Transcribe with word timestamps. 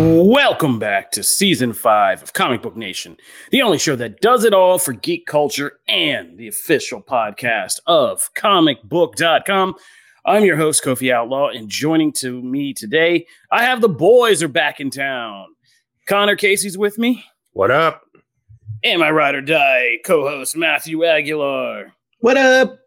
Welcome 0.00 0.78
back 0.78 1.10
to 1.10 1.24
season 1.24 1.72
five 1.72 2.22
of 2.22 2.32
Comic 2.32 2.62
Book 2.62 2.76
Nation, 2.76 3.16
the 3.50 3.62
only 3.62 3.78
show 3.78 3.96
that 3.96 4.20
does 4.20 4.44
it 4.44 4.54
all 4.54 4.78
for 4.78 4.92
geek 4.92 5.26
culture 5.26 5.80
and 5.88 6.38
the 6.38 6.46
official 6.46 7.02
podcast 7.02 7.80
of 7.84 8.32
comicbook.com. 8.34 9.74
I'm 10.24 10.44
your 10.44 10.56
host, 10.56 10.84
Kofi 10.84 11.12
Outlaw, 11.12 11.48
and 11.48 11.68
joining 11.68 12.12
to 12.12 12.40
me 12.40 12.72
today, 12.74 13.26
I 13.50 13.64
have 13.64 13.80
the 13.80 13.88
boys 13.88 14.40
are 14.40 14.46
back 14.46 14.78
in 14.78 14.90
town. 14.90 15.46
Connor 16.06 16.36
Casey's 16.36 16.78
with 16.78 16.96
me. 16.96 17.24
What 17.50 17.72
up? 17.72 18.04
And 18.84 19.00
my 19.00 19.10
ride 19.10 19.34
or 19.34 19.40
die 19.40 19.98
co-host, 20.04 20.56
Matthew 20.56 21.04
Aguilar. 21.04 21.92
What 22.20 22.36
up? 22.36 22.78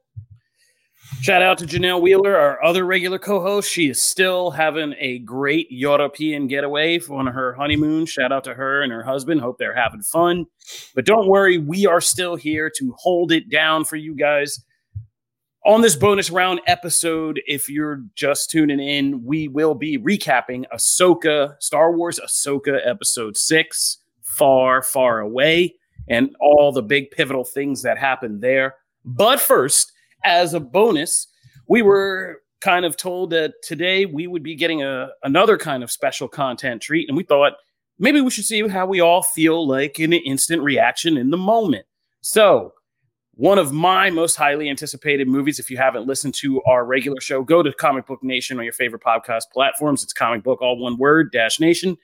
Shout 1.19 1.43
out 1.43 1.59
to 1.59 1.65
Janelle 1.65 2.01
Wheeler, 2.01 2.35
our 2.35 2.63
other 2.63 2.83
regular 2.83 3.19
co-host. 3.19 3.71
She 3.71 3.89
is 3.89 4.01
still 4.01 4.49
having 4.49 4.95
a 4.97 5.19
great 5.19 5.67
European 5.69 6.47
getaway 6.47 6.99
on 6.99 7.27
her 7.27 7.53
honeymoon. 7.53 8.07
Shout 8.07 8.31
out 8.31 8.43
to 8.45 8.55
her 8.55 8.81
and 8.81 8.91
her 8.91 9.03
husband. 9.03 9.41
Hope 9.41 9.59
they're 9.59 9.75
having 9.75 10.01
fun. 10.01 10.47
But 10.95 11.05
don't 11.05 11.27
worry, 11.27 11.59
we 11.59 11.85
are 11.85 12.01
still 12.01 12.35
here 12.35 12.71
to 12.77 12.95
hold 12.97 13.31
it 13.31 13.51
down 13.51 13.85
for 13.85 13.97
you 13.97 14.15
guys. 14.15 14.63
On 15.63 15.81
this 15.81 15.95
bonus 15.95 16.31
round 16.31 16.59
episode, 16.65 17.39
if 17.45 17.69
you're 17.69 18.01
just 18.15 18.49
tuning 18.49 18.79
in, 18.79 19.23
we 19.23 19.47
will 19.47 19.75
be 19.75 19.99
recapping 19.99 20.65
Ahsoka, 20.73 21.53
Star 21.59 21.95
Wars 21.95 22.19
Ahsoka 22.19 22.79
Episode 22.83 23.37
6, 23.37 23.99
Far, 24.23 24.81
Far 24.81 25.19
Away, 25.19 25.75
and 26.09 26.35
all 26.39 26.71
the 26.71 26.81
big 26.81 27.11
pivotal 27.11 27.43
things 27.43 27.83
that 27.83 27.99
happened 27.99 28.41
there. 28.41 28.77
But 29.05 29.39
first, 29.39 29.91
as 30.23 30.53
a 30.53 30.59
bonus, 30.59 31.27
we 31.67 31.81
were 31.81 32.41
kind 32.61 32.85
of 32.85 32.95
told 32.95 33.31
that 33.31 33.53
today 33.63 34.05
we 34.05 34.27
would 34.27 34.43
be 34.43 34.55
getting 34.55 34.83
a 34.83 35.09
another 35.23 35.57
kind 35.57 35.83
of 35.83 35.91
special 35.91 36.27
content 36.27 36.81
treat, 36.81 37.07
and 37.07 37.17
we 37.17 37.23
thought 37.23 37.53
maybe 37.99 38.21
we 38.21 38.29
should 38.29 38.45
see 38.45 38.67
how 38.67 38.85
we 38.85 39.01
all 39.01 39.23
feel 39.23 39.67
like 39.67 39.99
in 39.99 40.13
an 40.13 40.21
instant 40.25 40.61
reaction 40.61 41.17
in 41.17 41.31
the 41.31 41.37
moment. 41.37 41.85
So, 42.21 42.73
one 43.33 43.57
of 43.57 43.71
my 43.71 44.09
most 44.09 44.35
highly 44.35 44.69
anticipated 44.69 45.27
movies. 45.27 45.59
If 45.59 45.71
you 45.71 45.77
haven't 45.77 46.07
listened 46.07 46.35
to 46.35 46.61
our 46.63 46.85
regular 46.85 47.19
show, 47.19 47.43
go 47.43 47.63
to 47.63 47.73
Comic 47.73 48.05
Book 48.05 48.23
Nation 48.23 48.57
on 48.57 48.63
your 48.63 48.73
favorite 48.73 49.01
podcast 49.01 49.43
platforms. 49.51 50.03
It's 50.03 50.13
Comic 50.13 50.43
Book, 50.43 50.61
all 50.61 50.77
one 50.77 50.97
word, 50.97 51.31
dash 51.31 51.59
Nation. 51.59 51.97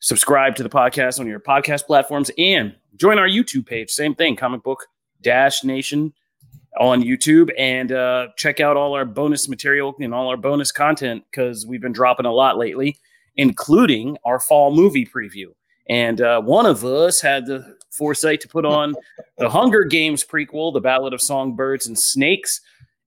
Subscribe 0.00 0.54
to 0.56 0.62
the 0.62 0.68
podcast 0.68 1.18
on 1.18 1.26
your 1.26 1.40
podcast 1.40 1.86
platforms 1.86 2.30
and 2.36 2.74
join 2.96 3.18
our 3.18 3.28
YouTube 3.28 3.66
page. 3.66 3.90
Same 3.90 4.14
thing, 4.14 4.36
Comic 4.36 4.62
Book 4.62 4.86
dash 5.20 5.64
Nation 5.64 6.12
on 6.80 7.02
YouTube 7.02 7.50
and 7.58 7.92
uh, 7.92 8.28
check 8.36 8.60
out 8.60 8.76
all 8.76 8.94
our 8.94 9.04
bonus 9.04 9.48
material 9.48 9.94
and 10.00 10.14
all 10.14 10.28
our 10.28 10.36
bonus 10.36 10.72
content 10.72 11.24
because 11.30 11.66
we've 11.66 11.80
been 11.80 11.92
dropping 11.92 12.26
a 12.26 12.32
lot 12.32 12.58
lately, 12.58 12.98
including 13.36 14.16
our 14.24 14.40
fall 14.40 14.74
movie 14.74 15.06
preview. 15.06 15.46
And 15.88 16.20
uh, 16.20 16.40
one 16.40 16.66
of 16.66 16.84
us 16.84 17.20
had 17.20 17.46
the 17.46 17.76
foresight 17.90 18.40
to 18.40 18.48
put 18.48 18.64
on 18.64 18.94
the 19.38 19.50
Hunger 19.50 19.84
Games 19.84 20.24
prequel, 20.24 20.72
The 20.72 20.80
Ballad 20.80 21.12
of 21.12 21.20
Songbirds 21.20 21.86
and 21.86 21.98
Snakes. 21.98 22.60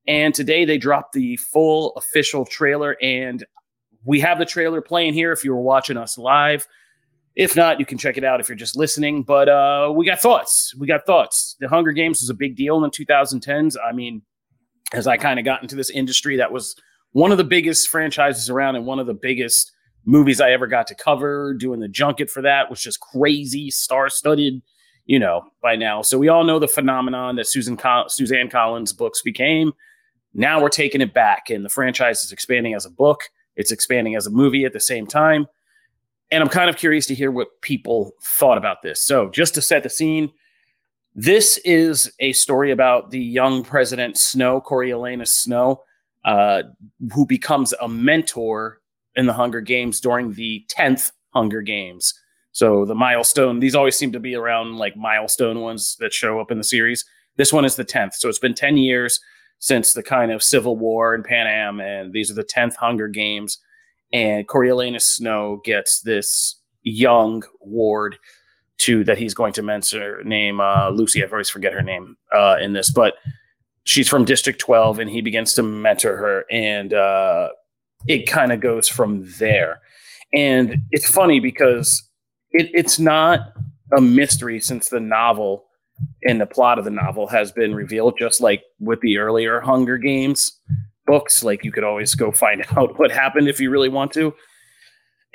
And 0.06 0.34
today 0.34 0.64
they 0.64 0.78
dropped 0.78 1.12
the 1.12 1.36
full 1.36 1.92
official 1.96 2.46
trailer. 2.46 2.96
And 3.02 3.44
we 4.04 4.20
have 4.20 4.38
the 4.38 4.46
trailer 4.46 4.80
playing 4.80 5.14
here 5.14 5.32
if 5.32 5.44
you 5.44 5.52
were 5.52 5.60
watching 5.60 5.96
us 5.96 6.16
live. 6.16 6.66
If 7.38 7.54
not, 7.54 7.78
you 7.78 7.86
can 7.86 7.98
check 7.98 8.18
it 8.18 8.24
out 8.24 8.40
if 8.40 8.48
you're 8.48 8.56
just 8.56 8.76
listening. 8.76 9.22
But 9.22 9.48
uh, 9.48 9.92
we 9.94 10.04
got 10.04 10.20
thoughts. 10.20 10.74
We 10.76 10.88
got 10.88 11.06
thoughts. 11.06 11.54
The 11.60 11.68
Hunger 11.68 11.92
Games 11.92 12.20
was 12.20 12.28
a 12.28 12.34
big 12.34 12.56
deal 12.56 12.76
in 12.76 12.82
the 12.82 12.90
2010s. 12.90 13.76
I 13.82 13.92
mean, 13.92 14.22
as 14.92 15.06
I 15.06 15.16
kind 15.16 15.38
of 15.38 15.44
got 15.44 15.62
into 15.62 15.76
this 15.76 15.88
industry, 15.88 16.36
that 16.36 16.50
was 16.52 16.74
one 17.12 17.30
of 17.30 17.38
the 17.38 17.44
biggest 17.44 17.88
franchises 17.88 18.50
around 18.50 18.74
and 18.74 18.86
one 18.86 18.98
of 18.98 19.06
the 19.06 19.14
biggest 19.14 19.70
movies 20.04 20.40
I 20.40 20.50
ever 20.50 20.66
got 20.66 20.88
to 20.88 20.96
cover. 20.96 21.54
Doing 21.54 21.78
the 21.78 21.88
junket 21.88 22.28
for 22.28 22.42
that 22.42 22.70
was 22.70 22.82
just 22.82 22.98
crazy, 22.98 23.70
star 23.70 24.08
studded, 24.08 24.60
you 25.06 25.20
know, 25.20 25.42
by 25.62 25.76
now. 25.76 26.02
So 26.02 26.18
we 26.18 26.28
all 26.28 26.42
know 26.42 26.58
the 26.58 26.66
phenomenon 26.66 27.36
that 27.36 27.46
Susan 27.46 27.76
Col- 27.76 28.08
Suzanne 28.08 28.50
Collins 28.50 28.92
books 28.92 29.22
became. 29.22 29.72
Now 30.34 30.60
we're 30.60 30.70
taking 30.70 31.00
it 31.00 31.14
back, 31.14 31.50
and 31.50 31.64
the 31.64 31.68
franchise 31.68 32.24
is 32.24 32.32
expanding 32.32 32.74
as 32.74 32.84
a 32.84 32.90
book. 32.90 33.20
It's 33.54 33.70
expanding 33.70 34.16
as 34.16 34.26
a 34.26 34.30
movie 34.30 34.64
at 34.64 34.72
the 34.72 34.80
same 34.80 35.06
time. 35.06 35.46
And 36.30 36.42
I'm 36.42 36.50
kind 36.50 36.68
of 36.68 36.76
curious 36.76 37.06
to 37.06 37.14
hear 37.14 37.30
what 37.30 37.60
people 37.62 38.12
thought 38.22 38.58
about 38.58 38.82
this. 38.82 39.02
So, 39.02 39.30
just 39.30 39.54
to 39.54 39.62
set 39.62 39.82
the 39.82 39.90
scene, 39.90 40.30
this 41.14 41.58
is 41.64 42.12
a 42.20 42.32
story 42.32 42.70
about 42.70 43.10
the 43.10 43.20
young 43.20 43.64
President 43.64 44.18
Snow, 44.18 44.60
Coriolanus 44.60 45.32
Snow, 45.32 45.82
uh, 46.24 46.62
who 47.12 47.24
becomes 47.24 47.72
a 47.80 47.88
mentor 47.88 48.80
in 49.16 49.26
the 49.26 49.32
Hunger 49.32 49.60
Games 49.60 50.00
during 50.00 50.34
the 50.34 50.64
10th 50.68 51.12
Hunger 51.30 51.62
Games. 51.62 52.12
So, 52.52 52.84
the 52.84 52.94
milestone, 52.94 53.60
these 53.60 53.74
always 53.74 53.96
seem 53.96 54.12
to 54.12 54.20
be 54.20 54.34
around 54.34 54.76
like 54.76 54.96
milestone 54.96 55.60
ones 55.60 55.96
that 56.00 56.12
show 56.12 56.40
up 56.40 56.50
in 56.50 56.58
the 56.58 56.64
series. 56.64 57.04
This 57.36 57.52
one 57.52 57.64
is 57.64 57.76
the 57.76 57.84
10th. 57.84 58.14
So, 58.14 58.28
it's 58.28 58.38
been 58.38 58.54
10 58.54 58.76
years 58.76 59.18
since 59.60 59.94
the 59.94 60.02
kind 60.02 60.30
of 60.30 60.42
civil 60.42 60.76
war 60.76 61.14
in 61.14 61.22
Panem, 61.22 61.80
and 61.80 62.12
these 62.12 62.30
are 62.30 62.34
the 62.34 62.44
10th 62.44 62.76
Hunger 62.76 63.08
Games 63.08 63.58
and 64.12 64.46
Coriolanus 64.48 65.02
Snow 65.02 65.60
gets 65.64 66.00
this 66.00 66.56
young 66.82 67.42
ward 67.60 68.16
to 68.78 69.04
that 69.04 69.18
he's 69.18 69.34
going 69.34 69.52
to 69.54 69.62
mentor 69.62 70.22
name 70.24 70.60
uh, 70.60 70.90
Lucy. 70.90 71.22
I 71.22 71.28
always 71.28 71.50
forget 71.50 71.72
her 71.72 71.82
name 71.82 72.16
uh, 72.32 72.56
in 72.60 72.72
this, 72.72 72.90
but 72.90 73.14
she's 73.84 74.08
from 74.08 74.24
District 74.24 74.58
12, 74.58 75.00
and 75.00 75.10
he 75.10 75.20
begins 75.20 75.54
to 75.54 75.62
mentor 75.62 76.16
her, 76.16 76.44
and 76.50 76.94
uh, 76.94 77.48
it 78.06 78.26
kind 78.26 78.52
of 78.52 78.60
goes 78.60 78.88
from 78.88 79.26
there. 79.38 79.80
And 80.32 80.82
it's 80.90 81.10
funny 81.10 81.40
because 81.40 82.02
it, 82.50 82.70
it's 82.72 82.98
not 82.98 83.52
a 83.96 84.00
mystery 84.00 84.60
since 84.60 84.88
the 84.88 85.00
novel 85.00 85.64
and 86.24 86.40
the 86.40 86.46
plot 86.46 86.78
of 86.78 86.84
the 86.84 86.90
novel 86.90 87.26
has 87.26 87.50
been 87.50 87.74
revealed, 87.74 88.14
just 88.18 88.40
like 88.40 88.62
with 88.78 89.00
the 89.00 89.18
earlier 89.18 89.60
Hunger 89.60 89.98
Games 89.98 90.60
books. 91.08 91.42
Like 91.42 91.64
you 91.64 91.72
could 91.72 91.82
always 91.82 92.14
go 92.14 92.30
find 92.30 92.64
out 92.76 92.98
what 92.98 93.10
happened 93.10 93.48
if 93.48 93.58
you 93.58 93.70
really 93.70 93.88
want 93.88 94.12
to. 94.12 94.32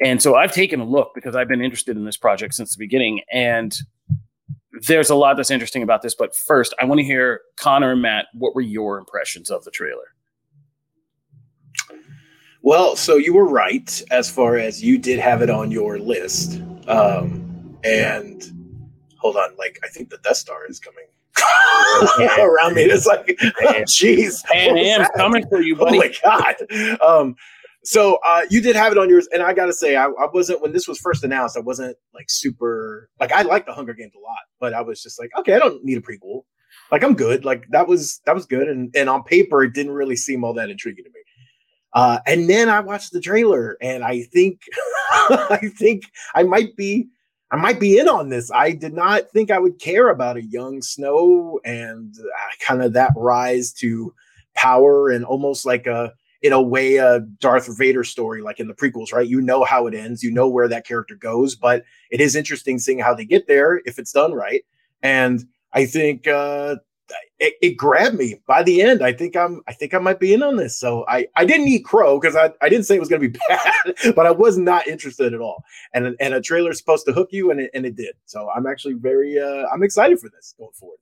And 0.04 0.22
so 0.22 0.36
I've 0.36 0.54
taken 0.54 0.80
a 0.80 0.86
look 0.86 1.12
because 1.14 1.36
I've 1.36 1.48
been 1.48 1.62
interested 1.62 1.98
in 1.98 2.06
this 2.06 2.18
project 2.18 2.54
since 2.54 2.76
the 2.76 2.80
beginning. 2.80 3.22
And 3.32 3.76
there's 4.88 5.10
a 5.10 5.16
lot 5.16 5.38
that's 5.38 5.52
interesting 5.52 5.84
about 5.84 6.02
this. 6.02 6.16
But 6.16 6.36
first, 6.36 6.74
I 6.80 6.86
want 6.86 7.00
to 7.00 7.06
hear 7.06 7.42
Connor 7.58 7.92
and 7.92 8.02
Matt, 8.02 8.26
what 8.34 8.56
were 8.56 8.62
your 8.62 8.98
impressions 8.98 9.50
of 9.52 9.64
the 9.66 9.72
trailer? 9.72 10.14
Well, 12.62 12.96
so 12.96 13.18
you 13.18 13.34
were 13.34 13.48
right 13.48 14.02
as 14.10 14.30
far 14.30 14.58
as 14.58 14.82
you 14.82 14.98
did 14.98 15.20
have 15.20 15.42
it 15.42 15.50
on 15.50 15.70
your 15.70 16.00
list. 16.00 16.62
Um, 16.88 17.78
and 17.84 18.42
hold 19.20 19.36
on, 19.36 19.56
like 19.58 19.80
I 19.84 19.90
think 19.90 20.10
the 20.10 20.18
Death 20.20 20.38
Star 20.38 20.66
is 20.68 20.80
coming 20.80 21.06
around 22.40 22.76
me. 22.76 22.84
It's 22.84 23.06
like, 23.06 23.28
jeez, 23.88 24.44
Pan 24.46 24.78
Am's 24.78 25.08
coming 25.16 25.48
for 25.48 25.62
you, 25.62 25.76
buddy. 25.76 25.98
Oh 25.98 26.02
my 26.02 26.14
god. 26.24 27.02
Um, 27.02 27.36
so 27.84 28.20
uh, 28.26 28.42
you 28.50 28.62
did 28.62 28.76
have 28.76 28.92
it 28.92 28.98
on 28.98 29.10
yours, 29.10 29.28
and 29.34 29.44
I 29.44 29.54
gotta 29.54 29.74
say, 29.74 29.96
I, 29.96 30.06
I, 30.06 30.28
wasn't 30.34 30.62
when 30.62 30.72
this 30.72 30.88
was 30.88 30.98
first 31.00 31.24
announced. 31.24 31.58
I 31.58 31.62
wasn't 31.62 31.98
like 32.14 32.30
super 32.30 33.10
like 33.20 33.32
I 33.32 33.42
like 33.42 33.66
the 33.66 33.74
Hunger 33.74 33.94
Games 33.94 34.14
a 34.16 34.20
lot, 34.20 34.40
but 34.60 34.74
I 34.74 34.82
was 34.82 35.04
just 35.04 35.20
like, 35.20 35.32
okay, 35.40 35.54
I 35.54 35.60
don't 35.60 35.84
need 35.84 35.98
a 35.98 36.02
prequel. 36.02 36.44
Like 36.92 37.04
I'm 37.04 37.14
good. 37.14 37.44
Like 37.44 37.66
that 37.72 37.88
was 37.88 38.22
that 38.26 38.36
was 38.36 38.46
good, 38.46 38.70
and 38.70 38.94
and 38.96 39.10
on 39.10 39.24
paper, 39.24 39.64
it 39.64 39.74
didn't 39.74 39.92
really 39.92 40.16
seem 40.16 40.44
all 40.44 40.54
that 40.54 40.70
intriguing 40.70 41.04
to 41.04 41.10
me. 41.10 41.20
Uh, 41.94 42.20
and 42.26 42.50
then 42.50 42.70
I 42.70 42.80
watched 42.80 43.12
the 43.12 43.20
trailer, 43.20 43.78
and 43.82 44.04
I 44.04 44.24
think 44.24 44.62
I 45.12 45.72
think 45.78 46.04
I 46.36 46.44
might 46.44 46.76
be 46.78 47.10
I 47.54 47.56
might 47.56 47.80
be 47.80 48.00
in 48.00 48.08
on 48.10 48.30
this. 48.30 48.50
I 48.52 48.72
did 48.72 48.96
not 48.96 49.30
think 49.30 49.52
I 49.52 49.60
would 49.60 49.78
care 49.78 50.10
about 50.10 50.38
a 50.38 50.44
young 50.44 50.82
Snow 50.82 51.60
and 51.64 52.12
uh, 52.18 52.66
kind 52.66 52.82
of 52.82 52.94
that 52.94 53.12
rise 53.16 53.72
to 53.74 54.12
power 54.56 55.12
and 55.12 55.24
almost 55.24 55.64
like 55.64 55.86
a 55.86 56.14
in 56.42 56.52
a 56.52 56.62
way 56.62 56.96
a 56.96 57.20
Darth 57.20 57.78
Vader 57.78 58.04
story 58.04 58.42
like 58.42 58.60
in 58.60 58.68
the 58.68 58.74
prequels, 58.74 59.14
right? 59.14 59.28
You 59.28 59.40
know 59.40 59.64
how 59.64 59.86
it 59.86 59.94
ends, 59.94 60.24
you 60.24 60.32
know 60.32 60.50
where 60.50 60.68
that 60.68 60.88
character 60.88 61.16
goes, 61.16 61.54
but 61.56 61.84
it 62.10 62.20
is 62.20 62.36
interesting 62.36 62.80
seeing 62.80 62.98
how 62.98 63.14
they 63.14 63.24
get 63.24 63.48
there 63.48 63.82
if 63.86 64.00
it's 64.00 64.12
done 64.12 64.34
right. 64.34 64.66
And 65.04 65.46
I 65.74 65.86
think 65.86 66.28
uh 66.28 66.78
it, 67.40 67.56
it, 67.62 67.78
grabbed 67.78 68.16
me 68.16 68.42
by 68.48 68.64
the 68.64 68.82
end. 68.82 69.04
I 69.04 69.14
think 69.14 69.36
I'm 69.36 69.62
I 69.68 69.74
think 69.74 69.94
I 69.94 70.00
might 70.00 70.20
be 70.20 70.34
in 70.34 70.44
on 70.44 70.56
this. 70.56 70.78
So 70.78 71.06
I 71.08 71.28
I 71.36 71.46
didn't 71.46 71.68
eat 71.68 71.86
crow 71.86 72.20
because 72.20 72.36
I, 72.36 72.52
I 72.62 72.70
didn't 72.70 72.86
say 72.86 72.96
it 72.96 73.00
was 73.00 73.10
gonna 73.10 73.20
be 73.20 73.28
bad, 73.50 74.16
but 74.16 74.26
I 74.26 74.32
was 74.32 74.58
not 74.58 74.88
interested 74.88 75.34
at 75.34 75.42
all. 75.42 75.64
And 75.94 76.16
and 76.20 76.34
a 76.34 76.42
trailer 76.42 76.72
is 76.72 76.78
supposed 76.78 77.06
to 77.08 77.14
hook 77.14 77.30
you 77.32 77.52
and 77.52 77.60
it 77.60 77.72
and 77.74 77.86
it 77.86 77.96
did. 77.96 78.16
So 78.26 78.50
I'm 78.50 78.66
actually 78.66 78.94
very 78.94 79.40
uh 79.40 79.68
I'm 79.74 79.84
excited 79.84 80.20
for 80.20 80.30
this 80.30 80.56
going 80.58 80.72
forward. 80.74 81.00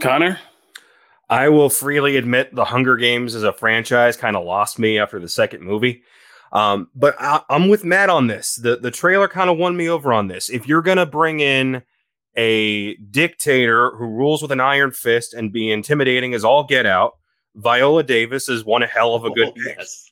Connor? 0.00 0.38
I 1.28 1.48
will 1.48 1.70
freely 1.70 2.16
admit 2.16 2.54
the 2.54 2.64
Hunger 2.64 2.96
Games 2.96 3.34
as 3.34 3.44
a 3.44 3.52
franchise 3.52 4.16
kind 4.16 4.36
of 4.36 4.44
lost 4.44 4.78
me 4.78 4.98
after 4.98 5.20
the 5.20 5.28
second 5.28 5.62
movie. 5.62 6.02
Um, 6.52 6.88
but 6.96 7.14
I, 7.20 7.42
I'm 7.48 7.68
with 7.68 7.84
Matt 7.84 8.10
on 8.10 8.26
this. 8.26 8.56
The 8.56 8.76
the 8.76 8.90
trailer 8.90 9.28
kind 9.28 9.50
of 9.50 9.58
won 9.58 9.76
me 9.76 9.88
over 9.88 10.12
on 10.12 10.26
this. 10.26 10.48
If 10.48 10.66
you're 10.66 10.82
gonna 10.82 11.06
bring 11.06 11.40
in 11.40 11.82
a 12.36 12.96
dictator 12.96 13.96
who 13.96 14.06
rules 14.06 14.42
with 14.42 14.52
an 14.52 14.60
iron 14.60 14.92
fist 14.92 15.34
and 15.34 15.52
be 15.52 15.70
intimidating 15.70 16.34
as 16.34 16.44
all 16.44 16.64
get 16.64 16.86
out. 16.86 17.16
Viola 17.56 18.02
Davis 18.02 18.48
is 18.48 18.64
one 18.64 18.82
hell 18.82 19.14
of 19.14 19.24
a 19.24 19.30
good 19.30 19.48
oh, 19.48 19.52
pick. 19.52 19.76
Yes. 19.78 20.10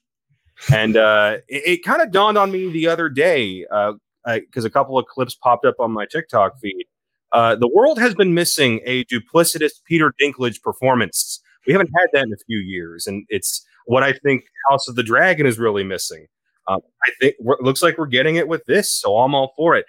And 0.72 0.96
uh, 0.96 1.38
it, 1.46 1.62
it 1.66 1.84
kind 1.84 2.02
of 2.02 2.10
dawned 2.10 2.36
on 2.36 2.50
me 2.50 2.70
the 2.70 2.88
other 2.88 3.08
day 3.08 3.60
because 3.62 4.64
uh, 4.64 4.68
a 4.68 4.70
couple 4.70 4.98
of 4.98 5.06
clips 5.06 5.34
popped 5.36 5.64
up 5.64 5.76
on 5.78 5.92
my 5.92 6.06
TikTok 6.06 6.58
feed. 6.60 6.86
Uh, 7.32 7.54
the 7.54 7.68
world 7.68 7.98
has 7.98 8.14
been 8.14 8.34
missing 8.34 8.80
a 8.84 9.04
duplicitous 9.04 9.72
Peter 9.84 10.12
Dinklage 10.20 10.60
performance. 10.62 11.40
We 11.66 11.72
haven't 11.72 11.90
had 11.96 12.06
that 12.14 12.24
in 12.24 12.32
a 12.32 12.44
few 12.46 12.58
years, 12.58 13.06
and 13.06 13.24
it's 13.28 13.64
what 13.84 14.02
I 14.02 14.14
think 14.14 14.44
House 14.70 14.88
of 14.88 14.96
the 14.96 15.02
Dragon 15.02 15.46
is 15.46 15.58
really 15.58 15.84
missing. 15.84 16.26
Uh, 16.66 16.78
I 17.04 17.10
think 17.20 17.34
it 17.38 17.62
looks 17.62 17.82
like 17.82 17.98
we're 17.98 18.06
getting 18.06 18.36
it 18.36 18.48
with 18.48 18.64
this, 18.66 18.90
so 18.90 19.18
I'm 19.18 19.34
all 19.34 19.52
for 19.56 19.76
it 19.76 19.84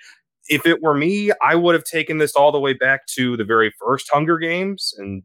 if 0.50 0.66
it 0.66 0.82
were 0.82 0.96
me, 0.96 1.32
I 1.42 1.56
would 1.56 1.76
have 1.76 1.84
taken 1.84 2.18
this 2.18 2.36
all 2.36 2.52
the 2.52 2.60
way 2.60 2.74
back 2.74 3.06
to 3.16 3.38
the 3.38 3.46
very 3.46 3.72
first 3.80 4.10
Hunger 4.12 4.38
Games 4.38 4.94
and 4.98 5.24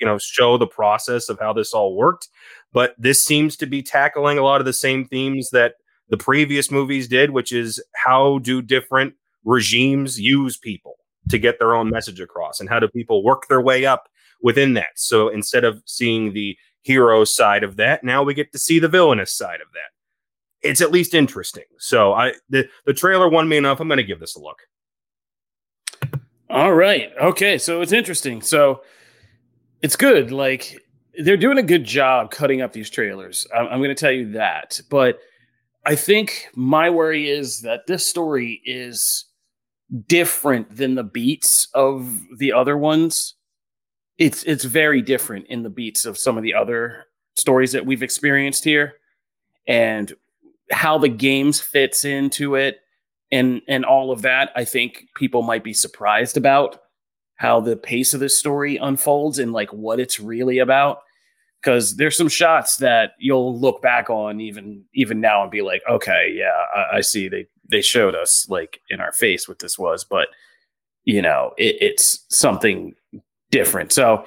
you 0.00 0.06
know 0.06 0.18
show 0.18 0.58
the 0.58 0.66
process 0.66 1.28
of 1.28 1.38
how 1.38 1.52
this 1.52 1.72
all 1.72 1.94
worked. 1.94 2.28
But 2.72 2.94
this 2.98 3.24
seems 3.24 3.56
to 3.58 3.66
be 3.66 3.82
tackling 3.82 4.38
a 4.38 4.42
lot 4.42 4.60
of 4.60 4.64
the 4.64 4.72
same 4.72 5.04
themes 5.04 5.50
that 5.50 5.74
the 6.08 6.16
previous 6.16 6.70
movies 6.70 7.06
did, 7.06 7.30
which 7.30 7.52
is 7.52 7.82
how 7.94 8.38
do 8.38 8.62
different 8.62 9.14
regimes 9.44 10.18
use 10.18 10.56
people 10.56 10.96
to 11.28 11.38
get 11.38 11.58
their 11.58 11.74
own 11.74 11.90
message 11.90 12.20
across, 12.20 12.58
and 12.58 12.68
how 12.68 12.80
do 12.80 12.88
people 12.88 13.22
work 13.22 13.46
their 13.48 13.60
way 13.60 13.86
up 13.86 14.08
within 14.42 14.74
that. 14.74 14.90
So 14.96 15.28
instead 15.28 15.64
of 15.64 15.82
seeing 15.86 16.32
the 16.32 16.56
hero 16.80 17.24
side 17.24 17.62
of 17.62 17.76
that, 17.76 18.02
now 18.02 18.22
we 18.22 18.34
get 18.34 18.52
to 18.52 18.58
see 18.58 18.78
the 18.78 18.88
villainous 18.88 19.32
side 19.32 19.60
of 19.60 19.68
that 19.74 19.91
it's 20.62 20.80
at 20.80 20.92
least 20.92 21.14
interesting. 21.14 21.64
So 21.78 22.12
I 22.12 22.32
the 22.48 22.68
the 22.86 22.94
trailer 22.94 23.28
won 23.28 23.48
me 23.48 23.56
enough. 23.56 23.80
I'm 23.80 23.88
going 23.88 23.98
to 23.98 24.04
give 24.04 24.20
this 24.20 24.36
a 24.36 24.40
look. 24.40 24.60
All 26.50 26.74
right. 26.74 27.10
Okay. 27.20 27.58
So 27.58 27.80
it's 27.80 27.92
interesting. 27.92 28.42
So 28.42 28.82
it's 29.80 29.96
good. 29.96 30.30
Like 30.30 30.78
they're 31.18 31.36
doing 31.36 31.58
a 31.58 31.62
good 31.62 31.84
job 31.84 32.30
cutting 32.30 32.60
up 32.60 32.72
these 32.72 32.90
trailers. 32.90 33.46
I'm, 33.54 33.66
I'm 33.66 33.78
going 33.78 33.88
to 33.88 33.94
tell 33.94 34.12
you 34.12 34.32
that. 34.32 34.80
But 34.90 35.18
I 35.84 35.94
think 35.96 36.46
my 36.54 36.90
worry 36.90 37.28
is 37.28 37.62
that 37.62 37.86
this 37.86 38.06
story 38.06 38.60
is 38.64 39.26
different 40.06 40.76
than 40.76 40.94
the 40.94 41.04
beats 41.04 41.68
of 41.74 42.20
the 42.38 42.52
other 42.52 42.78
ones. 42.78 43.34
It's 44.18 44.42
it's 44.44 44.64
very 44.64 45.02
different 45.02 45.46
in 45.48 45.62
the 45.62 45.70
beats 45.70 46.04
of 46.04 46.18
some 46.18 46.36
of 46.36 46.42
the 46.42 46.54
other 46.54 47.04
stories 47.34 47.72
that 47.72 47.86
we've 47.86 48.02
experienced 48.02 48.64
here. 48.64 48.94
And 49.66 50.12
how 50.72 50.98
the 50.98 51.08
games 51.08 51.60
fits 51.60 52.04
into 52.04 52.54
it 52.54 52.80
and 53.30 53.62
and 53.68 53.84
all 53.84 54.10
of 54.10 54.22
that 54.22 54.50
i 54.56 54.64
think 54.64 55.04
people 55.14 55.42
might 55.42 55.62
be 55.62 55.72
surprised 55.72 56.36
about 56.36 56.82
how 57.42 57.58
the 57.58 57.76
pace 57.76 58.14
of 58.14 58.20
this 58.20 58.36
story 58.36 58.76
unfolds 58.76 59.40
and 59.40 59.52
like 59.52 59.72
what 59.72 59.98
it's 59.98 60.20
really 60.20 60.60
about. 60.60 61.00
Because 61.60 61.96
there's 61.96 62.16
some 62.16 62.28
shots 62.28 62.76
that 62.76 63.14
you'll 63.18 63.58
look 63.58 63.82
back 63.82 64.08
on 64.08 64.40
even 64.40 64.84
even 64.94 65.20
now 65.20 65.42
and 65.42 65.50
be 65.50 65.62
like 65.62 65.82
okay 65.88 66.32
yeah 66.34 66.64
I, 66.74 66.98
I, 66.98 67.00
see 67.02 67.28
they 67.28 67.46
they 67.68 67.82
showed 67.82 68.16
us 68.16 68.48
like 68.48 68.80
in 68.90 69.00
our 69.00 69.12
face 69.12 69.48
what 69.48 69.58
this 69.58 69.78
was. 69.78 70.04
But 70.04 70.28
you 71.04 71.22
know 71.22 71.52
it, 71.58 71.76
it's 71.80 72.24
something 72.30 72.94
different. 73.50 73.92
So 73.92 74.24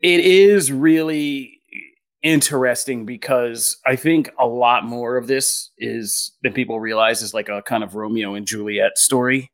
it 0.00 0.20
is 0.20 0.72
really 0.72 1.59
interesting 2.22 3.06
because 3.06 3.76
I 3.86 3.96
think 3.96 4.30
a 4.38 4.46
lot 4.46 4.84
more 4.84 5.16
of 5.16 5.26
this 5.26 5.70
is 5.78 6.32
than 6.42 6.52
people 6.52 6.80
realize 6.80 7.22
is 7.22 7.34
like 7.34 7.48
a 7.48 7.62
kind 7.62 7.82
of 7.82 7.94
Romeo 7.94 8.34
and 8.34 8.46
Juliet 8.46 8.98
story, 8.98 9.50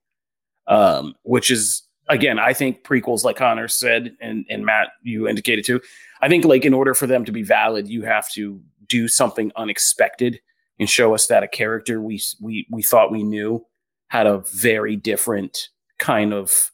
um, 0.66 1.14
which 1.22 1.50
is 1.50 1.82
again 2.08 2.38
I 2.38 2.52
think 2.52 2.84
prequels 2.84 3.24
like 3.24 3.36
Connor 3.36 3.68
said 3.68 4.16
and 4.20 4.44
and 4.48 4.64
Matt 4.64 4.88
you 5.02 5.28
indicated 5.28 5.64
too. 5.64 5.80
I 6.20 6.28
think 6.28 6.44
like 6.44 6.64
in 6.64 6.74
order 6.74 6.94
for 6.94 7.06
them 7.06 7.24
to 7.24 7.32
be 7.32 7.42
valid, 7.42 7.88
you 7.88 8.02
have 8.02 8.30
to 8.30 8.60
do 8.88 9.08
something 9.08 9.52
unexpected 9.56 10.40
and 10.78 10.88
show 10.88 11.14
us 11.14 11.26
that 11.28 11.42
a 11.42 11.48
character 11.48 12.00
we 12.00 12.20
we 12.40 12.66
we 12.70 12.82
thought 12.82 13.12
we 13.12 13.22
knew 13.22 13.64
had 14.08 14.26
a 14.26 14.42
very 14.52 14.96
different 14.96 15.68
kind 15.98 16.32
of 16.32 16.70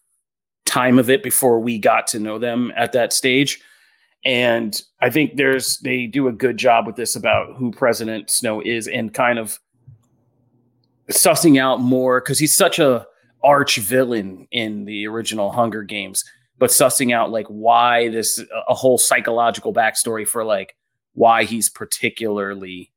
time 0.64 0.98
of 0.98 1.10
it 1.10 1.22
before 1.22 1.60
we 1.60 1.78
got 1.78 2.06
to 2.06 2.18
know 2.18 2.38
them 2.38 2.72
at 2.76 2.92
that 2.92 3.12
stage 3.12 3.60
and 4.24 4.80
I 5.00 5.10
think 5.10 5.36
there's 5.36 5.78
they 5.78 6.06
do 6.06 6.28
a 6.28 6.32
good 6.32 6.56
job 6.56 6.86
with 6.86 6.96
this 6.96 7.16
about 7.16 7.56
who 7.56 7.72
President 7.72 8.30
Snow 8.30 8.60
is 8.60 8.86
and 8.86 9.12
kind 9.12 9.38
of 9.38 9.58
sussing 11.10 11.60
out 11.60 11.80
more 11.80 12.20
because 12.20 12.38
he's 12.38 12.54
such 12.54 12.78
a 12.78 13.06
arch 13.42 13.76
villain 13.76 14.46
in 14.52 14.84
the 14.84 15.06
original 15.06 15.50
Hunger 15.50 15.82
Games, 15.82 16.24
but 16.58 16.70
sussing 16.70 17.12
out 17.12 17.30
like 17.30 17.46
why 17.48 18.08
this 18.08 18.42
a 18.68 18.74
whole 18.74 18.98
psychological 18.98 19.74
backstory 19.74 20.26
for 20.26 20.44
like 20.44 20.76
why 21.14 21.44
he's 21.44 21.68
particularly 21.68 22.92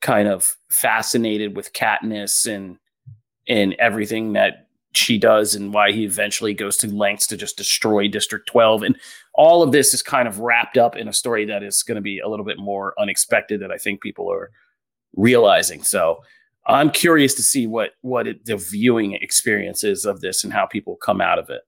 kind 0.00 0.28
of 0.28 0.56
fascinated 0.70 1.54
with 1.54 1.74
Katniss 1.74 2.50
and 2.50 2.78
and 3.46 3.74
everything 3.74 4.32
that 4.32 4.68
she 4.92 5.18
does 5.18 5.54
and 5.54 5.72
why 5.72 5.92
he 5.92 6.04
eventually 6.04 6.52
goes 6.52 6.76
to 6.78 6.88
lengths 6.88 7.26
to 7.28 7.36
just 7.36 7.56
destroy 7.56 8.08
District 8.08 8.46
12. 8.48 8.82
And 8.82 8.96
all 9.34 9.62
of 9.62 9.72
this 9.72 9.94
is 9.94 10.02
kind 10.02 10.26
of 10.26 10.40
wrapped 10.40 10.76
up 10.76 10.96
in 10.96 11.06
a 11.08 11.12
story 11.12 11.44
that 11.46 11.62
is 11.62 11.82
going 11.82 11.96
to 11.96 12.02
be 12.02 12.18
a 12.18 12.28
little 12.28 12.44
bit 12.44 12.58
more 12.58 12.94
unexpected 12.98 13.60
that 13.60 13.70
I 13.70 13.76
think 13.76 14.00
people 14.00 14.30
are 14.30 14.50
realizing. 15.14 15.82
So 15.82 16.20
I'm 16.66 16.90
curious 16.90 17.34
to 17.34 17.42
see 17.42 17.66
what 17.66 17.90
what 18.02 18.26
it, 18.26 18.44
the 18.44 18.56
viewing 18.56 19.14
experience 19.14 19.84
is 19.84 20.04
of 20.04 20.20
this 20.20 20.44
and 20.44 20.52
how 20.52 20.66
people 20.66 20.96
come 20.96 21.20
out 21.20 21.38
of 21.38 21.50
it. 21.50 21.62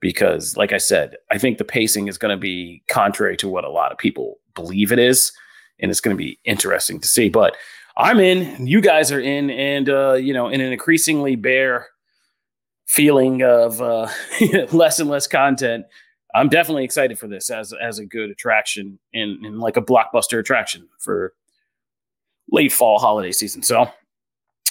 Because, 0.00 0.56
like 0.56 0.72
I 0.72 0.78
said, 0.78 1.16
I 1.32 1.38
think 1.38 1.58
the 1.58 1.64
pacing 1.64 2.06
is 2.06 2.18
going 2.18 2.30
to 2.30 2.40
be 2.40 2.84
contrary 2.88 3.36
to 3.38 3.48
what 3.48 3.64
a 3.64 3.70
lot 3.70 3.90
of 3.90 3.98
people 3.98 4.36
believe 4.54 4.92
it 4.92 4.98
is, 5.00 5.32
and 5.80 5.90
it's 5.90 6.00
going 6.00 6.16
to 6.16 6.18
be 6.18 6.38
interesting 6.44 7.00
to 7.00 7.08
see. 7.08 7.28
But 7.28 7.56
I'm 7.96 8.20
in, 8.20 8.64
you 8.64 8.80
guys 8.80 9.10
are 9.10 9.18
in, 9.18 9.50
and 9.50 9.90
uh, 9.90 10.12
you 10.12 10.32
know, 10.32 10.48
in 10.48 10.60
an 10.60 10.72
increasingly 10.72 11.34
bare 11.34 11.88
feeling 12.88 13.42
of 13.42 13.80
uh, 13.82 14.08
less 14.72 14.98
and 14.98 15.08
less 15.08 15.26
content. 15.26 15.84
I'm 16.34 16.48
definitely 16.48 16.84
excited 16.84 17.18
for 17.18 17.28
this 17.28 17.50
as 17.50 17.72
as 17.72 17.98
a 17.98 18.04
good 18.04 18.30
attraction 18.30 18.98
and, 19.14 19.60
like 19.60 19.76
a 19.76 19.82
blockbuster 19.82 20.40
attraction 20.40 20.88
for 20.98 21.32
late 22.50 22.72
fall 22.72 22.98
holiday 22.98 23.32
season. 23.32 23.62
So 23.62 23.90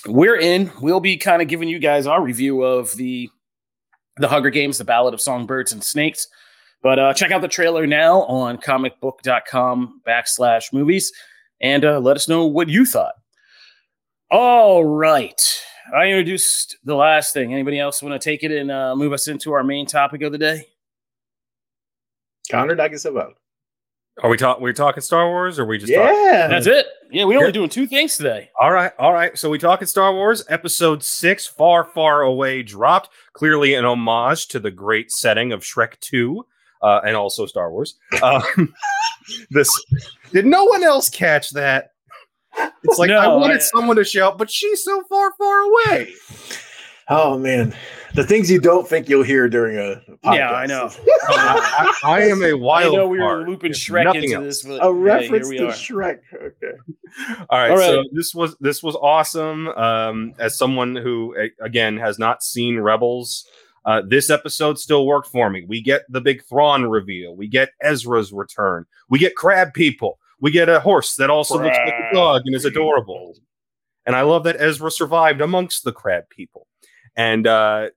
we're 0.07 0.37
in. 0.37 0.71
We'll 0.81 0.99
be 0.99 1.17
kind 1.17 1.41
of 1.41 1.47
giving 1.47 1.69
you 1.69 1.79
guys 1.79 2.05
our 2.05 2.21
review 2.21 2.63
of 2.63 2.95
the 2.95 3.29
the 4.17 4.27
Hunger 4.27 4.49
Games, 4.49 4.79
the 4.79 4.83
Ballad 4.83 5.13
of 5.13 5.21
Songbirds 5.21 5.71
and 5.71 5.83
Snakes. 5.83 6.27
But 6.81 6.99
uh, 6.99 7.13
check 7.13 7.31
out 7.31 7.41
the 7.41 7.47
trailer 7.47 7.85
now 7.85 8.21
on 8.23 8.57
comicbook.com 8.57 10.01
backslash 10.07 10.73
movies 10.73 11.11
and 11.61 11.85
uh, 11.85 11.99
let 11.99 12.15
us 12.15 12.27
know 12.27 12.45
what 12.45 12.69
you 12.69 12.85
thought. 12.85 13.13
All 14.29 14.85
right. 14.85 15.41
I 15.95 16.07
introduced 16.07 16.77
the 16.83 16.95
last 16.95 17.33
thing. 17.33 17.53
Anybody 17.53 17.79
else 17.79 18.01
want 18.03 18.19
to 18.19 18.23
take 18.23 18.43
it 18.43 18.51
and 18.51 18.71
uh, 18.71 18.95
move 18.95 19.13
us 19.13 19.27
into 19.27 19.53
our 19.53 19.63
main 19.63 19.85
topic 19.85 20.21
of 20.21 20.31
the 20.31 20.37
day? 20.37 20.67
Connor 22.51 22.75
Dagasava. 22.75 23.33
Are 24.23 24.29
we 24.29 24.37
talking? 24.37 24.63
We're 24.63 24.73
talking 24.73 25.01
Star 25.01 25.27
Wars, 25.27 25.59
or 25.59 25.65
we 25.65 25.77
just? 25.77 25.91
Yeah, 25.91 25.99
talking? 25.99 26.49
that's 26.49 26.65
it. 26.65 26.87
Yeah, 27.11 27.25
we're 27.25 27.37
only 27.37 27.51
doing 27.51 27.69
two 27.69 27.85
things 27.85 28.17
today. 28.17 28.49
All 28.59 28.71
right, 28.71 28.91
all 28.97 29.13
right. 29.13 29.37
So 29.37 29.49
we 29.49 29.59
talking 29.59 29.87
Star 29.87 30.11
Wars. 30.11 30.43
Episode 30.49 31.03
six, 31.03 31.45
far, 31.45 31.83
far 31.83 32.23
away, 32.23 32.63
dropped. 32.63 33.09
Clearly 33.33 33.75
an 33.75 33.85
homage 33.85 34.47
to 34.47 34.59
the 34.59 34.71
great 34.71 35.11
setting 35.11 35.51
of 35.51 35.61
Shrek 35.61 35.99
Two, 35.99 36.47
uh, 36.81 37.01
and 37.05 37.15
also 37.15 37.45
Star 37.45 37.71
Wars. 37.71 37.97
Um, 38.23 38.73
this 39.51 39.69
did 40.31 40.47
no 40.47 40.65
one 40.65 40.83
else 40.83 41.09
catch 41.09 41.51
that? 41.51 41.91
It's 42.83 42.97
like 42.97 43.09
no, 43.09 43.17
I 43.17 43.27
wanted 43.27 43.57
I, 43.57 43.59
someone 43.59 43.97
to 43.97 44.03
shout, 44.03 44.37
but 44.37 44.49
she's 44.49 44.83
so 44.83 45.03
far, 45.03 45.33
far 45.37 45.59
away. 45.61 46.13
Oh 47.09 47.37
man, 47.37 47.73
the 48.15 48.23
things 48.23 48.51
you 48.51 48.59
don't 48.59 48.87
think 48.87 49.07
you'll 49.07 49.23
hear 49.23 49.47
during 49.47 49.77
a 49.77 50.01
podcast. 50.25 50.35
Yeah, 50.35 50.51
I 50.51 50.65
know. 50.65 50.89
I, 51.29 51.93
I, 52.03 52.21
am 52.23 52.43
a 52.43 52.53
wild. 52.53 52.95
I 52.95 52.97
know 52.97 53.07
we 53.07 53.19
were 53.19 53.47
looping 53.47 53.71
Shrek 53.71 54.13
into 54.13 54.35
else. 54.35 54.43
this, 54.43 54.63
but 54.63 54.85
a 54.85 54.91
reference 54.91 55.49
hey, 55.49 55.57
to 55.57 55.67
are. 55.67 55.71
Shrek. 55.71 56.19
Okay. 56.33 56.77
All 57.49 57.59
right, 57.59 57.71
All 57.71 57.77
right. 57.77 57.85
So 57.85 58.03
this 58.11 58.35
was 58.35 58.57
this 58.59 58.83
was 58.83 58.95
awesome. 58.95 59.69
Um, 59.69 60.33
as 60.39 60.57
someone 60.57 60.95
who 60.95 61.35
again 61.61 61.97
has 61.97 62.19
not 62.19 62.43
seen 62.43 62.79
Rebels, 62.79 63.45
Uh, 63.85 64.01
this 64.05 64.29
episode 64.29 64.77
still 64.77 65.05
worked 65.07 65.29
for 65.29 65.49
me. 65.49 65.63
We 65.65 65.81
get 65.81 66.01
the 66.09 66.19
big 66.19 66.43
Thrawn 66.43 66.83
reveal. 66.87 67.37
We 67.37 67.47
get 67.47 67.69
Ezra's 67.81 68.33
return. 68.33 68.85
We 69.09 69.17
get 69.17 69.35
crab 69.37 69.73
people. 69.73 70.19
We 70.39 70.51
get 70.51 70.69
a 70.69 70.79
horse 70.79 71.15
that 71.15 71.29
also 71.29 71.55
looks 71.55 71.77
like 71.85 71.93
a 71.93 72.13
dog 72.13 72.43
and 72.45 72.55
is 72.55 72.65
adorable. 72.65 73.35
And 74.05 74.15
I 74.15 74.21
love 74.21 74.43
that 74.43 74.55
Ezra 74.59 74.91
survived 74.91 75.41
amongst 75.41 75.83
the 75.83 75.91
crab 75.91 76.29
people. 76.29 76.67
And 77.15 77.47
uh, 77.47 77.89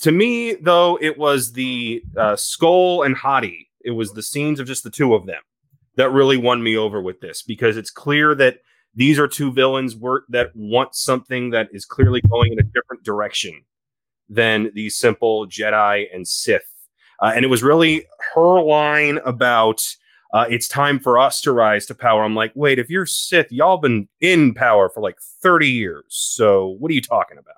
to 0.00 0.12
me, 0.12 0.54
though, 0.54 0.98
it 1.00 1.18
was 1.18 1.52
the 1.52 2.02
uh, 2.16 2.34
Skoll 2.34 3.04
and 3.04 3.16
Hati. 3.16 3.68
It 3.84 3.92
was 3.92 4.12
the 4.12 4.22
scenes 4.22 4.58
of 4.58 4.66
just 4.66 4.82
the 4.82 4.90
two 4.90 5.14
of 5.14 5.26
them 5.26 5.42
that 5.96 6.10
really 6.10 6.36
won 6.36 6.62
me 6.62 6.76
over 6.76 7.00
with 7.00 7.20
this 7.20 7.42
because 7.42 7.76
it's 7.76 7.90
clear 7.90 8.34
that 8.34 8.58
these 8.94 9.18
are 9.18 9.28
two 9.28 9.52
villains 9.52 9.94
wor- 9.94 10.24
that 10.30 10.50
want 10.54 10.94
something 10.94 11.50
that 11.50 11.68
is 11.72 11.84
clearly 11.84 12.20
going 12.22 12.52
in 12.52 12.58
a 12.58 12.62
different 12.62 13.04
direction 13.04 13.62
than 14.28 14.70
the 14.74 14.88
simple 14.90 15.46
Jedi 15.46 16.06
and 16.12 16.26
Sith. 16.26 16.62
Uh, 17.22 17.32
and 17.34 17.44
it 17.44 17.48
was 17.48 17.62
really 17.62 18.06
her 18.34 18.60
line 18.60 19.18
about 19.24 19.82
uh, 20.36 20.44
it's 20.50 20.68
time 20.68 20.98
for 20.98 21.18
us 21.18 21.40
to 21.40 21.50
rise 21.50 21.86
to 21.86 21.94
power. 21.94 22.22
I'm 22.22 22.34
like, 22.34 22.52
wait, 22.54 22.78
if 22.78 22.90
you're 22.90 23.06
Sith, 23.06 23.50
y'all 23.50 23.78
been 23.78 24.06
in 24.20 24.52
power 24.52 24.90
for 24.90 25.00
like 25.00 25.18
30 25.42 25.66
years. 25.66 26.04
So 26.08 26.76
what 26.78 26.90
are 26.90 26.94
you 26.94 27.00
talking 27.00 27.38
about? 27.38 27.54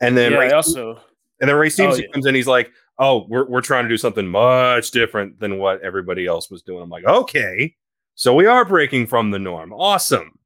And 0.00 0.16
then 0.16 0.32
yeah, 0.32 0.38
Ray, 0.38 0.50
also 0.50 1.00
and 1.40 1.48
then 1.48 1.54
Ray 1.54 1.70
Stevenson 1.70 2.02
yeah. 2.02 2.12
comes 2.12 2.26
in. 2.26 2.34
He's 2.34 2.48
like, 2.48 2.72
oh, 2.98 3.26
we're 3.28 3.46
we're 3.48 3.60
trying 3.60 3.84
to 3.84 3.88
do 3.88 3.96
something 3.96 4.26
much 4.26 4.90
different 4.90 5.38
than 5.38 5.58
what 5.58 5.80
everybody 5.80 6.26
else 6.26 6.50
was 6.50 6.60
doing. 6.60 6.82
I'm 6.82 6.90
like, 6.90 7.04
okay, 7.04 7.76
so 8.16 8.34
we 8.34 8.46
are 8.46 8.64
breaking 8.64 9.06
from 9.06 9.30
the 9.30 9.38
norm. 9.38 9.72
Awesome. 9.72 10.40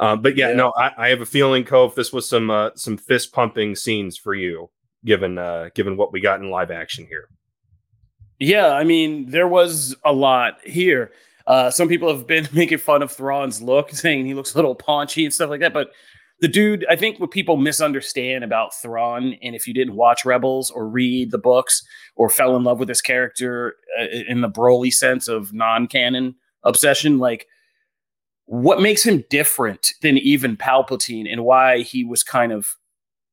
Uh, 0.00 0.16
but 0.16 0.36
yeah, 0.36 0.48
Yeah. 0.48 0.54
no, 0.56 0.72
I, 0.76 0.90
I 0.98 1.08
have 1.10 1.20
a 1.20 1.26
feeling, 1.26 1.62
Cove, 1.62 1.94
this 1.94 2.12
was 2.12 2.28
some 2.28 2.50
uh, 2.50 2.70
some 2.74 2.96
fist 2.96 3.32
pumping 3.32 3.76
scenes 3.76 4.18
for 4.18 4.34
you, 4.34 4.68
given 5.04 5.38
uh, 5.38 5.68
given 5.76 5.96
what 5.96 6.12
we 6.12 6.20
got 6.20 6.40
in 6.40 6.50
live 6.50 6.72
action 6.72 7.06
here. 7.06 7.28
Yeah, 8.40 8.72
I 8.72 8.84
mean, 8.84 9.26
there 9.26 9.46
was 9.46 9.94
a 10.04 10.12
lot 10.12 10.58
here. 10.64 11.12
Uh, 11.46 11.70
some 11.70 11.88
people 11.88 12.08
have 12.08 12.26
been 12.26 12.48
making 12.52 12.78
fun 12.78 13.02
of 13.02 13.12
Thrawn's 13.12 13.62
look, 13.62 13.90
saying 13.92 14.26
he 14.26 14.34
looks 14.34 14.54
a 14.54 14.58
little 14.58 14.74
paunchy 14.74 15.24
and 15.24 15.32
stuff 15.32 15.50
like 15.50 15.60
that. 15.60 15.74
But 15.74 15.90
the 16.40 16.48
dude, 16.48 16.86
I 16.88 16.96
think 16.96 17.20
what 17.20 17.30
people 17.30 17.58
misunderstand 17.58 18.42
about 18.42 18.74
Thrawn, 18.74 19.34
and 19.42 19.54
if 19.54 19.68
you 19.68 19.74
didn't 19.74 19.94
watch 19.94 20.24
Rebels 20.24 20.70
or 20.70 20.88
read 20.88 21.30
the 21.30 21.38
books 21.38 21.82
or 22.16 22.30
fell 22.30 22.56
in 22.56 22.64
love 22.64 22.78
with 22.78 22.88
this 22.88 23.02
character 23.02 23.74
uh, 24.00 24.06
in 24.26 24.40
the 24.40 24.48
Broly 24.48 24.92
sense 24.92 25.28
of 25.28 25.52
non-canon 25.52 26.34
obsession, 26.64 27.18
like 27.18 27.46
what 28.46 28.80
makes 28.80 29.04
him 29.04 29.22
different 29.28 29.92
than 30.00 30.16
even 30.16 30.56
Palpatine 30.56 31.30
and 31.30 31.44
why 31.44 31.82
he 31.82 32.04
was 32.04 32.22
kind 32.22 32.52
of 32.52 32.74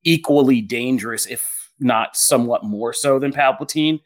equally 0.04 0.60
dangerous, 0.60 1.26
if 1.26 1.72
not 1.80 2.18
somewhat 2.18 2.66
more 2.66 2.92
so 2.92 3.20
than 3.20 3.32
Palpatine 3.32 4.02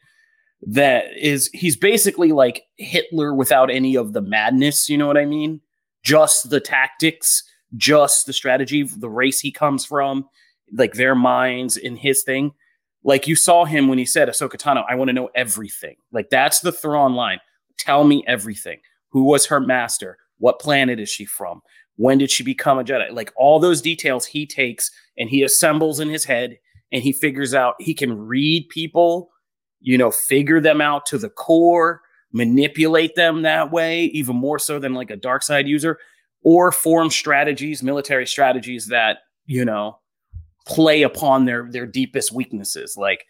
that 0.62 1.06
is 1.16 1.50
he's 1.52 1.76
basically 1.76 2.32
like 2.32 2.62
Hitler 2.76 3.34
without 3.34 3.70
any 3.70 3.96
of 3.96 4.12
the 4.12 4.22
madness, 4.22 4.88
you 4.88 4.96
know 4.96 5.06
what 5.06 5.18
I 5.18 5.24
mean? 5.24 5.60
Just 6.04 6.50
the 6.50 6.60
tactics, 6.60 7.42
just 7.76 8.26
the 8.26 8.32
strategy, 8.32 8.82
the 8.82 9.10
race 9.10 9.40
he 9.40 9.50
comes 9.50 9.84
from, 9.84 10.28
like 10.72 10.94
their 10.94 11.14
minds 11.14 11.76
in 11.76 11.96
his 11.96 12.22
thing. 12.22 12.52
Like 13.04 13.26
you 13.26 13.34
saw 13.34 13.64
him 13.64 13.88
when 13.88 13.98
he 13.98 14.04
said 14.04 14.28
Ahsoka 14.28 14.54
Tano, 14.54 14.84
I 14.88 14.94
want 14.94 15.08
to 15.08 15.14
know 15.14 15.30
everything. 15.34 15.96
Like 16.12 16.30
that's 16.30 16.60
the 16.60 16.72
Thrawn 16.72 17.14
line. 17.14 17.40
Tell 17.78 18.04
me 18.04 18.24
everything. 18.28 18.78
Who 19.10 19.24
was 19.24 19.46
her 19.46 19.60
master? 19.60 20.18
What 20.38 20.60
planet 20.60 21.00
is 21.00 21.08
she 21.08 21.24
from? 21.24 21.60
When 21.96 22.18
did 22.18 22.30
she 22.30 22.44
become 22.44 22.78
a 22.78 22.84
Jedi? 22.84 23.12
Like 23.12 23.32
all 23.36 23.58
those 23.58 23.82
details 23.82 24.26
he 24.26 24.46
takes 24.46 24.90
and 25.18 25.28
he 25.28 25.42
assembles 25.42 25.98
in 25.98 26.08
his 26.08 26.24
head 26.24 26.58
and 26.92 27.02
he 27.02 27.12
figures 27.12 27.54
out 27.54 27.74
he 27.80 27.94
can 27.94 28.16
read 28.16 28.68
people 28.68 29.30
you 29.82 29.98
know, 29.98 30.10
figure 30.10 30.60
them 30.60 30.80
out 30.80 31.04
to 31.06 31.18
the 31.18 31.28
core, 31.28 32.00
manipulate 32.32 33.14
them 33.14 33.42
that 33.42 33.70
way, 33.70 34.04
even 34.06 34.36
more 34.36 34.58
so 34.58 34.78
than 34.78 34.94
like 34.94 35.10
a 35.10 35.16
dark 35.16 35.42
side 35.42 35.68
user, 35.68 35.98
or 36.42 36.72
form 36.72 37.10
strategies, 37.10 37.82
military 37.82 38.26
strategies 38.26 38.86
that, 38.86 39.18
you 39.46 39.64
know, 39.64 39.98
play 40.66 41.02
upon 41.02 41.44
their 41.44 41.68
their 41.70 41.86
deepest 41.86 42.32
weaknesses. 42.32 42.96
Like 42.96 43.26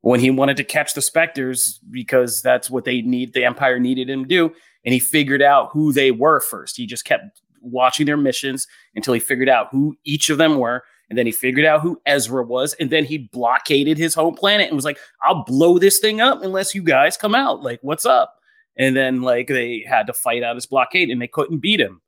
when 0.00 0.20
he 0.20 0.30
wanted 0.30 0.56
to 0.56 0.64
catch 0.64 0.94
the 0.94 1.02
specters 1.02 1.78
because 1.90 2.42
that's 2.42 2.70
what 2.70 2.84
they 2.84 3.02
need, 3.02 3.34
the 3.34 3.44
Empire 3.44 3.78
needed 3.78 4.10
him 4.10 4.24
to 4.24 4.28
do, 4.28 4.52
and 4.84 4.92
he 4.92 5.00
figured 5.00 5.42
out 5.42 5.70
who 5.72 5.92
they 5.92 6.10
were 6.10 6.40
first. 6.40 6.76
He 6.76 6.86
just 6.86 7.04
kept 7.04 7.40
watching 7.60 8.06
their 8.06 8.16
missions 8.16 8.66
until 8.96 9.14
he 9.14 9.20
figured 9.20 9.48
out 9.48 9.68
who 9.70 9.94
each 10.04 10.30
of 10.30 10.38
them 10.38 10.58
were. 10.58 10.82
And 11.12 11.18
then 11.18 11.26
he 11.26 11.32
figured 11.32 11.66
out 11.66 11.82
who 11.82 12.00
Ezra 12.06 12.42
was. 12.42 12.72
And 12.80 12.88
then 12.88 13.04
he 13.04 13.18
blockaded 13.18 13.98
his 13.98 14.14
home 14.14 14.34
planet 14.34 14.68
and 14.68 14.74
was 14.74 14.86
like, 14.86 14.96
I'll 15.22 15.44
blow 15.44 15.78
this 15.78 15.98
thing 15.98 16.22
up 16.22 16.42
unless 16.42 16.74
you 16.74 16.82
guys 16.82 17.18
come 17.18 17.34
out. 17.34 17.62
Like, 17.62 17.80
what's 17.82 18.06
up? 18.06 18.34
And 18.78 18.96
then, 18.96 19.20
like, 19.20 19.48
they 19.48 19.84
had 19.86 20.06
to 20.06 20.14
fight 20.14 20.42
out 20.42 20.54
his 20.54 20.64
blockade 20.64 21.10
and 21.10 21.20
they 21.20 21.28
couldn't 21.28 21.58
beat 21.58 21.80
him. 21.80 22.00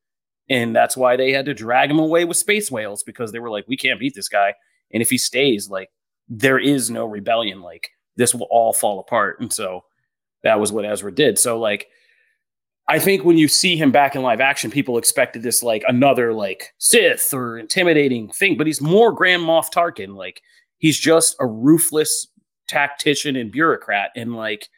And 0.48 0.74
that's 0.74 0.96
why 0.96 1.18
they 1.18 1.32
had 1.32 1.44
to 1.44 1.52
drag 1.52 1.90
him 1.90 1.98
away 1.98 2.24
with 2.24 2.38
space 2.38 2.70
whales 2.70 3.02
because 3.02 3.30
they 3.30 3.40
were 3.40 3.50
like, 3.50 3.66
we 3.68 3.76
can't 3.76 4.00
beat 4.00 4.14
this 4.14 4.30
guy. 4.30 4.54
And 4.90 5.02
if 5.02 5.10
he 5.10 5.18
stays, 5.18 5.68
like, 5.68 5.90
there 6.26 6.58
is 6.58 6.90
no 6.90 7.04
rebellion. 7.04 7.60
Like, 7.60 7.90
this 8.16 8.34
will 8.34 8.48
all 8.50 8.72
fall 8.72 9.00
apart. 9.00 9.38
And 9.38 9.52
so 9.52 9.84
that 10.44 10.58
was 10.58 10.72
what 10.72 10.86
Ezra 10.86 11.14
did. 11.14 11.38
So, 11.38 11.60
like, 11.60 11.88
I 12.86 12.98
think 12.98 13.24
when 13.24 13.38
you 13.38 13.48
see 13.48 13.76
him 13.76 13.90
back 13.90 14.14
in 14.14 14.22
live 14.22 14.40
action, 14.40 14.70
people 14.70 14.98
expected 14.98 15.42
this 15.42 15.62
like 15.62 15.82
another 15.88 16.34
like 16.34 16.74
Sith 16.78 17.32
or 17.32 17.58
intimidating 17.58 18.28
thing, 18.30 18.56
but 18.56 18.66
he's 18.66 18.80
more 18.80 19.10
Grand 19.10 19.42
Moff 19.42 19.72
Tarkin. 19.72 20.14
Like 20.14 20.42
he's 20.78 20.98
just 20.98 21.34
a 21.40 21.46
ruthless 21.46 22.26
tactician 22.68 23.36
and 23.36 23.50
bureaucrat, 23.50 24.10
and 24.16 24.36
like 24.36 24.68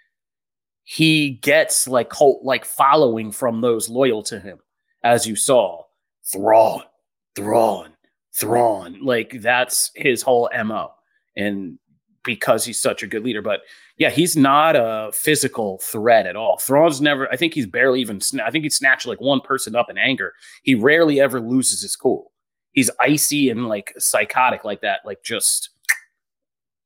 he 0.85 1.31
gets 1.43 1.89
like 1.89 2.11
cult 2.11 2.45
like 2.45 2.65
following 2.65 3.33
from 3.33 3.61
those 3.61 3.89
loyal 3.89 4.23
to 4.25 4.39
him, 4.39 4.59
as 5.03 5.27
you 5.27 5.35
saw. 5.35 5.83
Thrawn, 6.33 6.83
Thrawn, 7.35 7.93
Thrawn. 8.35 8.99
Like 9.03 9.41
that's 9.41 9.91
his 9.97 10.23
whole 10.23 10.49
mo, 10.65 10.93
and 11.37 11.79
because 12.23 12.65
he's 12.65 12.81
such 12.81 13.03
a 13.03 13.07
good 13.09 13.25
leader, 13.25 13.43
but 13.43 13.61
yeah, 13.99 14.11
he's 14.11 14.37
not 14.37 14.77
a 14.77 15.11
physical 15.13 15.79
threat 15.79 16.27
at 16.27 16.37
all. 16.37 16.59
Thrawn's 16.59 17.01
never, 17.01 17.31
I 17.33 17.37
think 17.37 17.55
he's 17.55 17.67
barely 17.67 18.01
even, 18.01 18.21
I 18.45 18.51
think 18.51 18.65
he 18.65 18.71
snatched 18.71 19.07
like 19.07 19.21
one 19.21 19.41
person 19.41 19.75
up 19.75 19.89
in 19.89 19.97
anger. 19.97 20.35
He 20.63 20.75
rarely 20.75 21.19
ever 21.21 21.41
loses 21.41 21.81
his 21.81 21.97
cool. 21.97 22.33
He's 22.73 22.91
icy 23.01 23.49
and 23.49 23.69
like 23.69 23.95
psychotic 23.97 24.65
like 24.65 24.83
that, 24.83 25.01
like 25.07 25.23
just 25.25 25.71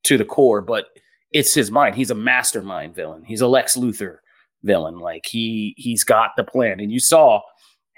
to 0.03 0.17
the 0.17 0.23
core, 0.23 0.61
but 0.61 0.85
it's 1.31 1.53
his 1.53 1.69
mind. 1.69 1.95
He's 1.95 2.11
a 2.11 2.15
mastermind 2.15 2.95
villain. 2.95 3.23
He's 3.25 3.41
a 3.41 3.47
Lex 3.47 3.75
Luthor 3.75 4.17
villain. 4.63 4.97
Like 4.97 5.25
he, 5.25 5.73
he's 5.77 6.05
got 6.05 6.31
the 6.37 6.45
plan. 6.45 6.79
And 6.79 6.93
you 6.93 7.01
saw 7.01 7.41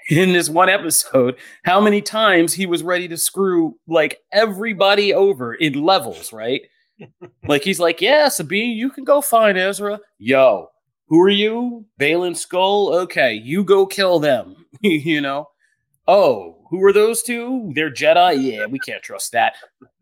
in 0.08 0.32
this 0.32 0.48
one 0.48 0.68
episode 0.68 1.36
how 1.64 1.80
many 1.80 2.02
times 2.02 2.52
he 2.52 2.66
was 2.66 2.82
ready 2.82 3.06
to 3.08 3.16
screw 3.16 3.76
like 3.86 4.18
everybody 4.32 5.14
over 5.14 5.54
in 5.54 5.84
levels, 5.84 6.32
right? 6.32 6.62
Like 7.46 7.62
he's 7.62 7.80
like, 7.80 8.00
yeah, 8.00 8.28
Sabine, 8.28 8.76
you 8.76 8.90
can 8.90 9.04
go 9.04 9.20
find 9.20 9.58
Ezra. 9.58 10.00
Yo, 10.18 10.68
who 11.08 11.20
are 11.20 11.28
you? 11.28 11.84
Baylan 12.00 12.32
Skoll. 12.32 12.94
Okay, 13.02 13.34
you 13.34 13.64
go 13.64 13.86
kill 13.86 14.18
them. 14.18 14.66
you 14.80 15.20
know. 15.20 15.48
Oh, 16.06 16.66
who 16.70 16.82
are 16.84 16.92
those 16.92 17.22
two? 17.22 17.72
They're 17.74 17.90
Jedi. 17.90 18.52
Yeah, 18.52 18.66
we 18.66 18.78
can't 18.78 19.02
trust 19.02 19.32
that. 19.32 19.54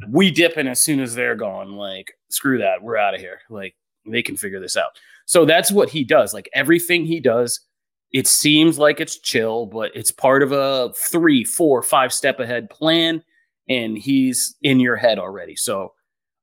We 0.09 0.31
dip 0.31 0.59
in 0.59 0.67
as 0.67 0.83
soon 0.83 1.01
as 1.01 1.15
they're 1.15 1.37
gone. 1.37 1.77
Like, 1.77 2.13
screw 2.29 2.59
that. 2.59 2.83
We're 2.83 2.97
out 2.97 3.15
of 3.15 3.21
here. 3.21 3.41
Like, 3.51 3.77
they 4.07 4.23
can 4.23 4.37
figure 4.37 4.61
this 4.61 4.77
out. 4.77 4.99
So 5.27 5.45
that's 5.45 5.71
what 5.71 5.89
he 5.89 6.05
does. 6.05 6.35
Like 6.35 6.49
everything 6.53 7.05
he 7.05 7.21
does, 7.21 7.61
it 8.13 8.27
seems 8.27 8.79
like 8.79 9.01
it's 9.01 9.19
chill, 9.19 9.67
but 9.67 9.91
it's 9.95 10.11
part 10.11 10.43
of 10.43 10.53
a 10.53 10.93
three, 10.97 11.45
four, 11.45 11.83
five 11.83 12.13
step 12.13 12.41
ahead 12.41 12.69
plan, 12.71 13.23
and 13.69 13.97
he's 13.97 14.55
in 14.63 14.81
your 14.81 14.97
head 14.97 15.19
already. 15.19 15.57
So 15.57 15.95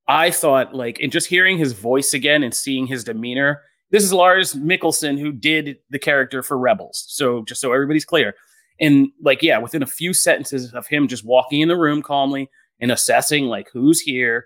I 0.10 0.32
thought 0.32 0.74
like, 0.74 1.00
and 1.00 1.12
just 1.12 1.28
hearing 1.28 1.58
his 1.58 1.74
voice 1.74 2.14
again 2.14 2.44
and 2.44 2.54
seeing 2.54 2.88
his 2.88 3.04
demeanor. 3.04 3.62
This 3.92 4.04
is 4.04 4.12
Lars 4.12 4.56
Mikkelsen 4.56 5.20
who 5.20 5.32
did 5.32 5.78
the 5.92 6.00
character 6.00 6.44
for 6.44 6.58
Rebels. 6.58 7.06
So 7.08 7.44
just 7.44 7.62
so 7.62 7.72
everybody's 7.72 8.06
clear. 8.06 8.36
And 8.82 9.10
like, 9.22 9.44
yeah, 9.44 9.60
within 9.60 9.84
a 9.84 9.88
few 9.88 10.14
sentences 10.14 10.74
of 10.74 10.88
him 10.88 11.08
just 11.08 11.24
walking 11.24 11.62
in 11.62 11.70
the 11.70 11.78
room 11.78 12.02
calmly 12.02 12.50
and 12.80 12.92
assessing 12.92 13.46
like 13.46 13.70
who's 13.72 14.00
here, 14.00 14.46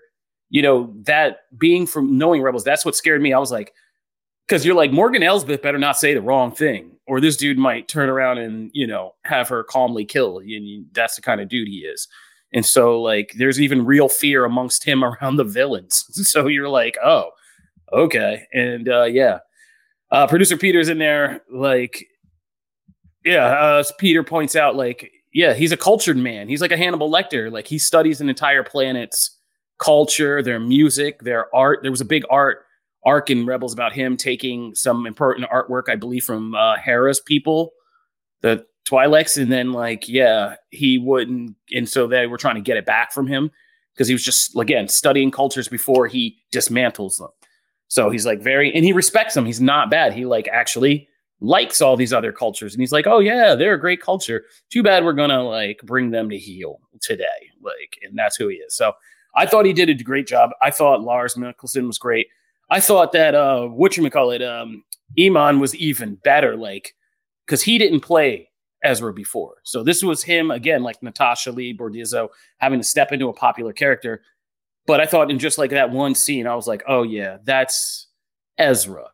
you 0.50 0.60
know, 0.60 0.92
that 1.02 1.40
being 1.58 1.86
from 1.86 2.18
knowing 2.18 2.42
Rebels, 2.42 2.64
that's 2.64 2.84
what 2.84 2.94
scared 2.94 3.22
me. 3.22 3.32
I 3.32 3.38
was 3.38 3.52
like, 3.52 3.72
because 4.46 4.66
you're 4.66 4.74
like 4.74 4.92
Morgan 4.92 5.22
Elsbeth 5.22 5.62
better 5.62 5.78
not 5.78 5.98
say 5.98 6.12
the 6.12 6.20
wrong 6.20 6.52
thing, 6.52 6.90
or 7.06 7.20
this 7.20 7.36
dude 7.36 7.58
might 7.58 7.88
turn 7.88 8.10
around 8.10 8.38
and 8.38 8.70
you 8.74 8.86
know 8.86 9.14
have 9.24 9.48
her 9.48 9.64
calmly 9.64 10.04
kill. 10.04 10.38
And 10.38 10.86
that's 10.92 11.16
the 11.16 11.22
kind 11.22 11.40
of 11.40 11.48
dude 11.48 11.68
he 11.68 11.78
is. 11.78 12.06
And 12.54 12.64
so, 12.64 13.02
like, 13.02 13.34
there's 13.36 13.60
even 13.60 13.84
real 13.84 14.08
fear 14.08 14.44
amongst 14.44 14.84
him 14.84 15.04
around 15.04 15.36
the 15.36 15.44
villains. 15.44 16.04
So 16.24 16.46
you're 16.46 16.68
like, 16.68 16.96
oh, 17.04 17.30
okay. 17.92 18.46
And 18.52 18.88
uh, 18.88 19.04
yeah, 19.04 19.40
uh, 20.10 20.26
producer 20.26 20.56
Peter's 20.56 20.88
in 20.88 20.98
there. 20.98 21.42
Like, 21.52 22.06
yeah, 23.24 23.46
uh, 23.46 23.84
Peter 23.98 24.22
points 24.22 24.56
out, 24.56 24.76
like, 24.76 25.10
yeah, 25.32 25.54
he's 25.54 25.72
a 25.72 25.76
cultured 25.76 26.16
man. 26.16 26.48
He's 26.48 26.60
like 26.60 26.72
a 26.72 26.76
Hannibal 26.76 27.10
Lecter. 27.10 27.50
Like, 27.50 27.66
he 27.66 27.78
studies 27.78 28.20
an 28.20 28.28
entire 28.28 28.62
planet's 28.62 29.36
culture, 29.78 30.42
their 30.42 30.60
music, 30.60 31.20
their 31.20 31.54
art. 31.54 31.80
There 31.82 31.90
was 31.90 32.00
a 32.00 32.06
big 32.06 32.24
art 32.30 32.64
arc 33.04 33.30
in 33.30 33.44
Rebels 33.46 33.72
about 33.72 33.92
him 33.92 34.16
taking 34.16 34.74
some 34.74 35.06
important 35.06 35.50
artwork, 35.50 35.88
I 35.88 35.96
believe, 35.96 36.24
from 36.24 36.54
uh, 36.54 36.76
Hera's 36.76 37.20
people, 37.20 37.72
the 38.40 38.64
Twi'leks, 38.84 39.40
and 39.40 39.50
then 39.50 39.72
like, 39.72 40.08
yeah, 40.08 40.56
he 40.70 40.98
wouldn't, 40.98 41.56
and 41.72 41.88
so 41.88 42.06
they 42.06 42.26
were 42.26 42.36
trying 42.36 42.56
to 42.56 42.60
get 42.60 42.76
it 42.76 42.86
back 42.86 43.12
from 43.12 43.26
him 43.26 43.50
because 43.94 44.08
he 44.08 44.14
was 44.14 44.24
just 44.24 44.56
again 44.56 44.88
studying 44.88 45.30
cultures 45.30 45.68
before 45.68 46.06
he 46.06 46.36
dismantles 46.52 47.18
them. 47.18 47.30
So 47.88 48.10
he's 48.10 48.26
like 48.26 48.42
very, 48.42 48.74
and 48.74 48.84
he 48.84 48.92
respects 48.92 49.34
them. 49.34 49.46
He's 49.46 49.60
not 49.60 49.90
bad. 49.90 50.12
He 50.12 50.26
like 50.26 50.48
actually 50.48 51.08
likes 51.40 51.80
all 51.80 51.96
these 51.96 52.12
other 52.12 52.32
cultures, 52.32 52.74
and 52.74 52.80
he's 52.80 52.92
like, 52.92 53.06
oh 53.06 53.20
yeah, 53.20 53.54
they're 53.54 53.74
a 53.74 53.80
great 53.80 54.02
culture. 54.02 54.44
Too 54.70 54.82
bad 54.82 55.04
we're 55.04 55.12
gonna 55.12 55.42
like 55.42 55.80
bring 55.84 56.10
them 56.10 56.28
to 56.30 56.38
heel 56.38 56.80
today, 57.00 57.24
like, 57.62 57.98
and 58.02 58.18
that's 58.18 58.36
who 58.36 58.48
he 58.48 58.56
is. 58.56 58.76
So 58.76 58.92
I 59.34 59.46
thought 59.46 59.66
he 59.66 59.72
did 59.72 59.88
a 59.88 59.94
great 59.94 60.26
job. 60.26 60.50
I 60.62 60.70
thought 60.70 61.02
Lars 61.02 61.34
Mikkelsen 61.34 61.86
was 61.86 61.98
great. 61.98 62.28
I 62.70 62.80
thought 62.80 63.12
that 63.12 63.34
uh, 63.34 63.66
what 63.66 63.96
you 63.96 64.08
call 64.10 64.30
it, 64.30 64.42
um, 64.42 64.84
Eman 65.18 65.60
was 65.60 65.74
even 65.76 66.16
better, 66.16 66.56
like 66.56 66.94
because 67.46 67.62
he 67.62 67.78
didn't 67.78 68.00
play 68.00 68.48
Ezra 68.84 69.12
before. 69.12 69.56
So 69.64 69.82
this 69.82 70.02
was 70.02 70.22
him 70.22 70.50
again, 70.50 70.82
like 70.82 71.02
Natasha 71.02 71.50
Lee 71.50 71.76
Bordizzo 71.76 72.28
having 72.58 72.78
to 72.78 72.84
step 72.84 73.10
into 73.10 73.28
a 73.28 73.32
popular 73.32 73.72
character. 73.72 74.22
But 74.86 75.00
I 75.00 75.06
thought 75.06 75.30
in 75.30 75.38
just 75.38 75.58
like 75.58 75.70
that 75.70 75.90
one 75.90 76.14
scene, 76.14 76.46
I 76.46 76.54
was 76.54 76.68
like, 76.68 76.84
oh 76.86 77.02
yeah, 77.02 77.38
that's 77.42 78.08
Ezra. 78.58 79.06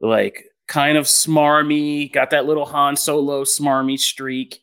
Like 0.00 0.46
kind 0.66 0.96
of 0.96 1.04
smarmy, 1.04 2.10
got 2.10 2.30
that 2.30 2.46
little 2.46 2.64
Han 2.64 2.96
Solo 2.96 3.44
smarmy 3.44 3.98
streak, 3.98 4.60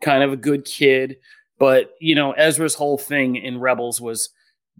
kind 0.00 0.22
of 0.22 0.32
a 0.32 0.36
good 0.36 0.64
kid. 0.64 1.16
But 1.58 1.92
you 2.00 2.14
know, 2.14 2.32
Ezra's 2.32 2.74
whole 2.74 2.98
thing 2.98 3.36
in 3.36 3.60
Rebels 3.60 4.00
was 4.00 4.30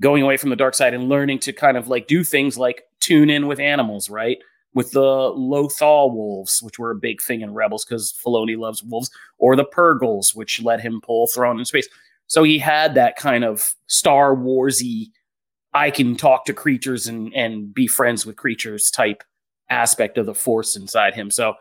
going 0.01 0.23
away 0.23 0.39
from 0.39 0.49
the 0.49 0.57
dark 0.57 0.75
side 0.75 0.95
and 0.95 1.11
learning 1.11 1.41
to 1.41 1.53
kind 1.53 1.77
of 1.77 1.89
like 1.89 2.07
do 2.07 2.25
things 2.25 2.57
like 2.57 2.85
tune 3.01 3.29
in 3.29 3.47
with 3.47 3.61
animals, 3.61 4.09
right? 4.09 4.39
With 4.75 4.93
the 4.93 5.01
Lothal 5.01 6.13
wolves, 6.15 6.63
which 6.63 6.79
were 6.79 6.91
a 6.91 6.97
big 6.97 7.21
thing 7.21 7.41
in 7.41 7.55
Rebels 7.55 7.85
because 7.85 8.13
Filoni 8.13 8.57
loves 8.57 8.83
wolves, 8.83 9.11
or 9.39 9.57
the 9.57 9.65
Purrgils, 9.65 10.35
which 10.35 10.63
let 10.63 10.81
him 10.81 11.01
pull 11.01 11.27
Thrawn 11.27 11.59
in 11.59 11.65
space. 11.65 11.89
So 12.27 12.45
he 12.45 12.59
had 12.59 12.95
that 12.95 13.17
kind 13.17 13.45
of 13.45 13.75
Star 13.87 14.37
Warsy, 14.37 15.11
I 15.73 15.91
can 15.91 16.17
talk 16.17 16.45
to 16.47 16.53
creatures 16.53 17.07
and 17.07 17.33
and 17.35 17.73
be 17.73 17.87
friends 17.87 18.27
with 18.27 18.37
creatures 18.37 18.91
type 18.91 19.23
aspect 19.69 20.19
of 20.19 20.27
the 20.27 20.35
Force 20.35 20.77
inside 20.77 21.15
him. 21.15 21.31
So 21.31 21.55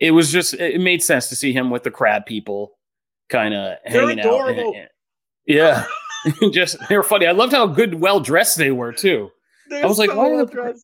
it 0.00 0.12
was 0.12 0.32
just 0.32 0.54
it 0.54 0.80
made 0.80 1.02
sense 1.02 1.28
to 1.28 1.36
see 1.36 1.52
him 1.52 1.70
with 1.70 1.82
the 1.82 1.90
crab 1.90 2.26
people, 2.26 2.72
kind 3.28 3.54
of 3.54 3.76
hanging 3.84 4.18
adorable. 4.18 4.60
out. 4.60 4.66
And, 4.66 4.76
and, 4.76 4.88
yeah, 5.46 5.84
just 6.52 6.76
they 6.88 6.96
were 6.96 7.02
funny. 7.02 7.26
I 7.26 7.32
loved 7.32 7.52
how 7.52 7.66
good, 7.66 7.94
well 7.94 8.20
dressed 8.20 8.56
they 8.56 8.70
were 8.70 8.92
too. 8.92 9.30
They're 9.68 9.84
I 9.84 9.86
was 9.86 9.96
so 9.96 10.02
like, 10.02 10.10
why 10.10 10.28
well 10.28 10.48
are 10.50 10.74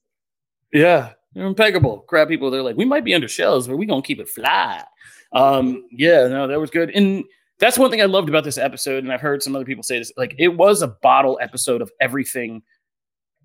Yeah, 0.72 1.12
they're 1.34 1.46
impeccable. 1.46 2.00
Crab 2.08 2.28
people, 2.28 2.50
they're 2.50 2.62
like, 2.62 2.76
we 2.76 2.84
might 2.84 3.04
be 3.04 3.14
under 3.14 3.28
shells, 3.28 3.68
but 3.68 3.76
we 3.76 3.86
gonna 3.86 4.02
keep 4.02 4.20
it 4.20 4.28
fly. 4.28 4.84
Um, 5.32 5.84
yeah, 5.90 6.26
no, 6.26 6.46
that 6.48 6.60
was 6.60 6.70
good. 6.70 6.90
And 6.90 7.24
that's 7.58 7.78
one 7.78 7.90
thing 7.90 8.02
I 8.02 8.06
loved 8.06 8.28
about 8.28 8.44
this 8.44 8.58
episode, 8.58 9.04
and 9.04 9.12
I've 9.12 9.20
heard 9.20 9.42
some 9.42 9.54
other 9.54 9.64
people 9.64 9.82
say 9.82 9.98
this. 9.98 10.12
Like, 10.16 10.34
it 10.38 10.48
was 10.48 10.82
a 10.82 10.88
bottle 10.88 11.38
episode 11.40 11.82
of 11.82 11.90
everything 12.00 12.62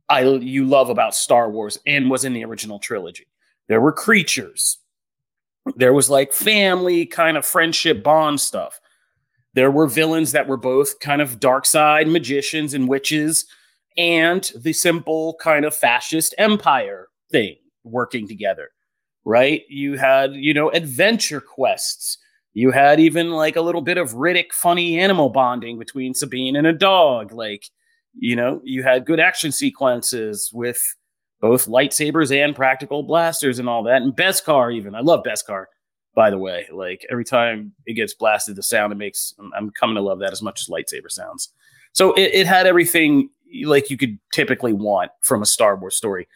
I 0.10 0.22
you 0.22 0.65
love 0.65 0.89
about 0.89 1.15
Star 1.15 1.50
Wars 1.50 1.77
and 1.86 2.10
was 2.10 2.25
in 2.25 2.34
the 2.34 2.46
original 2.46 2.80
trilogy. 2.80 3.27
There 3.68 3.82
were 3.82 3.92
creatures. 3.92 4.77
There 5.75 5.94
was 5.94 6.10
like 6.10 6.32
family 6.32 7.06
kind 7.06 7.38
of 7.38 7.46
friendship 7.46 8.04
bond 8.04 8.39
stuff. 8.39 8.80
There 9.54 9.72
were 9.72 9.88
villains 9.88 10.32
that 10.34 10.48
were 10.48 10.58
both 10.58 11.00
kind 11.00 11.22
of 11.22 11.39
dark 11.39 11.65
side 11.65 12.08
magicians 12.08 12.74
and 12.74 12.88
witches, 12.88 13.46
and 13.98 14.51
the 14.56 14.74
simple 14.74 15.38
kind 15.42 15.65
of 15.65 15.75
fascist 15.75 16.36
empire 16.38 17.08
thing 17.32 17.56
working 17.86 18.27
together, 18.27 18.72
right? 19.24 19.63
You 19.70 19.98
had, 19.98 20.34
you 20.34 20.54
know, 20.54 20.70
adventure 20.72 21.39
quests. 21.39 22.18
You 22.54 22.72
had 22.72 23.00
even 23.00 23.32
like 23.32 23.56
a 23.56 23.62
little 23.62 23.82
bit 23.82 23.98
of 23.98 24.13
Riddick 24.13 24.52
funny 24.52 25.00
animal 25.00 25.30
bonding 25.30 25.78
between 25.78 26.13
Sabine 26.13 26.56
and 26.56 26.67
a 26.67 26.74
dog. 26.74 27.32
Like, 27.32 27.65
you 28.17 28.36
know, 28.36 28.62
you 28.63 28.84
had 28.84 29.06
good 29.06 29.19
action 29.19 29.52
sequences 29.52 30.50
with 30.54 30.95
both 31.41 31.67
lightsabers 31.67 32.36
and 32.36 32.56
practical 32.56 33.04
blasters 33.04 33.60
and 33.60 33.69
all 33.69 33.84
that. 33.84 34.02
And 34.02 34.13
Beskar, 34.15 34.74
even. 34.74 34.95
I 34.95 35.02
love 35.02 35.24
Beskar, 35.24 35.65
by 36.15 36.30
the 36.30 36.38
way. 36.38 36.65
Like 36.71 37.06
every 37.12 37.26
time 37.26 37.74
it 37.86 37.93
gets 37.93 38.13
blasted, 38.13 38.56
the 38.56 38.63
sound 38.63 38.93
it 38.93 38.95
makes, 38.95 39.34
I'm 39.56 39.69
coming 39.71 39.95
to 39.95 40.02
love 40.02 40.19
that 40.19 40.32
as 40.32 40.41
much 40.41 40.62
as 40.62 40.67
lightsaber 40.67 41.12
sounds. 41.12 41.50
So 41.91 42.13
it, 42.13 42.32
it 42.34 42.48
had 42.48 42.67
everything 42.67 43.30
like 43.65 43.89
you 43.89 43.98
could 43.98 44.17
typically 44.34 44.74
want 44.74 45.12
from 45.21 45.41
a 45.41 45.45
Star 45.45 45.76
Wars 45.76 45.95
story 45.95 46.28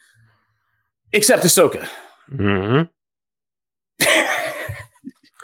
except 1.14 1.44
Ahsoka. 1.44 1.88
Mm-hmm. 2.32 2.84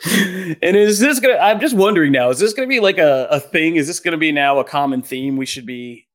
and 0.61 0.75
is 0.75 0.99
this 0.99 1.19
gonna? 1.19 1.37
I'm 1.37 1.59
just 1.59 1.75
wondering 1.75 2.11
now. 2.11 2.29
Is 2.29 2.39
this 2.39 2.53
gonna 2.53 2.67
be 2.67 2.79
like 2.79 2.97
a, 2.97 3.27
a 3.31 3.39
thing? 3.39 3.75
Is 3.75 3.87
this 3.87 3.99
gonna 3.99 4.17
be 4.17 4.31
now 4.31 4.59
a 4.59 4.63
common 4.63 5.01
theme 5.01 5.35
we 5.37 5.45
should 5.45 5.65
be 5.65 6.07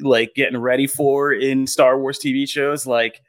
like 0.00 0.34
getting 0.34 0.58
ready 0.58 0.86
for 0.86 1.32
in 1.32 1.66
Star 1.66 1.98
Wars 1.98 2.18
TV 2.18 2.48
shows? 2.48 2.86
Like, 2.86 3.20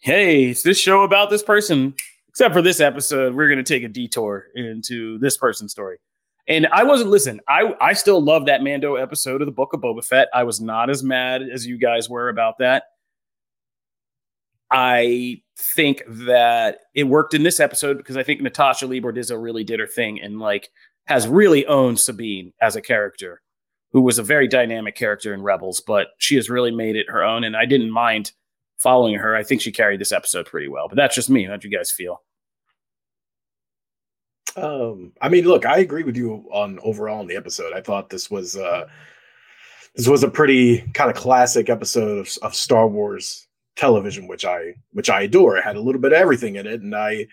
hey, 0.00 0.50
it's 0.50 0.62
this 0.62 0.78
show 0.78 1.02
about 1.02 1.30
this 1.30 1.42
person. 1.42 1.94
Except 2.28 2.54
for 2.54 2.62
this 2.62 2.80
episode, 2.80 3.34
we're 3.34 3.48
gonna 3.48 3.62
take 3.62 3.82
a 3.84 3.88
detour 3.88 4.46
into 4.54 5.18
this 5.18 5.36
person's 5.36 5.72
story. 5.72 5.98
And 6.46 6.66
I 6.68 6.84
wasn't 6.84 7.10
listen. 7.10 7.40
I 7.48 7.74
I 7.80 7.94
still 7.94 8.22
love 8.22 8.46
that 8.46 8.62
Mando 8.62 8.96
episode 8.96 9.40
of 9.40 9.46
the 9.46 9.52
Book 9.52 9.72
of 9.72 9.80
Boba 9.80 10.04
Fett. 10.04 10.28
I 10.34 10.44
was 10.44 10.60
not 10.60 10.90
as 10.90 11.02
mad 11.02 11.42
as 11.42 11.66
you 11.66 11.78
guys 11.78 12.08
were 12.10 12.28
about 12.28 12.58
that. 12.58 12.84
I 14.70 15.42
think 15.56 16.02
that 16.06 16.80
it 16.94 17.04
worked 17.04 17.34
in 17.34 17.42
this 17.42 17.60
episode 17.60 17.96
because 17.96 18.16
I 18.16 18.22
think 18.22 18.40
Natasha 18.40 18.86
Lee 18.86 19.00
really 19.00 19.64
did 19.64 19.80
her 19.80 19.86
thing 19.86 20.20
and 20.20 20.38
like 20.38 20.70
has 21.06 21.26
really 21.26 21.66
owned 21.66 21.98
Sabine 21.98 22.52
as 22.60 22.76
a 22.76 22.82
character 22.82 23.40
who 23.92 24.02
was 24.02 24.18
a 24.18 24.22
very 24.22 24.46
dynamic 24.46 24.94
character 24.94 25.32
in 25.32 25.42
Rebels, 25.42 25.80
but 25.80 26.08
she 26.18 26.36
has 26.36 26.50
really 26.50 26.70
made 26.70 26.96
it 26.96 27.08
her 27.08 27.24
own. 27.24 27.44
And 27.44 27.56
I 27.56 27.64
didn't 27.64 27.90
mind 27.90 28.32
following 28.76 29.14
her. 29.14 29.34
I 29.34 29.42
think 29.42 29.62
she 29.62 29.72
carried 29.72 30.00
this 30.00 30.12
episode 30.12 30.46
pretty 30.46 30.68
well, 30.68 30.88
but 30.88 30.96
that's 30.96 31.14
just 31.14 31.30
me. 31.30 31.44
How 31.44 31.56
do 31.56 31.66
you 31.66 31.76
guys 31.76 31.90
feel? 31.90 32.22
Um, 34.56 35.12
I 35.22 35.30
mean, 35.30 35.46
look, 35.46 35.64
I 35.64 35.78
agree 35.78 36.02
with 36.02 36.16
you 36.16 36.46
on 36.52 36.78
overall 36.82 37.22
in 37.22 37.26
the 37.26 37.36
episode. 37.36 37.72
I 37.72 37.80
thought 37.80 38.10
this 38.10 38.30
was 38.30 38.56
uh 38.56 38.86
this 39.94 40.06
was 40.06 40.22
a 40.22 40.30
pretty 40.30 40.82
kind 40.92 41.10
of 41.10 41.16
classic 41.16 41.70
episode 41.70 42.18
of, 42.18 42.28
of 42.42 42.54
Star 42.54 42.86
Wars 42.86 43.47
television, 43.78 44.26
which 44.26 44.44
I 44.44 44.74
which 44.92 45.08
I 45.08 45.22
adore. 45.22 45.56
It 45.56 45.64
had 45.64 45.76
a 45.76 45.80
little 45.80 46.00
bit 46.00 46.12
of 46.12 46.18
everything 46.18 46.56
in 46.56 46.66
it, 46.66 46.82
and 46.82 46.94
I 46.94 47.26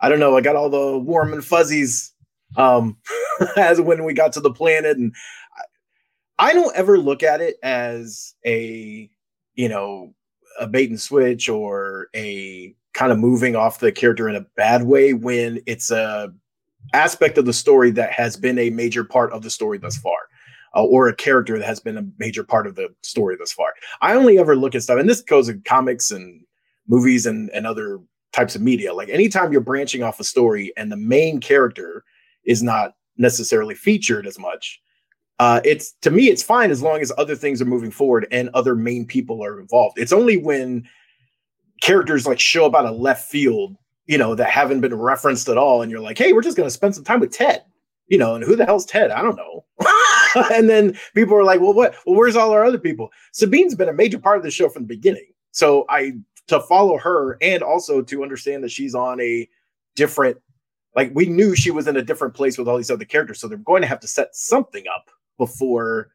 I 0.00 0.08
don't 0.08 0.20
know, 0.20 0.36
I 0.36 0.42
got 0.42 0.56
all 0.56 0.68
the 0.68 0.98
warm 0.98 1.32
and 1.32 1.44
fuzzies 1.44 2.12
um 2.56 2.98
as 3.56 3.80
when 3.80 4.04
we 4.04 4.12
got 4.12 4.32
to 4.34 4.40
the 4.40 4.52
planet, 4.52 4.98
and 4.98 5.14
I, 6.38 6.50
I 6.50 6.52
don't 6.52 6.76
ever 6.76 6.98
look 6.98 7.22
at 7.22 7.40
it 7.40 7.56
as 7.62 8.34
a 8.44 9.08
you 9.54 9.68
know 9.68 10.14
a 10.60 10.66
bait 10.66 10.90
and 10.90 11.00
switch 11.00 11.48
or 11.48 12.08
a 12.14 12.74
kind 12.92 13.10
of 13.10 13.18
moving 13.18 13.56
off 13.56 13.80
the 13.80 13.90
character 13.90 14.28
in 14.28 14.36
a 14.36 14.46
bad 14.56 14.84
way 14.84 15.14
when 15.14 15.60
it's 15.66 15.90
a 15.90 16.32
aspect 16.92 17.38
of 17.38 17.46
the 17.46 17.52
story 17.52 17.90
that 17.90 18.12
has 18.12 18.36
been 18.36 18.58
a 18.58 18.70
major 18.70 19.02
part 19.02 19.32
of 19.32 19.42
the 19.42 19.50
story 19.50 19.78
thus 19.78 19.96
far 19.96 20.23
uh, 20.74 20.84
or 20.84 21.08
a 21.08 21.14
character 21.16 21.58
that 21.58 21.66
has 21.66 21.80
been 21.80 21.98
a 21.98 22.06
major 22.18 22.44
part 22.44 22.66
of 22.66 22.74
the 22.74 22.88
story 23.02 23.36
thus 23.38 23.52
far. 23.52 23.72
I 24.00 24.14
only 24.14 24.38
ever 24.38 24.56
look 24.56 24.74
at 24.74 24.82
stuff, 24.82 24.98
and 24.98 25.08
this 25.08 25.22
goes 25.22 25.48
in 25.48 25.62
comics 25.62 26.10
and 26.10 26.44
movies 26.88 27.26
and, 27.26 27.50
and 27.50 27.66
other 27.66 28.00
types 28.32 28.54
of 28.54 28.62
media. 28.62 28.92
Like 28.92 29.08
anytime 29.08 29.52
you're 29.52 29.60
branching 29.60 30.02
off 30.02 30.20
a 30.20 30.24
story 30.24 30.72
and 30.76 30.90
the 30.90 30.96
main 30.96 31.40
character 31.40 32.04
is 32.44 32.62
not 32.62 32.94
necessarily 33.16 33.74
featured 33.74 34.26
as 34.26 34.38
much, 34.38 34.80
uh, 35.38 35.60
it's 35.64 35.92
to 36.02 36.10
me 36.10 36.28
it's 36.28 36.42
fine 36.42 36.70
as 36.70 36.82
long 36.82 37.00
as 37.00 37.12
other 37.18 37.34
things 37.34 37.60
are 37.60 37.66
moving 37.66 37.90
forward 37.90 38.26
and 38.30 38.50
other 38.54 38.74
main 38.74 39.06
people 39.06 39.42
are 39.44 39.60
involved. 39.60 39.98
It's 39.98 40.12
only 40.12 40.36
when 40.36 40.86
characters 41.80 42.26
like 42.26 42.40
show 42.40 42.66
up 42.66 42.74
out 42.74 42.86
of 42.86 42.96
left 42.96 43.30
field, 43.30 43.76
you 44.06 44.18
know, 44.18 44.34
that 44.34 44.50
haven't 44.50 44.80
been 44.80 44.94
referenced 44.94 45.48
at 45.48 45.58
all, 45.58 45.82
and 45.82 45.90
you're 45.90 46.00
like, 46.00 46.18
hey, 46.18 46.32
we're 46.32 46.42
just 46.42 46.56
gonna 46.56 46.70
spend 46.70 46.94
some 46.94 47.04
time 47.04 47.20
with 47.20 47.32
Ted, 47.32 47.62
you 48.08 48.18
know, 48.18 48.34
and 48.34 48.44
who 48.44 48.56
the 48.56 48.66
hell's 48.66 48.86
Ted? 48.86 49.10
I 49.10 49.22
don't 49.22 49.36
know. 49.36 49.64
and 50.52 50.68
then 50.68 50.96
people 51.14 51.36
are 51.36 51.44
like, 51.44 51.60
well, 51.60 51.74
what? 51.74 51.94
Well, 52.06 52.16
where's 52.16 52.36
all 52.36 52.50
our 52.50 52.64
other 52.64 52.78
people? 52.78 53.10
Sabine's 53.32 53.74
been 53.74 53.88
a 53.88 53.94
major 53.94 54.18
part 54.18 54.36
of 54.36 54.42
the 54.42 54.50
show 54.50 54.68
from 54.68 54.82
the 54.82 54.94
beginning. 54.94 55.26
So 55.52 55.84
I 55.88 56.12
to 56.48 56.60
follow 56.60 56.98
her 56.98 57.38
and 57.40 57.62
also 57.62 58.02
to 58.02 58.22
understand 58.22 58.62
that 58.62 58.70
she's 58.70 58.94
on 58.94 59.20
a 59.20 59.48
different 59.96 60.36
like 60.94 61.10
we 61.14 61.26
knew 61.26 61.56
she 61.56 61.70
was 61.70 61.88
in 61.88 61.96
a 61.96 62.02
different 62.02 62.34
place 62.34 62.58
with 62.58 62.68
all 62.68 62.76
these 62.76 62.90
other 62.90 63.04
characters. 63.04 63.40
So 63.40 63.48
they're 63.48 63.58
going 63.58 63.82
to 63.82 63.88
have 63.88 64.00
to 64.00 64.08
set 64.08 64.34
something 64.34 64.84
up 64.94 65.10
before 65.38 66.10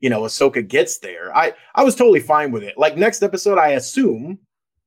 you 0.00 0.10
know 0.10 0.22
Ahsoka 0.22 0.66
gets 0.66 0.98
there. 0.98 1.36
I 1.36 1.52
I 1.74 1.84
was 1.84 1.94
totally 1.94 2.20
fine 2.20 2.52
with 2.52 2.62
it. 2.62 2.78
Like 2.78 2.96
next 2.96 3.22
episode, 3.22 3.58
I 3.58 3.70
assume 3.70 4.38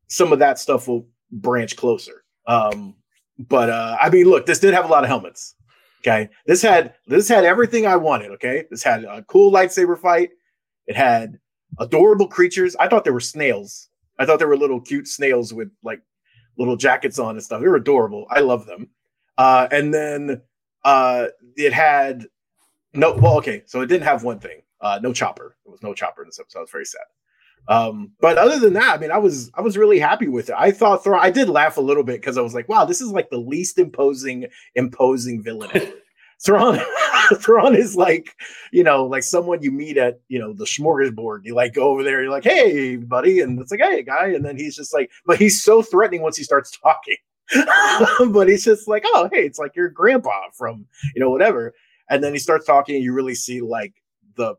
some 0.08 0.34
of 0.34 0.40
that 0.40 0.60
stuff 0.60 0.88
will 0.88 1.08
branch 1.32 1.76
closer. 1.76 2.24
Um, 2.48 2.96
but 3.38 3.70
uh, 3.70 3.98
I 4.02 4.10
mean, 4.10 4.26
look, 4.26 4.46
this 4.46 4.60
did 4.60 4.74
have 4.74 4.86
a 4.86 4.88
lot 4.88 5.04
of 5.04 5.10
helmets. 5.10 5.56
Okay. 6.02 6.30
This 6.46 6.62
had 6.62 6.94
this 7.08 7.28
had 7.28 7.44
everything 7.44 7.86
I 7.86 7.96
wanted. 7.96 8.32
Okay. 8.32 8.66
This 8.70 8.84
had 8.84 9.04
a 9.04 9.24
cool 9.24 9.52
lightsaber 9.52 9.98
fight. 9.98 10.30
It 10.86 10.96
had 10.96 11.40
adorable 11.80 12.28
creatures. 12.28 12.76
I 12.78 12.88
thought 12.88 13.04
they 13.04 13.12
were 13.12 13.20
snails. 13.20 13.90
I 14.20 14.26
thought 14.26 14.40
they 14.40 14.46
were 14.46 14.58
little 14.58 14.82
cute 14.82 15.08
snails 15.08 15.54
with 15.54 15.70
like 15.84 16.02
little 16.58 16.76
jackets 16.76 17.20
on 17.20 17.36
and 17.36 17.44
stuff. 17.44 17.62
They 17.62 17.68
were 17.68 17.76
adorable. 17.76 18.26
I 18.30 18.40
love 18.40 18.66
them. 18.66 18.90
Uh, 19.38 19.68
and 19.72 19.94
then 19.94 20.42
uh, 20.84 21.28
it 21.56 21.74
had 21.74 22.26
no. 22.94 23.14
Well, 23.14 23.38
okay, 23.38 23.64
so 23.66 23.82
it 23.82 23.88
didn't 23.88 24.06
have 24.06 24.24
one 24.24 24.40
thing. 24.40 24.62
Uh, 24.82 25.00
no 25.02 25.14
chopper. 25.14 25.56
There 25.66 25.72
was 25.72 25.84
no 25.84 25.94
chopper 25.94 26.22
in 26.22 26.28
this 26.28 26.40
episode. 26.40 26.60
I 26.60 26.62
was 26.62 26.72
very 26.72 26.86
sad. 26.86 27.02
Um, 27.68 28.12
but 28.22 28.38
other 28.38 28.60
than 28.60 28.74
that, 28.74 28.96
I 28.96 28.98
mean, 29.00 29.12
I 29.12 29.18
was 29.18 29.52
I 29.54 29.62
was 29.62 29.78
really 29.78 30.00
happy 30.00 30.28
with 30.28 30.50
it. 30.50 30.56
I 30.58 30.72
thought 30.72 31.04
Thrawn. 31.04 31.20
I 31.22 31.32
did 31.32 31.50
laugh 31.50 31.78
a 31.78 31.82
little 31.82 32.04
bit 32.04 32.22
because 32.22 32.38
I 32.38 32.42
was 32.42 32.54
like, 32.54 32.70
wow, 32.70 32.86
this 32.86 33.02
is 33.02 33.12
like 33.12 33.30
the 33.30 33.38
least 33.38 33.78
imposing 33.78 34.46
imposing 34.76 35.44
villain 35.44 35.70
ever. 35.74 35.92
Thrawn, 36.46 36.80
Thrawn 37.40 37.76
is 37.76 37.96
like, 37.96 38.36
you 38.72 38.84
know, 38.84 39.06
like 39.06 39.24
someone 39.24 39.64
you 39.64 39.72
meet 39.72 39.98
at, 39.98 40.20
you 40.28 40.38
know, 40.40 40.54
the 40.54 40.66
smorgasbord. 40.66 41.42
You 41.44 41.56
like 41.56 41.74
go 41.74 41.90
over 41.90 42.04
there, 42.04 42.22
you're 42.22 42.32
like, 42.32 42.44
hey, 42.44 42.96
buddy. 42.98 43.40
And 43.42 43.60
it's 43.60 43.72
like, 43.72 43.82
hey, 43.82 44.04
guy. 44.04 44.28
And 44.28 44.46
then 44.46 44.56
he's 44.56 44.76
just 44.76 44.94
like, 44.94 45.10
but 45.26 45.40
he's 45.40 45.64
so 45.64 45.82
threatening 45.82 46.22
once 46.22 46.38
he 46.38 46.44
starts 46.44 46.78
talking. 46.78 47.18
but 48.32 48.48
he's 48.48 48.66
just 48.66 48.88
like, 48.88 49.04
oh, 49.08 49.30
hey, 49.32 49.46
it's 49.46 49.60
like 49.60 49.76
your 49.76 49.90
grandpa 49.90 50.32
from, 50.56 50.86
you 51.16 51.22
know, 51.22 51.30
whatever. 51.30 51.74
And 52.10 52.24
then 52.24 52.34
he 52.34 52.40
starts 52.40 52.66
talking, 52.66 52.96
and 52.96 53.04
you 53.04 53.14
really 53.14 53.36
see 53.36 53.62
like 53.62 53.94
the 54.36 54.56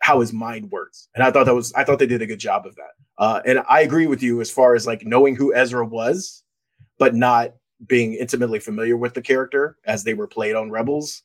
how 0.00 0.20
his 0.20 0.32
mind 0.32 0.70
works. 0.70 1.08
And 1.14 1.22
I 1.22 1.30
thought 1.30 1.44
that 1.46 1.54
was, 1.54 1.72
I 1.74 1.84
thought 1.84 1.98
they 1.98 2.06
did 2.06 2.22
a 2.22 2.26
good 2.26 2.38
job 2.38 2.66
of 2.66 2.74
that. 2.76 2.92
Uh, 3.18 3.40
and 3.44 3.60
I 3.68 3.82
agree 3.82 4.06
with 4.06 4.22
you 4.22 4.40
as 4.40 4.50
far 4.50 4.74
as 4.74 4.86
like 4.86 5.04
knowing 5.04 5.36
who 5.36 5.54
Ezra 5.54 5.86
was, 5.86 6.42
but 6.98 7.14
not 7.14 7.52
being 7.86 8.14
intimately 8.14 8.58
familiar 8.58 8.96
with 8.96 9.14
the 9.14 9.22
character 9.22 9.76
as 9.84 10.04
they 10.04 10.14
were 10.14 10.26
played 10.26 10.54
on 10.54 10.70
Rebels, 10.70 11.22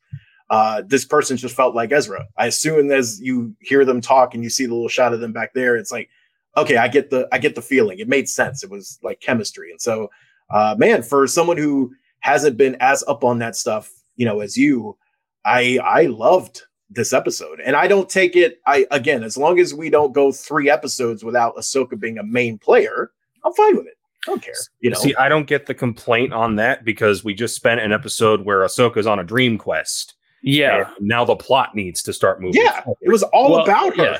uh, 0.50 0.84
this 0.86 1.06
person 1.06 1.38
just 1.38 1.56
felt 1.56 1.76
like 1.76 1.92
Ezra. 1.92 2.26
I 2.38 2.48
assume 2.48 2.92
as 2.92 3.20
you 3.22 3.56
hear 3.62 3.84
them 3.86 4.02
talk 4.02 4.34
and 4.34 4.44
you 4.44 4.50
see 4.50 4.66
the 4.66 4.74
little 4.74 4.90
shot 4.90 5.14
of 5.14 5.20
them 5.20 5.34
back 5.34 5.54
there, 5.54 5.76
it's 5.76 5.92
like, 5.92 6.10
okay, 6.58 6.78
I 6.78 6.88
get 6.88 7.10
the 7.10 7.28
I 7.32 7.40
get 7.40 7.56
the 7.56 7.62
feeling. 7.62 8.00
It 8.00 8.08
made 8.08 8.30
sense. 8.30 8.64
It 8.64 8.70
was 8.70 9.00
like 9.02 9.20
chemistry. 9.22 9.72
And 9.72 9.82
so, 9.82 10.10
uh, 10.50 10.76
man, 10.78 11.02
for 11.02 11.28
someone 11.28 11.58
who 11.58 11.94
hasn't 12.20 12.58
been 12.58 12.78
as 12.80 13.04
up 13.08 13.24
on 13.24 13.40
that 13.40 13.56
stuff, 13.56 13.92
you 14.16 14.26
know, 14.26 14.40
as 14.40 14.56
you, 14.56 14.98
I 15.46 15.80
I 15.84 16.06
loved 16.06 16.64
this 16.90 17.14
episode. 17.14 17.60
And 17.60 17.76
I 17.76 17.88
don't 17.88 18.10
take 18.10 18.36
it. 18.36 18.60
I 18.68 18.86
again, 18.92 19.24
as 19.24 19.38
long 19.38 19.60
as 19.60 19.74
we 19.74 19.90
don't 19.90 20.14
go 20.14 20.32
three 20.32 20.70
episodes 20.70 21.24
without 21.24 21.56
Ahsoka 21.56 22.00
being 22.00 22.18
a 22.18 22.24
main 22.24 22.58
player, 22.58 23.12
I'm 23.44 23.54
fine 23.54 23.78
with 23.78 23.88
it. 23.88 23.98
I 24.28 24.32
don't 24.32 24.42
care. 24.42 24.54
You 24.80 24.90
know. 24.92 24.98
See, 24.98 25.16
I 25.16 25.30
don't 25.30 25.48
get 25.48 25.66
the 25.66 25.74
complaint 25.74 26.34
on 26.34 26.56
that 26.56 26.84
because 26.84 27.24
we 27.24 27.34
just 27.34 27.56
spent 27.56 27.82
an 27.82 27.92
episode 27.92 28.44
where 28.46 28.62
Ahsoka's 28.62 29.08
on 29.08 29.20
a 29.20 29.24
dream 29.24 29.58
quest. 29.58 30.16
Yeah. 30.42 30.92
now 31.00 31.26
the 31.26 31.36
plot 31.36 31.74
needs 31.74 32.04
to 32.04 32.14
start 32.14 32.40
moving. 32.40 32.62
Yeah, 32.62 32.84
forward. 32.84 33.00
it 33.02 33.10
was 33.10 33.24
all 33.24 33.54
well, 33.54 33.64
about 33.64 33.98
her. 33.98 34.04
Yeah. 34.04 34.18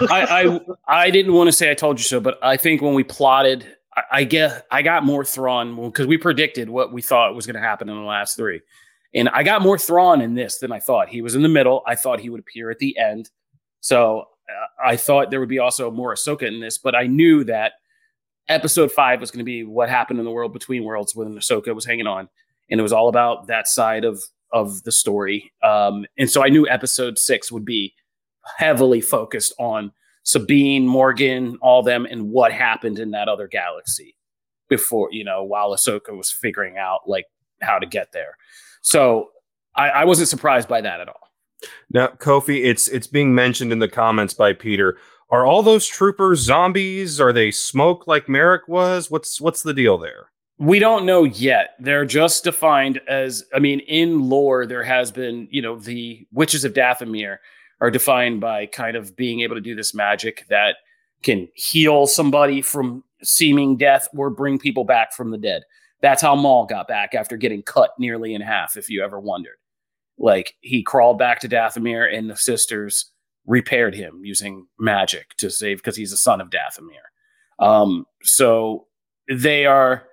I, 0.10 0.60
I 0.88 1.04
I 1.04 1.10
didn't 1.10 1.34
want 1.34 1.48
to 1.48 1.52
say 1.52 1.70
I 1.70 1.74
told 1.74 1.98
you 1.98 2.04
so, 2.04 2.18
but 2.18 2.38
I 2.42 2.56
think 2.56 2.80
when 2.80 2.94
we 2.94 3.04
plotted, 3.04 3.66
I, 3.94 4.02
I 4.12 4.24
get 4.24 4.66
I 4.70 4.80
got 4.80 5.04
more 5.04 5.24
Thrawn 5.24 5.76
because 5.76 6.06
we 6.06 6.16
predicted 6.16 6.70
what 6.70 6.92
we 6.92 7.02
thought 7.02 7.34
was 7.34 7.46
going 7.46 7.56
to 7.56 7.60
happen 7.60 7.90
in 7.90 7.94
the 7.94 8.02
last 8.02 8.36
three, 8.36 8.62
and 9.16 9.28
I 9.30 9.42
got 9.42 9.62
more 9.62 9.78
Thrawn 9.78 10.20
in 10.20 10.34
this 10.34 10.58
than 10.58 10.70
I 10.70 10.78
thought. 10.78 11.08
He 11.08 11.22
was 11.22 11.34
in 11.34 11.42
the 11.42 11.48
middle. 11.48 11.82
I 11.86 11.96
thought 11.96 12.20
he 12.20 12.30
would 12.30 12.40
appear 12.40 12.70
at 12.70 12.78
the 12.78 12.96
end, 12.98 13.30
so 13.80 14.26
uh, 14.48 14.84
I 14.84 14.96
thought 14.96 15.30
there 15.30 15.40
would 15.40 15.48
be 15.48 15.58
also 15.58 15.90
more 15.90 16.14
Ahsoka 16.14 16.42
in 16.42 16.60
this, 16.60 16.78
but 16.78 16.94
I 16.94 17.06
knew 17.06 17.42
that 17.44 17.72
episode 18.48 18.92
five 18.92 19.20
was 19.20 19.30
going 19.30 19.40
to 19.40 19.44
be 19.44 19.64
what 19.64 19.88
happened 19.88 20.18
in 20.18 20.24
the 20.24 20.30
world 20.30 20.52
between 20.52 20.84
worlds 20.84 21.14
when 21.16 21.34
Ahsoka 21.34 21.74
was 21.74 21.84
hanging 21.84 22.06
on, 22.06 22.28
and 22.70 22.78
it 22.78 22.82
was 22.82 22.92
all 22.92 23.08
about 23.08 23.46
that 23.48 23.66
side 23.66 24.04
of 24.04 24.22
of 24.52 24.82
the 24.84 24.92
story. 24.92 25.52
Um, 25.62 26.06
and 26.18 26.30
so 26.30 26.44
I 26.44 26.48
knew 26.48 26.68
episode 26.68 27.18
six 27.18 27.50
would 27.50 27.64
be 27.64 27.94
heavily 28.56 29.00
focused 29.00 29.52
on 29.58 29.92
Sabine, 30.22 30.86
Morgan, 30.86 31.56
all 31.60 31.82
them, 31.82 32.06
and 32.06 32.30
what 32.30 32.52
happened 32.52 32.98
in 32.98 33.10
that 33.12 33.28
other 33.28 33.48
galaxy 33.48 34.16
before 34.68 35.08
you 35.12 35.24
know 35.24 35.44
while 35.44 35.70
Ahsoka 35.70 36.16
was 36.16 36.30
figuring 36.30 36.76
out 36.78 37.00
like 37.06 37.26
how 37.62 37.78
to 37.78 37.86
get 37.86 38.12
there. 38.12 38.36
So 38.86 39.30
I, 39.74 39.88
I 39.88 40.04
wasn't 40.04 40.28
surprised 40.28 40.68
by 40.68 40.80
that 40.80 41.00
at 41.00 41.08
all. 41.08 41.20
Now, 41.90 42.08
Kofi, 42.08 42.64
it's 42.64 42.86
it's 42.88 43.06
being 43.06 43.34
mentioned 43.34 43.72
in 43.72 43.80
the 43.80 43.88
comments 43.88 44.32
by 44.32 44.52
Peter 44.52 44.96
are 45.28 45.44
all 45.44 45.62
those 45.62 45.86
troopers 45.86 46.40
zombies? 46.40 47.20
Are 47.20 47.32
they 47.32 47.50
smoke 47.50 48.06
like 48.06 48.28
Marrok 48.28 48.68
was? 48.68 49.10
What's 49.10 49.40
what's 49.40 49.62
the 49.62 49.74
deal 49.74 49.98
there? 49.98 50.30
We 50.58 50.78
don't 50.78 51.04
know 51.04 51.24
yet. 51.24 51.70
They're 51.80 52.06
just 52.06 52.44
defined 52.44 53.00
as 53.08 53.44
I 53.54 53.58
mean, 53.58 53.80
in 53.80 54.28
lore, 54.28 54.66
there 54.66 54.84
has 54.84 55.10
been, 55.10 55.48
you 55.50 55.60
know, 55.60 55.78
the 55.78 56.26
witches 56.32 56.64
of 56.64 56.74
Dathomir 56.74 57.38
are 57.80 57.90
defined 57.90 58.40
by 58.40 58.66
kind 58.66 58.96
of 58.96 59.16
being 59.16 59.40
able 59.40 59.56
to 59.56 59.60
do 59.60 59.74
this 59.74 59.94
magic 59.94 60.46
that 60.48 60.76
can 61.22 61.48
heal 61.54 62.06
somebody 62.06 62.62
from 62.62 63.02
seeming 63.22 63.76
death 63.76 64.08
or 64.16 64.30
bring 64.30 64.58
people 64.58 64.84
back 64.84 65.12
from 65.12 65.30
the 65.30 65.38
dead. 65.38 65.62
That's 66.06 66.22
how 66.22 66.36
Maul 66.36 66.66
got 66.66 66.86
back 66.86 67.16
after 67.16 67.36
getting 67.36 67.64
cut 67.64 67.90
nearly 67.98 68.32
in 68.32 68.40
half, 68.40 68.76
if 68.76 68.88
you 68.88 69.02
ever 69.02 69.18
wondered. 69.18 69.56
Like 70.16 70.54
he 70.60 70.84
crawled 70.84 71.18
back 71.18 71.40
to 71.40 71.48
Dathomir 71.48 72.16
and 72.16 72.30
the 72.30 72.36
sisters 72.36 73.10
repaired 73.44 73.92
him 73.92 74.20
using 74.22 74.68
magic 74.78 75.34
to 75.38 75.50
save 75.50 75.78
because 75.78 75.96
he's 75.96 76.12
a 76.12 76.16
son 76.16 76.40
of 76.40 76.48
Dathomir. 76.48 77.02
Um, 77.58 78.06
so 78.22 78.86
they 79.28 79.66
are 79.66 80.06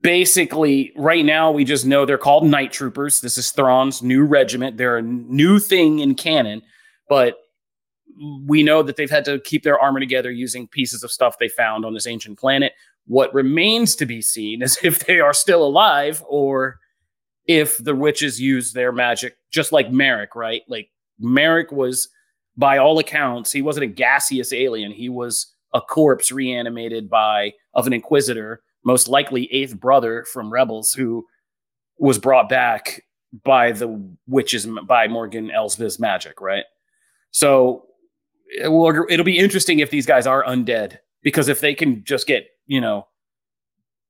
basically 0.00 0.92
right 0.94 1.24
now 1.24 1.50
we 1.50 1.64
just 1.64 1.84
know 1.84 2.06
they're 2.06 2.16
called 2.16 2.44
night 2.44 2.70
troopers. 2.70 3.20
This 3.20 3.36
is 3.36 3.50
Thrawn's 3.50 4.00
new 4.00 4.22
regiment. 4.22 4.76
They're 4.76 4.98
a 4.98 5.02
new 5.02 5.58
thing 5.58 5.98
in 5.98 6.14
canon, 6.14 6.62
but 7.08 7.38
we 8.46 8.62
know 8.62 8.84
that 8.84 8.94
they've 8.94 9.10
had 9.10 9.24
to 9.24 9.40
keep 9.40 9.64
their 9.64 9.80
armor 9.80 9.98
together 9.98 10.30
using 10.30 10.68
pieces 10.68 11.02
of 11.02 11.10
stuff 11.10 11.38
they 11.40 11.48
found 11.48 11.84
on 11.84 11.94
this 11.94 12.06
ancient 12.06 12.38
planet. 12.38 12.74
What 13.06 13.34
remains 13.34 13.94
to 13.96 14.06
be 14.06 14.22
seen 14.22 14.62
is 14.62 14.78
if 14.82 15.06
they 15.06 15.20
are 15.20 15.34
still 15.34 15.64
alive 15.64 16.22
or 16.28 16.78
if 17.46 17.78
the 17.78 17.94
witches 17.94 18.40
use 18.40 18.72
their 18.72 18.92
magic, 18.92 19.36
just 19.50 19.72
like 19.72 19.90
Marrok, 19.90 20.34
right? 20.34 20.62
Like 20.68 20.88
Marrok 21.18 21.70
was 21.72 22.08
by 22.56 22.78
all 22.78 22.98
accounts, 22.98 23.52
he 23.52 23.62
wasn't 23.62 23.84
a 23.84 23.88
gaseous 23.88 24.52
alien. 24.52 24.92
He 24.92 25.08
was 25.08 25.52
a 25.74 25.80
corpse 25.80 26.30
reanimated 26.30 27.10
by 27.10 27.52
of 27.74 27.86
an 27.86 27.92
inquisitor, 27.92 28.62
most 28.84 29.08
likely 29.08 29.52
eighth 29.52 29.78
brother 29.78 30.24
from 30.32 30.52
Rebels, 30.52 30.92
who 30.92 31.26
was 31.98 32.18
brought 32.18 32.48
back 32.48 33.02
by 33.44 33.72
the 33.72 34.16
witches 34.28 34.66
by 34.86 35.08
Morgan 35.08 35.50
Elsbeth's 35.50 35.98
magic, 35.98 36.40
right? 36.40 36.64
So 37.32 37.86
it 38.46 38.68
will, 38.68 39.06
it'll 39.10 39.24
be 39.24 39.38
interesting 39.38 39.80
if 39.80 39.90
these 39.90 40.06
guys 40.06 40.26
are 40.26 40.44
undead 40.44 40.98
because 41.22 41.48
if 41.48 41.60
they 41.60 41.74
can 41.74 42.04
just 42.04 42.28
get 42.28 42.46
you 42.66 42.80
know 42.80 43.06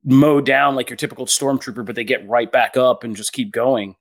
mow 0.05 0.41
down 0.41 0.75
like 0.75 0.91
your 0.91 0.97
typical 0.97 1.27
stormtrooper, 1.27 1.85
but 1.85 1.95
they 1.95 2.05
get 2.05 2.29
right 2.29 2.53
back 2.53 2.77
up 2.77 3.05
and 3.05 3.17
just 3.17 3.33
keep 3.33 3.53
going, 3.53 3.97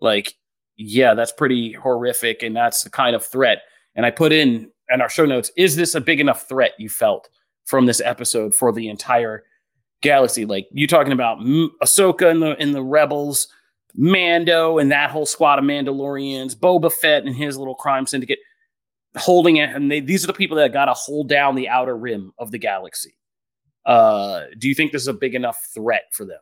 like 0.00 0.34
yeah, 0.76 1.14
that's 1.14 1.32
pretty 1.32 1.72
horrific, 1.72 2.42
and 2.42 2.54
that's 2.54 2.84
the 2.84 2.90
kind 2.90 3.16
of 3.16 3.24
threat 3.24 3.62
and 3.96 4.04
I 4.04 4.10
put 4.10 4.32
in 4.32 4.70
in 4.92 5.00
our 5.00 5.08
show 5.08 5.24
notes, 5.24 5.50
is 5.56 5.74
this 5.74 5.94
a 5.94 6.00
big 6.00 6.20
enough 6.20 6.48
threat 6.48 6.72
you 6.78 6.88
felt 6.88 7.28
from 7.64 7.86
this 7.86 8.00
episode 8.00 8.54
for 8.54 8.72
the 8.72 8.88
entire 8.88 9.42
galaxy? 10.02 10.44
Like 10.44 10.68
you 10.70 10.86
talking 10.86 11.12
about 11.12 11.40
M- 11.40 11.72
Ahsoka 11.82 12.30
and 12.30 12.40
the 12.40 12.60
in 12.62 12.72
the 12.72 12.84
Rebels, 12.84 13.48
Mando 13.94 14.78
and 14.78 14.92
that 14.92 15.10
whole 15.10 15.26
squad 15.26 15.58
of 15.58 15.64
Mandalorians, 15.64 16.54
Boba 16.54 16.92
Fett 16.92 17.24
and 17.24 17.34
his 17.34 17.56
little 17.56 17.74
crime 17.74 18.06
syndicate 18.06 18.38
holding 19.16 19.56
it, 19.56 19.74
and 19.74 19.90
they, 19.90 19.98
these 19.98 20.22
are 20.22 20.26
the 20.26 20.34
people 20.34 20.58
that 20.58 20.74
got 20.74 20.84
to 20.84 20.92
hold 20.92 21.26
down 21.26 21.54
the 21.54 21.70
outer 21.70 21.96
rim 21.96 22.32
of 22.38 22.50
the 22.50 22.58
galaxy. 22.58 23.16
Uh, 23.86 24.42
do 24.58 24.68
you 24.68 24.74
think 24.74 24.92
this 24.92 25.02
is 25.02 25.08
a 25.08 25.14
big 25.14 25.34
enough 25.34 25.68
threat 25.72 26.12
for 26.12 26.26
them? 26.26 26.40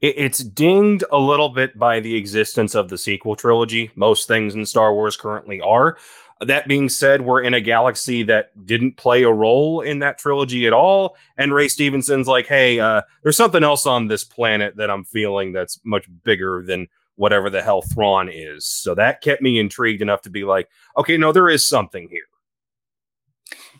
It's 0.00 0.38
dinged 0.38 1.04
a 1.12 1.18
little 1.18 1.48
bit 1.48 1.78
by 1.78 2.00
the 2.00 2.14
existence 2.14 2.74
of 2.74 2.88
the 2.88 2.98
sequel 2.98 3.36
trilogy. 3.36 3.90
Most 3.94 4.28
things 4.28 4.54
in 4.54 4.66
Star 4.66 4.92
Wars 4.92 5.16
currently 5.16 5.60
are. 5.60 5.96
That 6.40 6.68
being 6.68 6.90
said, 6.90 7.22
we're 7.22 7.40
in 7.42 7.54
a 7.54 7.60
galaxy 7.60 8.22
that 8.24 8.66
didn't 8.66 8.98
play 8.98 9.22
a 9.22 9.32
role 9.32 9.80
in 9.80 10.00
that 10.00 10.18
trilogy 10.18 10.66
at 10.66 10.72
all. 10.74 11.16
And 11.38 11.54
Ray 11.54 11.68
Stevenson's 11.68 12.28
like, 12.28 12.46
hey, 12.46 12.78
uh, 12.80 13.02
there's 13.22 13.36
something 13.36 13.64
else 13.64 13.86
on 13.86 14.08
this 14.08 14.24
planet 14.24 14.76
that 14.76 14.90
I'm 14.90 15.04
feeling 15.04 15.52
that's 15.52 15.80
much 15.84 16.06
bigger 16.22 16.62
than 16.66 16.86
whatever 17.16 17.48
the 17.48 17.62
hell 17.62 17.80
Thrawn 17.80 18.28
is. 18.28 18.66
So 18.66 18.94
that 18.96 19.22
kept 19.22 19.40
me 19.40 19.58
intrigued 19.58 20.02
enough 20.02 20.22
to 20.22 20.30
be 20.30 20.44
like, 20.44 20.68
okay, 20.98 21.16
no, 21.16 21.32
there 21.32 21.48
is 21.48 21.66
something 21.66 22.08
here. 22.10 22.26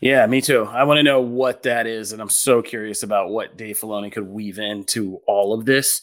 Yeah, 0.01 0.25
me 0.27 0.41
too. 0.41 0.65
I 0.65 0.83
want 0.83 0.97
to 0.97 1.03
know 1.03 1.21
what 1.21 1.63
that 1.63 1.87
is, 1.87 2.11
and 2.11 2.21
I'm 2.21 2.29
so 2.29 2.61
curious 2.61 3.03
about 3.03 3.29
what 3.29 3.57
Dave 3.57 3.79
Filoni 3.79 4.11
could 4.11 4.27
weave 4.27 4.59
into 4.59 5.21
all 5.27 5.53
of 5.53 5.65
this. 5.65 6.01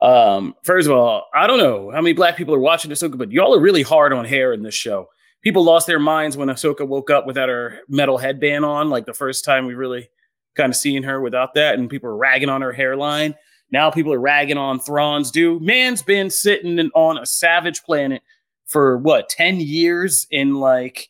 Um, 0.00 0.54
first 0.62 0.86
of 0.86 0.92
all, 0.94 1.26
I 1.34 1.46
don't 1.46 1.58
know 1.58 1.90
how 1.90 2.00
many 2.00 2.14
black 2.14 2.36
people 2.36 2.54
are 2.54 2.60
watching 2.60 2.88
this, 2.88 3.02
but 3.02 3.32
y'all 3.32 3.54
are 3.54 3.60
really 3.60 3.82
hard 3.82 4.12
on 4.12 4.24
hair 4.24 4.52
in 4.52 4.62
this 4.62 4.74
show 4.74 5.08
people 5.42 5.64
lost 5.64 5.86
their 5.86 5.98
minds 5.98 6.36
when 6.36 6.48
Ahsoka 6.48 6.86
woke 6.86 7.10
up 7.10 7.26
without 7.26 7.48
her 7.48 7.80
metal 7.88 8.18
headband 8.18 8.64
on, 8.64 8.90
like 8.90 9.06
the 9.06 9.14
first 9.14 9.44
time 9.44 9.66
we 9.66 9.74
really 9.74 10.08
kind 10.56 10.70
of 10.70 10.76
seen 10.76 11.02
her 11.04 11.20
without 11.20 11.54
that, 11.54 11.78
and 11.78 11.90
people 11.90 12.08
were 12.08 12.16
ragging 12.16 12.48
on 12.48 12.62
her 12.62 12.72
hairline. 12.72 13.34
Now 13.70 13.90
people 13.90 14.12
are 14.12 14.20
ragging 14.20 14.58
on 14.58 14.80
Thrawn's 14.80 15.30
do. 15.30 15.60
Man's 15.60 16.02
been 16.02 16.30
sitting 16.30 16.78
in, 16.78 16.90
on 16.94 17.18
a 17.18 17.26
savage 17.26 17.82
planet 17.82 18.22
for 18.66 18.98
what, 18.98 19.28
10 19.28 19.60
years 19.60 20.26
in 20.30 20.54
like 20.54 21.08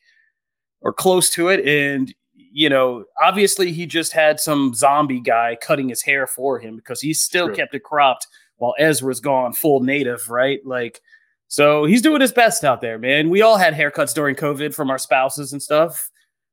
or 0.80 0.92
close 0.92 1.30
to 1.30 1.48
it. 1.48 1.66
And, 1.66 2.14
you 2.34 2.68
know, 2.68 3.04
obviously 3.22 3.72
he 3.72 3.86
just 3.86 4.12
had 4.12 4.40
some 4.40 4.74
zombie 4.74 5.20
guy 5.20 5.56
cutting 5.60 5.88
his 5.88 6.02
hair 6.02 6.26
for 6.26 6.58
him 6.58 6.76
because 6.76 7.00
he 7.00 7.14
still 7.14 7.46
True. 7.46 7.56
kept 7.56 7.74
it 7.74 7.82
cropped 7.82 8.26
while 8.56 8.74
Ezra's 8.78 9.20
gone 9.20 9.52
full 9.52 9.80
native, 9.80 10.28
right? 10.28 10.60
Like, 10.64 11.00
so 11.48 11.84
he's 11.84 12.02
doing 12.02 12.20
his 12.20 12.32
best 12.32 12.64
out 12.64 12.80
there, 12.80 12.98
man. 12.98 13.30
We 13.30 13.42
all 13.42 13.56
had 13.56 13.74
haircuts 13.74 14.14
during 14.14 14.36
COVID 14.36 14.74
from 14.74 14.90
our 14.90 14.98
spouses 14.98 15.52
and 15.52 15.62
stuff. 15.62 16.10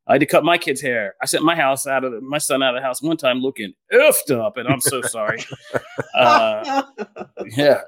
I 0.07 0.13
had 0.13 0.19
to 0.19 0.25
cut 0.25 0.43
my 0.43 0.57
kid's 0.57 0.81
hair. 0.81 1.15
I 1.21 1.25
sent 1.25 1.43
my 1.43 1.55
house 1.55 1.88
out 1.88 2.03
of 2.03 2.11
the, 2.11 2.21
my 2.21 2.38
son 2.38 2.61
out 2.61 2.75
of 2.75 2.81
the 2.81 2.85
house 2.85 3.01
one 3.01 3.17
time 3.17 3.39
looking 3.39 3.73
effed 3.91 4.31
up, 4.31 4.57
and 4.57 4.67
I'm 4.67 4.79
so 4.79 5.01
sorry. 5.01 5.43
uh, 6.15 6.83
yeah. 7.47 7.81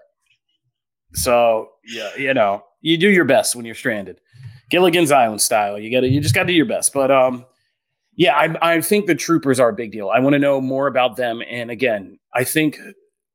So 1.13 1.69
yeah, 1.85 2.09
you 2.17 2.33
know, 2.33 2.63
you 2.81 2.97
do 2.97 3.09
your 3.09 3.25
best 3.25 3.55
when 3.55 3.65
you're 3.65 3.75
stranded, 3.75 4.19
Gilligan's 4.69 5.11
Island 5.11 5.41
style. 5.41 5.79
You 5.79 5.91
got 5.91 6.01
to, 6.01 6.09
you 6.09 6.19
just 6.19 6.35
got 6.35 6.43
to 6.43 6.47
do 6.47 6.53
your 6.53 6.65
best. 6.65 6.93
But 6.93 7.11
um, 7.11 7.45
yeah, 8.15 8.35
I, 8.35 8.75
I 8.75 8.81
think 8.81 9.05
the 9.05 9.15
troopers 9.15 9.59
are 9.59 9.69
a 9.69 9.73
big 9.73 9.91
deal. 9.91 10.09
I 10.09 10.19
want 10.19 10.33
to 10.33 10.39
know 10.39 10.59
more 10.59 10.87
about 10.87 11.15
them. 11.15 11.41
And 11.49 11.71
again, 11.71 12.19
I 12.33 12.43
think 12.43 12.79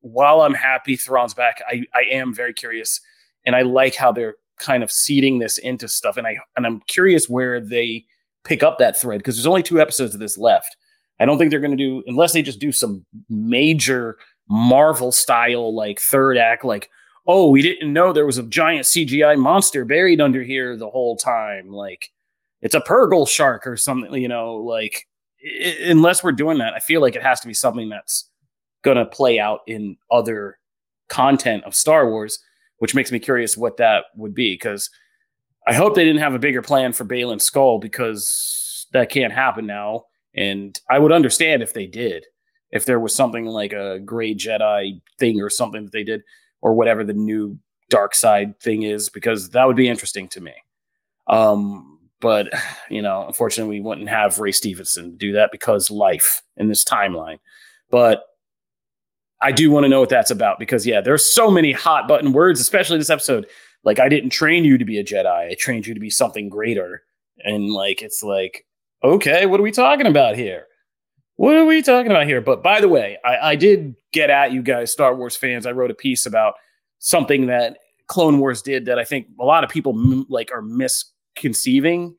while 0.00 0.42
I'm 0.42 0.54
happy 0.54 0.96
Thrawn's 0.96 1.34
back, 1.34 1.62
I 1.66 1.84
I 1.94 2.02
am 2.10 2.34
very 2.34 2.52
curious, 2.52 3.00
and 3.46 3.56
I 3.56 3.62
like 3.62 3.94
how 3.94 4.12
they're 4.12 4.34
kind 4.58 4.82
of 4.82 4.90
seeding 4.92 5.38
this 5.38 5.58
into 5.58 5.88
stuff. 5.88 6.16
And 6.16 6.26
I 6.26 6.36
and 6.56 6.66
I'm 6.66 6.80
curious 6.88 7.28
where 7.28 7.60
they 7.60 8.04
pick 8.44 8.62
up 8.62 8.78
that 8.78 8.98
thread 8.98 9.18
because 9.18 9.36
there's 9.36 9.46
only 9.46 9.62
two 9.62 9.80
episodes 9.80 10.14
of 10.14 10.20
this 10.20 10.36
left. 10.36 10.76
I 11.20 11.24
don't 11.24 11.38
think 11.38 11.50
they're 11.50 11.60
going 11.60 11.76
to 11.76 11.76
do 11.76 12.02
unless 12.06 12.32
they 12.32 12.42
just 12.42 12.58
do 12.58 12.72
some 12.72 13.06
major 13.30 14.18
Marvel 14.48 15.12
style 15.12 15.74
like 15.74 16.00
third 16.00 16.36
act 16.36 16.64
like 16.64 16.90
oh 17.26 17.48
we 17.50 17.62
didn't 17.62 17.92
know 17.92 18.12
there 18.12 18.26
was 18.26 18.38
a 18.38 18.42
giant 18.44 18.84
CGI 18.84 19.38
monster 19.38 19.84
buried 19.84 20.20
under 20.20 20.42
here 20.42 20.76
the 20.76 20.90
whole 20.90 21.16
time 21.16 21.68
like 21.70 22.10
it's 22.60 22.74
a 22.74 22.80
Purrgil 22.80 23.28
shark 23.28 23.66
or 23.66 23.76
something 23.76 24.20
you 24.20 24.28
know 24.28 24.54
like 24.56 25.06
i- 25.44 25.76
unless 25.86 26.22
we're 26.24 26.32
doing 26.32 26.58
that 26.58 26.74
I 26.74 26.78
feel 26.80 27.00
like 27.00 27.16
it 27.16 27.22
has 27.22 27.40
to 27.40 27.48
be 27.48 27.54
something 27.54 27.88
that's 27.88 28.28
going 28.82 28.96
to 28.96 29.06
play 29.06 29.38
out 29.38 29.60
in 29.66 29.96
other 30.10 30.58
content 31.08 31.64
of 31.64 31.74
Star 31.74 32.08
Wars 32.10 32.38
which 32.78 32.94
makes 32.94 33.12
me 33.12 33.18
curious 33.20 33.56
what 33.56 33.76
that 33.76 34.04
would 34.16 34.34
be 34.34 34.54
because 34.54 34.90
I 35.68 35.74
hope 35.74 35.94
they 35.94 36.04
didn't 36.04 36.22
have 36.22 36.34
a 36.34 36.40
bigger 36.40 36.62
plan 36.62 36.92
for 36.92 37.04
Baylan 37.04 37.36
Skoll 37.38 37.80
because 37.80 38.88
that 38.92 39.10
can't 39.10 39.32
happen 39.32 39.66
now. 39.66 40.06
And 40.34 40.78
I 40.90 40.98
would 40.98 41.12
understand 41.12 41.62
if 41.62 41.72
they 41.72 41.86
did, 41.86 42.26
if 42.72 42.84
there 42.84 42.98
was 42.98 43.14
something 43.14 43.44
like 43.44 43.72
a 43.72 44.00
gray 44.00 44.34
Jedi 44.34 45.00
thing 45.20 45.40
or 45.40 45.48
something 45.48 45.84
that 45.84 45.92
they 45.92 46.02
did, 46.02 46.22
or 46.62 46.72
whatever 46.74 47.04
the 47.04 47.12
new 47.12 47.58
dark 47.90 48.14
side 48.14 48.58
thing 48.60 48.82
is, 48.82 49.10
because 49.10 49.50
that 49.50 49.66
would 49.66 49.76
be 49.76 49.88
interesting 49.88 50.28
to 50.28 50.40
me. 50.40 50.54
Um, 51.26 51.98
but 52.20 52.48
you 52.88 53.02
know, 53.02 53.26
unfortunately, 53.26 53.80
we 53.80 53.84
wouldn't 53.84 54.08
have 54.08 54.38
Ray 54.38 54.52
Stevenson 54.52 55.16
do 55.16 55.32
that 55.32 55.50
because 55.52 55.90
life 55.90 56.42
in 56.56 56.68
this 56.68 56.84
timeline. 56.84 57.38
But 57.90 58.24
I 59.42 59.52
do 59.52 59.70
want 59.70 59.84
to 59.84 59.88
know 59.88 60.00
what 60.00 60.08
that's 60.08 60.30
about 60.30 60.58
because 60.58 60.86
yeah, 60.86 61.00
there's 61.00 61.26
so 61.26 61.50
many 61.50 61.72
hot 61.72 62.08
button 62.08 62.32
words, 62.32 62.60
especially 62.60 62.96
this 62.96 63.10
episode 63.10 63.46
like 63.84 63.98
I 63.98 64.08
didn't 64.08 64.30
train 64.30 64.64
you 64.64 64.78
to 64.78 64.84
be 64.84 64.98
a 64.98 65.04
Jedi. 65.04 65.50
I 65.50 65.54
trained 65.58 65.86
you 65.86 65.94
to 65.94 66.00
be 66.00 66.10
something 66.10 66.48
greater. 66.48 67.02
And 67.44 67.70
like 67.70 68.02
it's 68.02 68.22
like, 68.22 68.64
okay, 69.02 69.46
what 69.46 69.58
are 69.58 69.64
we 69.64 69.72
talking 69.72 70.06
about 70.06 70.36
here? 70.36 70.66
What 71.42 71.56
are 71.56 71.64
we 71.64 71.82
talking 71.82 72.12
about 72.12 72.28
here? 72.28 72.40
But 72.40 72.62
by 72.62 72.80
the 72.80 72.88
way, 72.88 73.18
I, 73.24 73.36
I 73.50 73.56
did 73.56 73.96
get 74.12 74.30
at 74.30 74.52
you 74.52 74.62
guys, 74.62 74.92
Star 74.92 75.12
Wars 75.16 75.34
fans. 75.34 75.66
I 75.66 75.72
wrote 75.72 75.90
a 75.90 75.94
piece 75.94 76.24
about 76.24 76.54
something 77.00 77.46
that 77.46 77.78
Clone 78.06 78.38
Wars 78.38 78.62
did 78.62 78.84
that 78.84 78.96
I 78.96 79.02
think 79.02 79.26
a 79.40 79.44
lot 79.44 79.64
of 79.64 79.70
people 79.70 79.92
m- 79.92 80.24
like 80.28 80.52
are 80.52 80.62
misconceiving. 80.62 82.14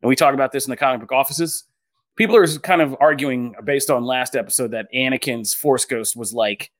And 0.00 0.08
we 0.08 0.16
talk 0.16 0.32
about 0.32 0.52
this 0.52 0.64
in 0.64 0.70
the 0.70 0.78
comic 0.78 1.00
book 1.02 1.12
offices. 1.12 1.64
People 2.16 2.34
are 2.34 2.46
kind 2.60 2.80
of 2.80 2.96
arguing 2.98 3.54
based 3.62 3.90
on 3.90 4.04
last 4.04 4.34
episode 4.34 4.70
that 4.70 4.86
Anakin's 4.94 5.52
Force 5.52 5.84
Ghost 5.84 6.16
was 6.16 6.32
like 6.32 6.70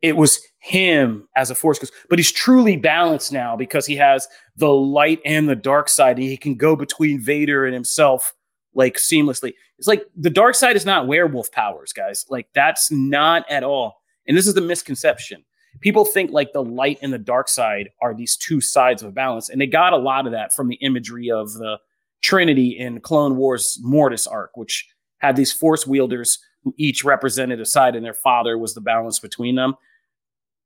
it 0.00 0.16
was 0.16 0.40
him 0.60 1.28
as 1.36 1.50
a 1.50 1.54
force 1.54 1.78
ghost 1.78 1.92
but 2.08 2.18
he's 2.18 2.32
truly 2.32 2.78
balanced 2.78 3.34
now 3.34 3.54
because 3.54 3.84
he 3.84 3.96
has 3.96 4.26
the 4.56 4.72
light 4.72 5.20
and 5.26 5.46
the 5.46 5.54
dark 5.54 5.90
side 5.90 6.16
and 6.16 6.26
he 6.26 6.38
can 6.38 6.54
go 6.54 6.74
between 6.74 7.20
vader 7.20 7.66
and 7.66 7.74
himself 7.74 8.32
like 8.74 8.96
seamlessly. 8.96 9.54
It's 9.78 9.88
like 9.88 10.04
the 10.16 10.30
dark 10.30 10.54
side 10.54 10.76
is 10.76 10.86
not 10.86 11.06
werewolf 11.06 11.50
powers 11.52 11.92
guys. 11.92 12.26
Like 12.28 12.48
that's 12.54 12.90
not 12.90 13.44
at 13.50 13.64
all. 13.64 14.02
And 14.26 14.36
this 14.36 14.46
is 14.46 14.54
the 14.54 14.60
misconception. 14.60 15.44
People 15.80 16.04
think 16.04 16.30
like 16.30 16.52
the 16.52 16.62
light 16.62 16.98
and 17.00 17.12
the 17.12 17.18
dark 17.18 17.48
side 17.48 17.90
are 18.02 18.14
these 18.14 18.36
two 18.36 18.60
sides 18.60 19.02
of 19.02 19.08
a 19.08 19.12
balance 19.12 19.48
and 19.48 19.60
they 19.60 19.66
got 19.66 19.92
a 19.92 19.98
lot 19.98 20.26
of 20.26 20.32
that 20.32 20.54
from 20.54 20.68
the 20.68 20.76
imagery 20.76 21.30
of 21.30 21.52
the 21.54 21.78
trinity 22.22 22.76
in 22.78 23.00
clone 23.00 23.36
wars 23.36 23.78
mortis 23.82 24.26
arc 24.26 24.54
which 24.56 24.86
had 25.18 25.36
these 25.36 25.52
force 25.52 25.86
wielders 25.86 26.38
who 26.64 26.74
each 26.76 27.04
represented 27.04 27.60
a 27.60 27.64
side 27.64 27.96
and 27.96 28.04
their 28.04 28.14
father 28.14 28.58
was 28.58 28.74
the 28.74 28.80
balance 28.80 29.18
between 29.18 29.54
them. 29.54 29.74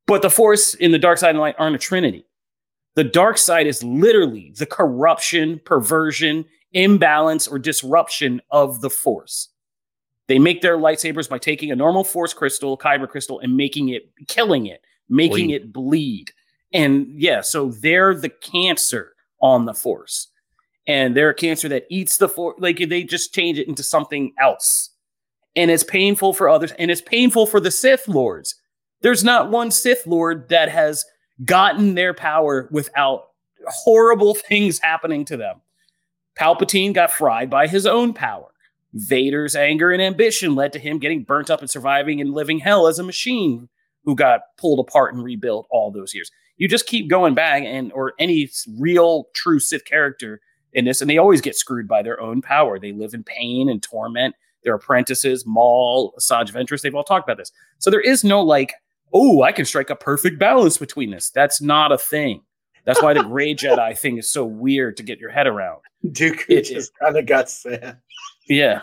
But 0.06 0.22
the 0.22 0.30
force 0.30 0.74
in 0.74 0.90
the 0.90 0.98
dark 0.98 1.18
side 1.18 1.30
and 1.30 1.38
light 1.38 1.56
aren't 1.58 1.76
a 1.76 1.78
trinity. 1.78 2.26
The 2.94 3.04
dark 3.04 3.38
side 3.38 3.66
is 3.66 3.82
literally 3.82 4.52
the 4.56 4.66
corruption, 4.66 5.60
perversion, 5.64 6.44
imbalance, 6.74 7.48
or 7.48 7.58
disruption 7.58 8.42
of 8.50 8.80
the 8.80 8.90
force. 8.90 9.48
They 10.26 10.38
make 10.38 10.62
their 10.62 10.78
lightsabers 10.78 11.28
by 11.28 11.38
taking 11.38 11.70
a 11.70 11.76
normal 11.76 12.04
force 12.04 12.34
crystal, 12.34 12.76
kyber 12.78 13.08
crystal, 13.08 13.40
and 13.40 13.56
making 13.56 13.90
it, 13.90 14.10
killing 14.28 14.66
it, 14.66 14.82
making 15.08 15.48
Bleed. 15.48 15.54
it 15.54 15.72
bleed. 15.72 16.30
And 16.72 17.06
yeah, 17.14 17.40
so 17.40 17.70
they're 17.70 18.14
the 18.14 18.30
cancer 18.30 19.12
on 19.40 19.64
the 19.64 19.74
force. 19.74 20.28
And 20.86 21.16
they're 21.16 21.30
a 21.30 21.34
cancer 21.34 21.68
that 21.68 21.86
eats 21.88 22.18
the 22.18 22.28
force. 22.28 22.56
Like 22.58 22.78
they 22.88 23.04
just 23.04 23.34
change 23.34 23.58
it 23.58 23.68
into 23.68 23.82
something 23.82 24.32
else. 24.40 24.90
And 25.56 25.70
it's 25.70 25.84
painful 25.84 26.34
for 26.34 26.48
others. 26.48 26.72
And 26.72 26.90
it's 26.90 27.00
painful 27.00 27.46
for 27.46 27.60
the 27.60 27.70
Sith 27.70 28.08
Lords 28.08 28.56
there's 29.04 29.22
not 29.22 29.50
one 29.50 29.70
Sith 29.70 30.06
Lord 30.06 30.48
that 30.48 30.70
has 30.70 31.04
gotten 31.44 31.94
their 31.94 32.14
power 32.14 32.68
without 32.72 33.26
horrible 33.66 34.34
things 34.48 34.80
happening 34.80 35.26
to 35.26 35.36
them. 35.36 35.60
Palpatine 36.38 36.92
got 36.92 37.12
fried 37.12 37.50
by 37.50 37.66
his 37.66 37.86
own 37.86 38.12
power. 38.12 38.50
Vader's 38.92 39.56
anger 39.56 39.90
and 39.90 40.00
ambition 40.00 40.54
led 40.54 40.72
to 40.72 40.78
him 40.78 40.98
getting 40.98 41.24
burnt 41.24 41.50
up 41.50 41.60
and 41.60 41.70
surviving 41.70 42.20
and 42.20 42.32
living 42.32 42.58
hell 42.60 42.86
as 42.86 42.98
a 42.98 43.02
machine 43.02 43.68
who 44.04 44.14
got 44.14 44.42
pulled 44.56 44.78
apart 44.78 45.14
and 45.14 45.24
rebuilt 45.24 45.66
all 45.70 45.90
those 45.90 46.14
years. 46.14 46.30
You 46.56 46.68
just 46.68 46.86
keep 46.86 47.08
going 47.08 47.34
back 47.34 47.64
and 47.64 47.92
or 47.92 48.12
any 48.18 48.48
real 48.78 49.26
true 49.34 49.58
Sith 49.58 49.84
character 49.84 50.40
in 50.72 50.84
this, 50.84 51.00
and 51.00 51.10
they 51.10 51.18
always 51.18 51.40
get 51.40 51.56
screwed 51.56 51.88
by 51.88 52.02
their 52.02 52.20
own 52.20 52.42
power. 52.42 52.78
They 52.78 52.92
live 52.92 53.14
in 53.14 53.24
pain 53.24 53.68
and 53.68 53.82
torment. 53.82 54.36
Their 54.62 54.74
apprentices, 54.74 55.44
Maul, 55.44 56.14
Asajj 56.18 56.50
Ventress, 56.52 56.82
they've 56.82 56.94
all 56.94 57.04
talked 57.04 57.28
about 57.28 57.36
this. 57.36 57.52
So 57.78 57.90
there 57.90 58.00
is 58.00 58.24
no 58.24 58.40
like, 58.40 58.74
oh, 59.12 59.42
I 59.42 59.52
can 59.52 59.64
strike 59.64 59.90
a 59.90 59.96
perfect 59.96 60.38
balance 60.38 60.78
between 60.78 61.10
this. 61.10 61.30
That's 61.30 61.60
not 61.60 61.92
a 61.92 61.98
thing. 61.98 62.42
That's 62.84 63.02
why 63.02 63.14
the 63.14 63.22
gray 63.22 63.54
Jedi 63.54 63.96
thing 63.98 64.18
is 64.18 64.30
so 64.30 64.44
weird 64.44 64.96
to 64.98 65.02
get 65.02 65.18
your 65.18 65.30
head 65.30 65.46
around. 65.46 65.80
Duke 66.12 66.44
It- 66.48 66.62
just 66.62 66.92
kind 66.98 67.16
of 67.16 67.26
got 67.26 67.48
sad. 67.50 67.98
Yeah. 68.48 68.82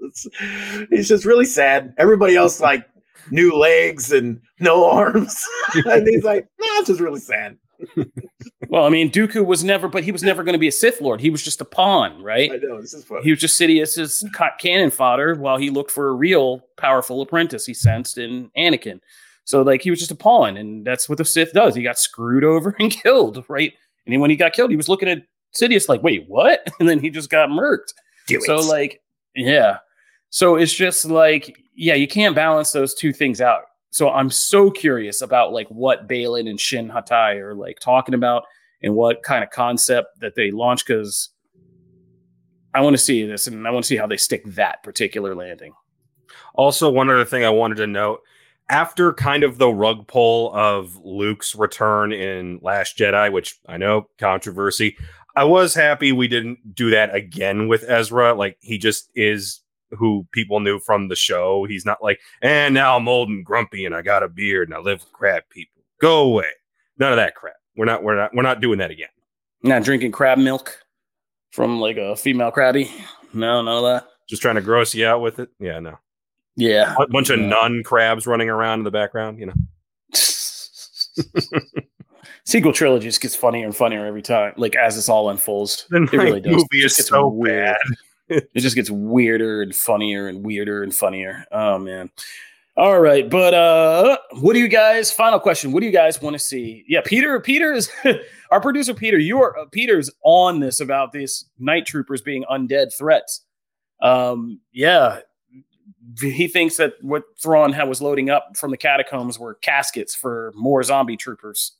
It's- 0.00 0.26
He's 0.90 1.08
just 1.08 1.24
really 1.24 1.44
sad. 1.44 1.94
Everybody 1.98 2.36
else 2.36 2.60
like 2.60 2.86
new 3.30 3.52
legs 3.56 4.12
and 4.12 4.40
no 4.60 4.88
arms, 4.90 5.44
and 5.74 6.06
he's 6.06 6.24
like, 6.24 6.46
"Nah, 6.60 6.66
it's 6.78 6.88
just 6.88 7.00
really 7.00 7.20
sad." 7.20 7.56
Well, 8.68 8.84
I 8.84 8.88
mean, 8.88 9.10
Dooku 9.10 9.44
was 9.44 9.62
never, 9.62 9.86
but 9.88 10.02
he 10.04 10.10
was 10.12 10.22
never 10.22 10.42
going 10.42 10.54
to 10.54 10.58
be 10.58 10.68
a 10.68 10.72
Sith 10.72 11.00
Lord. 11.00 11.20
He 11.20 11.28
was 11.30 11.42
just 11.42 11.60
a 11.60 11.64
pawn, 11.64 12.22
right? 12.22 12.50
I 12.50 12.56
know 12.56 12.80
this 12.80 12.94
is 12.94 13.04
fun. 13.04 13.22
He 13.22 13.30
was 13.30 13.38
just 13.40 13.56
Sidious's 13.58 14.24
ca- 14.32 14.56
cannon 14.58 14.90
fodder 14.90 15.34
while 15.34 15.58
he 15.58 15.68
looked 15.70 15.90
for 15.90 16.08
a 16.08 16.12
real 16.14 16.62
powerful 16.78 17.20
apprentice 17.20 17.66
he 17.66 17.74
sensed 17.74 18.16
in 18.16 18.50
Anakin. 18.56 19.00
So, 19.46 19.62
like, 19.62 19.80
he 19.80 19.90
was 19.90 20.00
just 20.00 20.10
a 20.10 20.16
pawn, 20.16 20.56
and 20.56 20.84
that's 20.84 21.08
what 21.08 21.18
the 21.18 21.24
Sith 21.24 21.52
does. 21.52 21.74
He 21.74 21.82
got 21.82 21.98
screwed 21.98 22.44
over 22.44 22.74
and 22.80 22.90
killed, 22.90 23.44
right? 23.48 23.72
And 24.04 24.12
then 24.12 24.20
when 24.20 24.30
he 24.30 24.36
got 24.36 24.52
killed, 24.52 24.70
he 24.70 24.76
was 24.76 24.88
looking 24.88 25.08
at 25.08 25.22
Sidious 25.56 25.88
like, 25.88 26.02
"Wait, 26.02 26.24
what?" 26.28 26.66
And 26.80 26.88
then 26.88 27.00
he 27.00 27.08
just 27.08 27.30
got 27.30 27.48
murked. 27.48 27.94
Do 28.26 28.40
so, 28.42 28.58
it. 28.58 28.66
like, 28.66 29.00
yeah. 29.34 29.78
So 30.30 30.56
it's 30.56 30.74
just 30.74 31.04
like, 31.04 31.56
yeah, 31.74 31.94
you 31.94 32.08
can't 32.08 32.34
balance 32.34 32.72
those 32.72 32.92
two 32.92 33.12
things 33.12 33.40
out. 33.40 33.62
So 33.90 34.10
I'm 34.10 34.30
so 34.30 34.70
curious 34.70 35.22
about 35.22 35.52
like 35.52 35.68
what 35.68 36.08
Baylan 36.08 36.50
and 36.50 36.60
Shin 36.60 36.88
Hati 36.88 37.38
are 37.38 37.54
like 37.54 37.78
talking 37.78 38.14
about 38.14 38.42
and 38.82 38.94
what 38.94 39.22
kind 39.22 39.44
of 39.44 39.50
concept 39.50 40.20
that 40.20 40.34
they 40.34 40.50
launch 40.50 40.84
because 40.84 41.30
I 42.74 42.80
want 42.80 42.94
to 42.94 43.02
see 43.02 43.24
this 43.26 43.46
and 43.46 43.66
I 43.66 43.70
want 43.70 43.84
to 43.84 43.88
see 43.88 43.96
how 43.96 44.06
they 44.06 44.16
stick 44.16 44.44
that 44.46 44.82
particular 44.82 45.34
landing. 45.34 45.72
Also, 46.54 46.90
one 46.90 47.08
other 47.08 47.24
thing 47.24 47.44
I 47.44 47.50
wanted 47.50 47.76
to 47.76 47.86
note 47.86 48.20
after 48.68 49.12
kind 49.12 49.44
of 49.44 49.58
the 49.58 49.68
rug 49.68 50.06
pull 50.06 50.52
of 50.54 50.98
Luke's 51.04 51.54
return 51.54 52.12
in 52.12 52.58
Last 52.62 52.98
Jedi, 52.98 53.32
which 53.32 53.58
I 53.68 53.76
know 53.76 54.08
controversy, 54.18 54.96
I 55.36 55.44
was 55.44 55.74
happy 55.74 56.12
we 56.12 56.28
didn't 56.28 56.74
do 56.74 56.90
that 56.90 57.14
again 57.14 57.68
with 57.68 57.84
Ezra. 57.88 58.34
Like, 58.34 58.56
he 58.60 58.78
just 58.78 59.10
is 59.14 59.60
who 59.90 60.26
people 60.32 60.60
knew 60.60 60.80
from 60.80 61.08
the 61.08 61.16
show. 61.16 61.64
He's 61.68 61.84
not 61.84 62.02
like, 62.02 62.18
and 62.42 62.74
now 62.74 62.96
I'm 62.96 63.08
old 63.08 63.28
and 63.28 63.44
grumpy 63.44 63.84
and 63.84 63.94
I 63.94 64.02
got 64.02 64.22
a 64.22 64.28
beard 64.28 64.68
and 64.68 64.74
I 64.74 64.80
live 64.80 65.00
with 65.00 65.12
crab 65.12 65.44
people. 65.50 65.82
Go 66.00 66.22
away. 66.22 66.48
None 66.98 67.12
of 67.12 67.16
that 67.16 67.34
crap. 67.34 67.56
We're 67.76 67.84
not, 67.84 68.02
we're 68.02 68.16
not, 68.16 68.34
we're 68.34 68.42
not 68.42 68.60
doing 68.60 68.78
that 68.78 68.90
again. 68.90 69.08
Not 69.62 69.84
drinking 69.84 70.12
crab 70.12 70.38
milk 70.38 70.82
from 71.52 71.80
like 71.80 71.98
a 71.98 72.16
female 72.16 72.50
crabby. 72.50 72.90
No, 73.32 73.62
none 73.62 73.76
of 73.76 73.84
that. 73.84 74.08
Just 74.28 74.42
trying 74.42 74.56
to 74.56 74.60
gross 74.60 74.94
you 74.94 75.06
out 75.06 75.20
with 75.20 75.38
it. 75.38 75.50
Yeah, 75.60 75.78
no. 75.78 75.98
Yeah. 76.56 76.94
A 76.98 77.06
bunch 77.08 77.30
of 77.30 77.38
Yeah. 77.40 77.46
nun 77.46 77.82
crabs 77.84 78.26
running 78.26 78.48
around 78.48 78.80
in 78.80 78.84
the 78.84 78.90
background. 78.90 79.38
You 79.38 79.46
know. 79.46 79.54
Sequel 82.44 82.72
trilogy 82.72 83.08
just 83.08 83.20
gets 83.20 83.34
funnier 83.34 83.64
and 83.66 83.74
funnier 83.76 84.06
every 84.06 84.22
time, 84.22 84.52
like 84.56 84.76
as 84.76 84.94
this 84.94 85.08
all 85.08 85.30
unfolds. 85.30 85.86
The 85.90 86.02
It 86.04 86.12
really 86.12 86.40
does. 86.40 86.52
movie 86.52 86.66
It 86.72 86.76
is 86.76 86.82
just 86.82 86.96
gets 86.98 87.08
so 87.08 87.26
weird. 87.28 87.76
bad. 88.28 88.42
it 88.54 88.60
just 88.60 88.76
gets 88.76 88.90
weirder 88.90 89.62
and 89.62 89.74
funnier 89.74 90.28
and 90.28 90.44
weirder 90.44 90.82
and 90.84 90.94
funnier. 90.94 91.44
Oh 91.50 91.78
man. 91.78 92.10
All 92.76 93.00
right, 93.00 93.28
but 93.28 93.54
uh 93.54 94.18
what 94.40 94.52
do 94.52 94.60
you 94.60 94.68
guys 94.68 95.10
final 95.10 95.40
question, 95.40 95.72
what 95.72 95.80
do 95.80 95.86
you 95.86 95.92
guys 95.92 96.20
want 96.22 96.34
to 96.34 96.38
see? 96.38 96.84
Yeah, 96.86 97.00
Peter 97.04 97.40
Peter 97.40 97.72
is 97.72 97.90
our 98.52 98.60
producer 98.60 98.94
Peter, 98.94 99.18
you 99.18 99.40
are 99.42 99.58
uh, 99.58 99.64
Peter's 99.72 100.10
on 100.22 100.60
this 100.60 100.80
about 100.80 101.10
these 101.12 101.46
night 101.58 101.86
troopers 101.86 102.20
being 102.22 102.44
undead 102.50 102.96
threats. 102.96 103.44
Um 104.02 104.60
yeah, 104.72 105.20
he 106.20 106.48
thinks 106.48 106.76
that 106.78 106.94
what 107.02 107.24
Thrawn 107.42 107.72
had 107.72 107.88
was 107.88 108.00
loading 108.02 108.30
up 108.30 108.56
from 108.56 108.70
the 108.70 108.76
catacombs 108.76 109.38
were 109.38 109.54
caskets 109.54 110.14
for 110.14 110.52
more 110.54 110.82
zombie 110.82 111.16
troopers. 111.16 111.72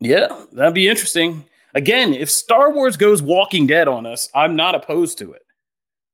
Yeah, 0.00 0.28
that'd 0.52 0.74
be 0.74 0.88
interesting. 0.88 1.44
Again, 1.74 2.12
if 2.12 2.30
Star 2.30 2.72
Wars 2.72 2.96
goes 2.96 3.22
Walking 3.22 3.66
Dead 3.66 3.88
on 3.88 4.04
us, 4.04 4.28
I'm 4.34 4.56
not 4.56 4.74
opposed 4.74 5.18
to 5.18 5.32
it. 5.32 5.42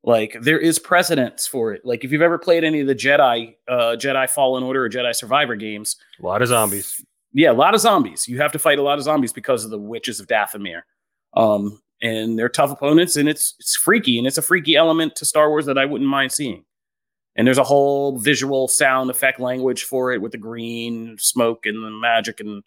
Like 0.04 0.36
there 0.40 0.58
is 0.58 0.78
precedence 0.78 1.46
for 1.46 1.72
it. 1.72 1.82
Like 1.84 2.04
if 2.04 2.12
you've 2.12 2.22
ever 2.22 2.38
played 2.38 2.64
any 2.64 2.80
of 2.80 2.86
the 2.86 2.94
Jedi, 2.94 3.54
uh, 3.66 3.96
Jedi 3.98 4.28
Fallen 4.30 4.62
Order 4.62 4.84
or 4.84 4.88
Jedi 4.90 5.14
Survivor 5.14 5.56
games, 5.56 5.96
A 6.22 6.26
lot 6.26 6.40
of 6.42 6.48
zombies. 6.48 7.04
yeah, 7.32 7.50
a 7.50 7.52
lot 7.52 7.74
of 7.74 7.80
zombies. 7.80 8.28
You 8.28 8.40
have 8.40 8.52
to 8.52 8.58
fight 8.58 8.78
a 8.78 8.82
lot 8.82 8.98
of 8.98 9.04
zombies 9.04 9.32
because 9.32 9.64
of 9.64 9.70
the 9.70 9.78
witches 9.78 10.20
of 10.20 10.28
Dathomir. 10.28 10.82
Um, 11.36 11.80
and 12.00 12.38
they're 12.38 12.48
tough 12.48 12.70
opponents, 12.70 13.16
and 13.16 13.28
it's 13.28 13.54
it's 13.58 13.76
freaky, 13.76 14.18
and 14.18 14.26
it's 14.26 14.38
a 14.38 14.42
freaky 14.42 14.76
element 14.76 15.16
to 15.16 15.24
Star 15.24 15.48
Wars 15.48 15.66
that 15.66 15.78
I 15.78 15.84
wouldn't 15.84 16.08
mind 16.08 16.32
seeing. 16.32 16.64
And 17.36 17.46
there's 17.46 17.58
a 17.58 17.64
whole 17.64 18.18
visual 18.18 18.66
sound 18.66 19.10
effect 19.10 19.38
language 19.38 19.84
for 19.84 20.12
it 20.12 20.20
with 20.20 20.32
the 20.32 20.38
green 20.38 21.16
smoke 21.18 21.66
and 21.66 21.84
the 21.84 21.90
magic 21.90 22.40
and 22.40 22.64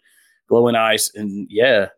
glowing 0.48 0.76
eyes. 0.76 1.10
And 1.14 1.46
yeah, 1.50 1.88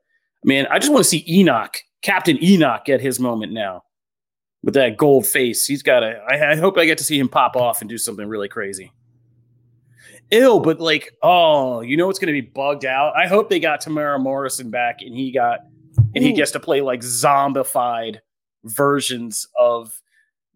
man, 0.42 0.66
I 0.70 0.80
just 0.80 0.92
want 0.92 1.04
to 1.04 1.08
see 1.08 1.24
Enoch, 1.28 1.76
Captain 2.02 2.42
Enoch, 2.42 2.84
get 2.84 3.00
his 3.00 3.20
moment 3.20 3.52
now 3.52 3.84
with 4.64 4.74
that 4.74 4.96
gold 4.96 5.26
face. 5.26 5.66
He's 5.66 5.82
got 5.82 6.02
a. 6.02 6.20
I, 6.28 6.52
I 6.52 6.56
hope 6.56 6.76
I 6.76 6.84
get 6.84 6.98
to 6.98 7.04
see 7.04 7.18
him 7.18 7.28
pop 7.28 7.54
off 7.54 7.80
and 7.80 7.88
do 7.88 7.98
something 7.98 8.26
really 8.26 8.48
crazy. 8.48 8.92
Ill, 10.30 10.58
but 10.58 10.80
like, 10.80 11.12
oh, 11.22 11.80
you 11.80 11.96
know 11.96 12.06
what's 12.06 12.18
going 12.18 12.34
to 12.34 12.40
be 12.40 12.40
bugged 12.40 12.84
out? 12.84 13.12
I 13.14 13.28
hope 13.28 13.50
they 13.50 13.60
got 13.60 13.82
Temuera 13.82 14.18
Morrison 14.18 14.70
back 14.70 15.02
and 15.02 15.14
he 15.14 15.30
got 15.30 15.60
and 16.14 16.24
he 16.24 16.32
gets 16.32 16.50
to 16.52 16.60
play 16.60 16.80
like 16.80 17.00
zombified 17.00 18.18
versions 18.64 19.46
of 19.58 20.00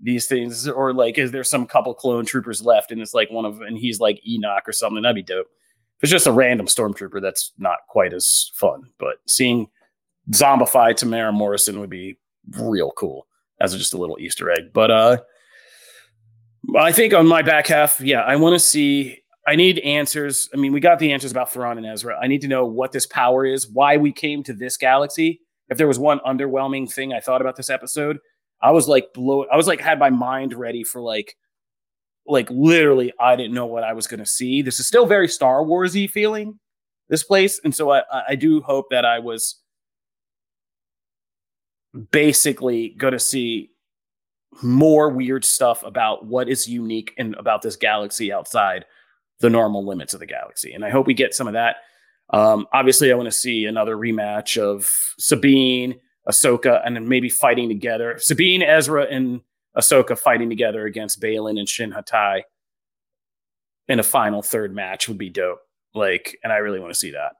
these 0.00 0.26
things, 0.26 0.68
or 0.68 0.92
like, 0.92 1.18
is 1.18 1.32
there 1.32 1.44
some 1.44 1.66
couple 1.66 1.92
clone 1.94 2.24
troopers 2.24 2.62
left 2.62 2.92
and 2.92 3.00
it's 3.00 3.14
like 3.14 3.30
one 3.30 3.44
of 3.44 3.58
them 3.58 3.66
and 3.66 3.78
he's 3.78 4.00
like 4.00 4.20
Enoch 4.26 4.62
or 4.66 4.72
something? 4.72 5.02
That'd 5.02 5.16
be 5.16 5.22
dope. 5.22 5.48
If 5.96 6.04
it's 6.04 6.12
just 6.12 6.26
a 6.26 6.32
random 6.32 6.66
stormtrooper, 6.66 7.20
that's 7.20 7.52
not 7.58 7.78
quite 7.88 8.12
as 8.12 8.52
fun. 8.54 8.84
But 8.98 9.16
seeing 9.26 9.68
zombified 10.30 10.94
Temuera 10.94 11.32
Morrison 11.32 11.80
would 11.80 11.90
be 11.90 12.16
real 12.52 12.92
cool 12.92 13.26
as 13.60 13.76
just 13.76 13.94
a 13.94 13.98
little 13.98 14.18
Easter 14.20 14.50
egg. 14.50 14.72
But 14.72 14.90
uh 14.90 15.18
I 16.76 16.92
think 16.92 17.14
on 17.14 17.26
my 17.26 17.42
back 17.42 17.66
half, 17.66 18.00
yeah, 18.00 18.20
I 18.20 18.36
want 18.36 18.54
to 18.54 18.58
see. 18.58 19.18
I 19.46 19.56
need 19.56 19.78
answers. 19.78 20.50
I 20.52 20.58
mean, 20.58 20.72
we 20.72 20.80
got 20.80 20.98
the 20.98 21.12
answers 21.12 21.30
about 21.30 21.50
Thrawn 21.50 21.78
and 21.78 21.86
Ezra. 21.86 22.18
I 22.20 22.26
need 22.26 22.42
to 22.42 22.48
know 22.48 22.66
what 22.66 22.92
this 22.92 23.06
power 23.06 23.46
is, 23.46 23.66
why 23.66 23.96
we 23.96 24.12
came 24.12 24.42
to 24.42 24.52
this 24.52 24.76
galaxy. 24.76 25.40
If 25.68 25.78
there 25.78 25.88
was 25.88 25.98
one 25.98 26.20
underwhelming 26.20 26.92
thing 26.92 27.12
I 27.12 27.20
thought 27.20 27.40
about 27.40 27.56
this 27.56 27.70
episode, 27.70 28.18
I 28.62 28.70
was 28.70 28.88
like 28.88 29.12
blow. 29.14 29.44
I 29.52 29.56
was 29.56 29.66
like 29.66 29.80
had 29.80 29.98
my 29.98 30.10
mind 30.10 30.54
ready 30.54 30.82
for 30.82 31.00
like, 31.00 31.36
like 32.26 32.48
literally, 32.50 33.12
I 33.20 33.36
didn't 33.36 33.54
know 33.54 33.66
what 33.66 33.84
I 33.84 33.92
was 33.92 34.06
going 34.06 34.20
to 34.20 34.26
see. 34.26 34.62
This 34.62 34.80
is 34.80 34.86
still 34.86 35.06
very 35.06 35.28
Star 35.28 35.62
Warsy 35.62 36.08
feeling 36.08 36.58
this 37.08 37.22
place, 37.22 37.60
and 37.64 37.74
so 37.74 37.90
I 37.90 38.02
I 38.28 38.34
do 38.34 38.60
hope 38.62 38.86
that 38.90 39.04
I 39.04 39.18
was 39.18 39.60
basically 42.10 42.90
going 42.98 43.12
to 43.12 43.18
see 43.18 43.70
more 44.62 45.10
weird 45.10 45.44
stuff 45.44 45.82
about 45.82 46.26
what 46.26 46.48
is 46.48 46.68
unique 46.68 47.12
and 47.18 47.34
about 47.36 47.62
this 47.62 47.76
galaxy 47.76 48.32
outside 48.32 48.84
the 49.40 49.50
normal 49.50 49.86
limits 49.86 50.14
of 50.14 50.20
the 50.20 50.26
galaxy. 50.26 50.72
And 50.72 50.84
I 50.84 50.90
hope 50.90 51.06
we 51.06 51.14
get 51.14 51.34
some 51.34 51.46
of 51.46 51.52
that. 51.52 51.76
Um, 52.30 52.66
obviously, 52.72 53.10
I 53.10 53.14
want 53.14 53.26
to 53.26 53.32
see 53.32 53.64
another 53.64 53.96
rematch 53.96 54.60
of 54.60 54.92
Sabine, 55.18 55.98
Ahsoka, 56.28 56.82
and 56.84 56.94
then 56.94 57.08
maybe 57.08 57.28
fighting 57.28 57.68
together. 57.68 58.16
Sabine, 58.18 58.62
Ezra, 58.62 59.04
and 59.04 59.40
Ahsoka 59.76 60.18
fighting 60.18 60.48
together 60.48 60.86
against 60.86 61.20
Baylan 61.20 61.58
and 61.58 61.68
Shin 61.68 61.90
Hati 61.90 62.44
in 63.88 63.98
a 63.98 64.02
final 64.02 64.42
third 64.42 64.74
match 64.74 65.08
would 65.08 65.18
be 65.18 65.30
dope. 65.30 65.60
Like, 65.94 66.38
and 66.44 66.52
I 66.52 66.56
really 66.56 66.80
want 66.80 66.92
to 66.92 66.98
see 66.98 67.12
that. 67.12 67.32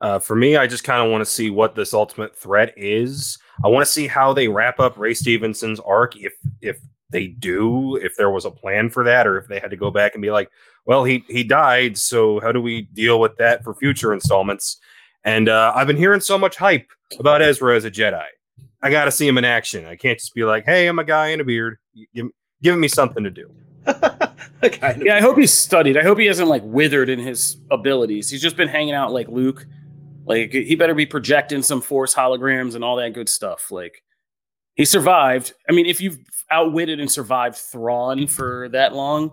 Uh, 0.00 0.18
for 0.18 0.36
me, 0.36 0.56
I 0.56 0.66
just 0.66 0.84
kind 0.84 1.02
of 1.02 1.10
want 1.10 1.22
to 1.22 1.30
see 1.30 1.50
what 1.50 1.74
this 1.74 1.94
ultimate 1.94 2.36
threat 2.36 2.74
is. 2.76 3.38
I 3.64 3.68
want 3.68 3.86
to 3.86 3.90
see 3.90 4.06
how 4.06 4.32
they 4.32 4.48
wrap 4.48 4.78
up 4.80 4.98
Ray 4.98 5.14
Stevenson's 5.14 5.80
arc, 5.80 6.16
if 6.16 6.34
if 6.60 6.78
they 7.10 7.28
do, 7.28 7.96
if 7.96 8.16
there 8.16 8.30
was 8.30 8.44
a 8.44 8.50
plan 8.50 8.90
for 8.90 9.04
that, 9.04 9.26
or 9.26 9.38
if 9.38 9.46
they 9.46 9.58
had 9.60 9.70
to 9.70 9.76
go 9.76 9.90
back 9.90 10.14
and 10.14 10.20
be 10.20 10.30
like, 10.30 10.50
well, 10.86 11.04
he 11.04 11.24
he 11.28 11.44
died, 11.44 11.96
so 11.96 12.40
how 12.40 12.52
do 12.52 12.60
we 12.60 12.82
deal 12.82 13.20
with 13.20 13.36
that 13.36 13.64
for 13.64 13.74
future 13.74 14.12
installments? 14.12 14.78
And 15.24 15.48
uh, 15.48 15.72
I've 15.74 15.86
been 15.86 15.96
hearing 15.96 16.20
so 16.20 16.36
much 16.36 16.56
hype 16.56 16.86
about 17.18 17.40
Ezra 17.40 17.74
as 17.74 17.84
a 17.84 17.90
Jedi. 17.90 18.24
I 18.82 18.90
got 18.90 19.06
to 19.06 19.10
see 19.10 19.26
him 19.26 19.38
in 19.38 19.44
action. 19.44 19.86
I 19.86 19.96
can't 19.96 20.18
just 20.18 20.34
be 20.34 20.44
like, 20.44 20.66
hey, 20.66 20.86
I'm 20.86 20.98
a 20.98 21.04
guy 21.04 21.28
in 21.28 21.40
a 21.40 21.44
beard. 21.44 21.78
Give, 22.14 22.26
give 22.62 22.78
me 22.78 22.88
something 22.88 23.24
to 23.24 23.30
do. 23.30 23.50
kind 23.86 25.00
of. 25.00 25.02
Yeah, 25.02 25.16
I 25.16 25.20
hope 25.22 25.38
he's 25.38 25.52
studied. 25.52 25.96
I 25.96 26.02
hope 26.02 26.18
he 26.18 26.26
hasn't 26.26 26.48
like 26.48 26.62
withered 26.64 27.08
in 27.08 27.18
his 27.18 27.56
abilities. 27.70 28.28
He's 28.28 28.42
just 28.42 28.56
been 28.56 28.68
hanging 28.68 28.94
out 28.94 29.12
like 29.12 29.28
Luke. 29.28 29.66
Like 30.26 30.52
he 30.52 30.74
better 30.74 30.94
be 30.94 31.06
projecting 31.06 31.62
some 31.62 31.80
force 31.80 32.14
holograms 32.14 32.74
and 32.74 32.84
all 32.84 32.96
that 32.96 33.14
good 33.14 33.28
stuff. 33.28 33.70
Like 33.70 34.02
he 34.74 34.84
survived. 34.84 35.54
I 35.68 35.72
mean, 35.72 35.86
if 35.86 36.00
you've 36.00 36.18
outwitted 36.50 37.00
and 37.00 37.10
survived 37.10 37.56
Thrawn 37.56 38.26
for 38.26 38.68
that 38.70 38.94
long, 38.94 39.32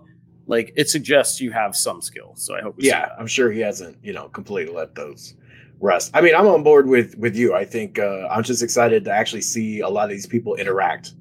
like 0.52 0.72
it 0.76 0.88
suggests 0.88 1.40
you 1.40 1.50
have 1.50 1.74
some 1.74 2.00
skill. 2.02 2.34
So 2.36 2.54
I 2.54 2.60
hope. 2.60 2.76
We 2.76 2.86
yeah. 2.86 3.08
I'm 3.18 3.26
sure 3.26 3.50
he 3.50 3.60
hasn't, 3.60 3.96
you 4.04 4.12
know, 4.12 4.28
completely 4.28 4.72
let 4.72 4.94
those 4.94 5.34
rest. 5.80 6.10
I 6.14 6.20
mean, 6.20 6.34
I'm 6.34 6.46
on 6.46 6.62
board 6.62 6.86
with 6.86 7.16
with 7.18 7.34
you. 7.34 7.54
I 7.54 7.64
think 7.64 7.98
uh, 7.98 8.28
I'm 8.30 8.44
just 8.44 8.62
excited 8.62 9.04
to 9.06 9.10
actually 9.10 9.42
see 9.42 9.80
a 9.80 9.88
lot 9.88 10.04
of 10.04 10.10
these 10.10 10.26
people 10.26 10.54
interact. 10.54 11.14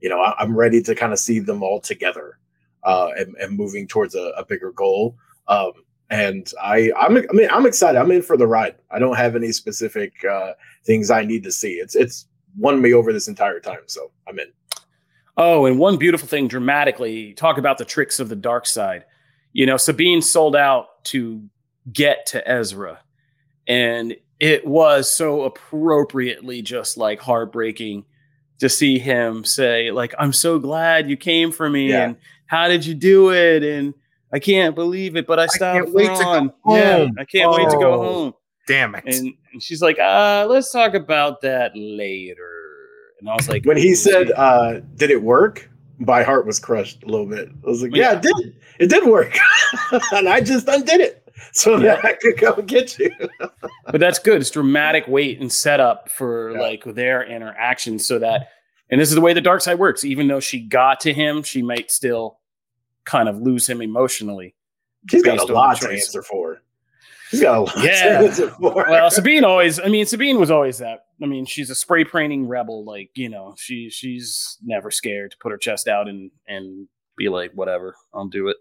You 0.00 0.10
know, 0.10 0.20
I, 0.20 0.34
I'm 0.38 0.54
ready 0.56 0.82
to 0.82 0.94
kind 0.94 1.12
of 1.12 1.18
see 1.18 1.40
them 1.40 1.62
all 1.62 1.80
together 1.80 2.38
uh, 2.84 3.08
and, 3.16 3.34
and 3.36 3.56
moving 3.56 3.88
towards 3.88 4.14
a, 4.14 4.32
a 4.36 4.44
bigger 4.44 4.70
goal. 4.70 5.16
Um, 5.48 5.72
and 6.10 6.52
I, 6.62 6.92
I'm, 6.96 7.16
I 7.16 7.32
mean, 7.32 7.48
I'm 7.50 7.66
excited. 7.66 7.98
I'm 7.98 8.10
in 8.10 8.22
for 8.22 8.36
the 8.36 8.46
ride. 8.46 8.76
I 8.90 8.98
don't 8.98 9.16
have 9.16 9.34
any 9.34 9.52
specific 9.52 10.12
uh, 10.24 10.52
things 10.84 11.10
I 11.10 11.24
need 11.24 11.42
to 11.44 11.50
see. 11.50 11.72
It's 11.84 11.96
it's 11.96 12.26
won 12.56 12.80
me 12.80 12.92
over 12.92 13.12
this 13.12 13.28
entire 13.28 13.60
time, 13.60 13.84
so 13.86 14.12
I'm 14.28 14.38
in. 14.38 14.52
Oh, 15.36 15.66
and 15.66 15.78
one 15.78 15.96
beautiful 15.96 16.28
thing 16.28 16.46
dramatically, 16.48 17.32
talk 17.34 17.58
about 17.58 17.78
the 17.78 17.84
tricks 17.84 18.20
of 18.20 18.28
the 18.28 18.36
dark 18.36 18.66
side. 18.66 19.04
You 19.52 19.66
know, 19.66 19.76
Sabine 19.76 20.22
sold 20.22 20.54
out 20.56 21.04
to 21.06 21.42
get 21.92 22.26
to 22.26 22.48
Ezra. 22.48 23.00
And 23.66 24.16
it 24.40 24.66
was 24.66 25.10
so 25.10 25.42
appropriately 25.42 26.62
just 26.62 26.96
like 26.96 27.20
heartbreaking 27.20 28.04
to 28.60 28.68
see 28.68 28.98
him 28.98 29.44
say, 29.44 29.90
like, 29.90 30.14
I'm 30.18 30.32
so 30.32 30.58
glad 30.58 31.10
you 31.10 31.16
came 31.16 31.50
for 31.50 31.68
me. 31.68 31.90
Yeah. 31.90 32.04
And 32.04 32.16
how 32.46 32.68
did 32.68 32.86
you 32.86 32.94
do 32.94 33.32
it? 33.32 33.62
And 33.64 33.94
I 34.32 34.38
can't 34.38 34.74
believe 34.74 35.16
it, 35.16 35.26
but 35.26 35.38
I 35.40 35.46
stopped. 35.46 35.84
can't 35.86 35.92
wait 35.94 36.04
to 36.06 36.08
go 36.14 36.16
Thrawn. 36.16 36.52
Yeah. 36.68 37.08
I 37.18 37.24
can't 37.24 37.50
wait 37.52 37.70
to 37.70 37.76
go 37.76 37.94
Oh. 37.94 38.02
home. 38.02 38.34
Damn 38.66 38.94
it. 38.94 39.04
And, 39.06 39.34
and 39.52 39.62
she's 39.62 39.82
like, 39.82 39.98
uh, 39.98 40.46
let's 40.48 40.70
talk 40.72 40.94
about 40.94 41.40
that 41.42 41.72
later. 41.74 42.63
And 43.24 43.30
I 43.30 43.36
was 43.36 43.48
like, 43.48 43.64
When 43.64 43.78
he 43.78 43.94
said, 43.94 44.30
uh, 44.32 44.80
"Did 44.96 45.10
it 45.10 45.22
work?" 45.22 45.70
My 45.98 46.22
heart 46.22 46.44
was 46.44 46.58
crushed 46.58 47.02
a 47.04 47.06
little 47.06 47.24
bit. 47.24 47.48
I 47.48 47.66
was 47.66 47.80
like, 47.82 47.94
"Yeah, 47.94 48.12
Yeah. 48.12 48.16
it 48.18 48.22
did. 48.22 48.56
It 48.80 48.90
did 48.90 49.04
work," 49.06 49.34
and 50.12 50.28
I 50.28 50.42
just 50.42 50.68
undid 50.68 51.00
it 51.00 51.26
so 51.52 51.78
that 51.78 52.04
I 52.04 52.12
could 52.12 52.36
go 52.36 52.52
get 52.60 52.98
you. 52.98 53.10
but 53.86 53.98
that's 53.98 54.18
good. 54.18 54.42
It's 54.42 54.50
dramatic 54.50 55.08
weight 55.08 55.40
and 55.40 55.50
setup 55.50 56.10
for 56.10 56.50
Yeah. 56.52 56.60
like 56.60 56.84
their 56.84 57.24
interaction 57.24 57.98
so 57.98 58.18
that 58.18 58.48
and 58.90 59.00
this 59.00 59.08
is 59.08 59.14
the 59.14 59.22
way 59.22 59.32
the 59.32 59.40
dark 59.40 59.62
side 59.62 59.78
works. 59.78 60.04
Even 60.04 60.28
though 60.28 60.40
she 60.40 60.60
got 60.60 61.00
to 61.00 61.12
him, 61.14 61.42
she 61.42 61.62
might 61.62 61.90
still 61.90 62.40
kind 63.06 63.26
of 63.30 63.40
lose 63.40 63.66
him 63.66 63.80
emotionally. 63.80 64.54
She's 65.08 65.22
got 65.22 65.38
a 65.38 65.50
lot 65.50 65.80
to 65.80 65.88
answer 65.88 66.22
for. 66.22 66.60
She's 67.34 67.42
got 67.42 67.58
a 67.58 67.60
lot 67.60 67.84
Yeah. 67.84 68.18
to 68.20 68.26
answer 68.26 68.50
for. 68.50 68.74
Well, 68.88 69.10
Sabine 69.10 69.44
always 69.44 69.80
I 69.80 69.88
mean, 69.88 70.06
Sabine 70.06 70.38
was 70.38 70.50
always 70.50 70.78
that. 70.78 71.06
I 71.22 71.26
mean, 71.26 71.44
she's 71.46 71.70
a 71.70 71.74
spray 71.74 72.04
painting 72.04 72.48
rebel, 72.48 72.84
like, 72.84 73.10
you 73.14 73.28
know, 73.28 73.54
she 73.58 73.90
she's 73.90 74.58
never 74.64 74.90
scared 74.90 75.30
to 75.32 75.36
put 75.38 75.52
her 75.52 75.58
chest 75.58 75.88
out 75.88 76.08
and 76.08 76.30
and 76.46 76.88
be 77.16 77.28
like, 77.28 77.52
whatever, 77.54 77.94
I'll 78.12 78.28
do 78.28 78.48
it. 78.48 78.56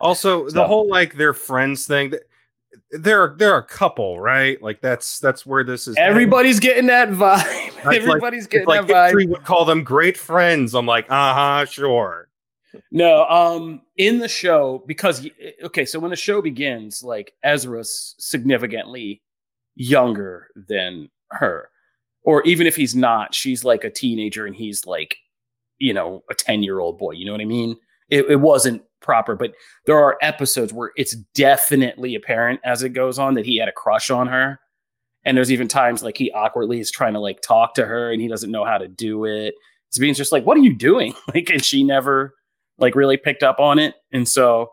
Also, 0.00 0.48
the 0.50 0.66
whole 0.66 0.88
like 0.88 1.14
their 1.14 1.32
friends 1.32 1.86
thing. 1.86 2.10
th- 2.10 2.22
there 2.90 3.34
there 3.38 3.52
are 3.54 3.58
a 3.58 3.64
couple, 3.66 4.20
right? 4.20 4.60
Like 4.62 4.80
that's 4.80 5.18
that's 5.18 5.44
where 5.44 5.64
this 5.64 5.88
is. 5.88 5.96
Everybody's 5.98 6.60
getting 6.60 6.86
that 6.86 7.08
vibe. 7.10 7.94
Everybody's 7.94 8.44
like, 8.44 8.50
getting 8.50 8.66
like 8.68 8.86
that 8.86 9.12
vibe. 9.12 9.14
vibe. 9.14 9.28
would 9.30 9.44
call 9.44 9.64
them 9.64 9.82
great 9.84 10.16
friends. 10.16 10.74
I'm 10.74 10.86
like, 10.86 11.06
uh 11.10 11.34
huh, 11.34 11.64
sure. 11.66 12.27
No, 12.90 13.24
um, 13.26 13.82
in 13.96 14.18
the 14.18 14.28
show 14.28 14.84
because 14.86 15.26
okay, 15.64 15.84
so 15.84 15.98
when 15.98 16.10
the 16.10 16.16
show 16.16 16.42
begins, 16.42 17.02
like 17.02 17.32
Ezra's 17.42 18.14
significantly 18.18 19.22
younger 19.74 20.48
than 20.68 21.08
her, 21.30 21.70
or 22.24 22.42
even 22.42 22.66
if 22.66 22.76
he's 22.76 22.94
not, 22.94 23.34
she's 23.34 23.64
like 23.64 23.84
a 23.84 23.90
teenager 23.90 24.46
and 24.46 24.54
he's 24.54 24.86
like, 24.86 25.16
you 25.78 25.94
know, 25.94 26.22
a 26.30 26.34
ten 26.34 26.62
year 26.62 26.78
old 26.78 26.98
boy. 26.98 27.12
You 27.12 27.26
know 27.26 27.32
what 27.32 27.40
I 27.40 27.46
mean? 27.46 27.76
It, 28.10 28.26
it 28.30 28.40
wasn't 28.40 28.82
proper, 29.00 29.36
but 29.36 29.52
there 29.86 29.98
are 29.98 30.18
episodes 30.22 30.72
where 30.72 30.92
it's 30.96 31.14
definitely 31.34 32.14
apparent 32.14 32.60
as 32.64 32.82
it 32.82 32.90
goes 32.90 33.18
on 33.18 33.34
that 33.34 33.46
he 33.46 33.58
had 33.58 33.68
a 33.68 33.72
crush 33.72 34.10
on 34.10 34.26
her. 34.26 34.58
And 35.24 35.36
there's 35.36 35.52
even 35.52 35.68
times 35.68 36.02
like 36.02 36.16
he 36.16 36.30
awkwardly 36.32 36.80
is 36.80 36.90
trying 36.90 37.12
to 37.12 37.20
like 37.20 37.40
talk 37.42 37.74
to 37.74 37.84
her 37.84 38.10
and 38.10 38.20
he 38.20 38.28
doesn't 38.28 38.50
know 38.50 38.64
how 38.64 38.78
to 38.78 38.88
do 38.88 39.24
it. 39.24 39.54
Sabine's 39.90 40.16
just 40.16 40.32
like, 40.32 40.44
what 40.46 40.56
are 40.56 40.62
you 40.62 40.74
doing? 40.74 41.14
Like, 41.34 41.50
and 41.50 41.64
she 41.64 41.84
never 41.84 42.34
like 42.78 42.94
really 42.94 43.16
picked 43.16 43.42
up 43.42 43.58
on 43.60 43.78
it. 43.78 43.94
And 44.12 44.28
so, 44.28 44.70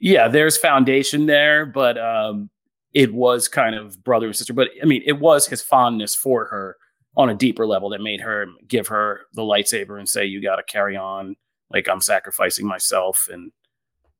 yeah, 0.00 0.28
there's 0.28 0.56
foundation 0.56 1.26
there, 1.26 1.66
but 1.66 1.98
um, 1.98 2.50
it 2.92 3.14
was 3.14 3.48
kind 3.48 3.74
of 3.74 4.02
brother 4.04 4.26
and 4.26 4.36
sister. 4.36 4.52
But 4.52 4.68
I 4.82 4.86
mean, 4.86 5.02
it 5.06 5.20
was 5.20 5.46
his 5.46 5.62
fondness 5.62 6.14
for 6.14 6.46
her 6.46 6.76
on 7.16 7.30
a 7.30 7.34
deeper 7.34 7.66
level 7.66 7.88
that 7.90 8.00
made 8.00 8.20
her 8.20 8.46
give 8.66 8.88
her 8.88 9.22
the 9.34 9.42
lightsaber 9.42 9.98
and 9.98 10.08
say, 10.08 10.24
you 10.24 10.42
got 10.42 10.56
to 10.56 10.62
carry 10.62 10.96
on 10.96 11.36
like 11.70 11.88
I'm 11.88 12.00
sacrificing 12.00 12.66
myself. 12.66 13.28
And 13.30 13.52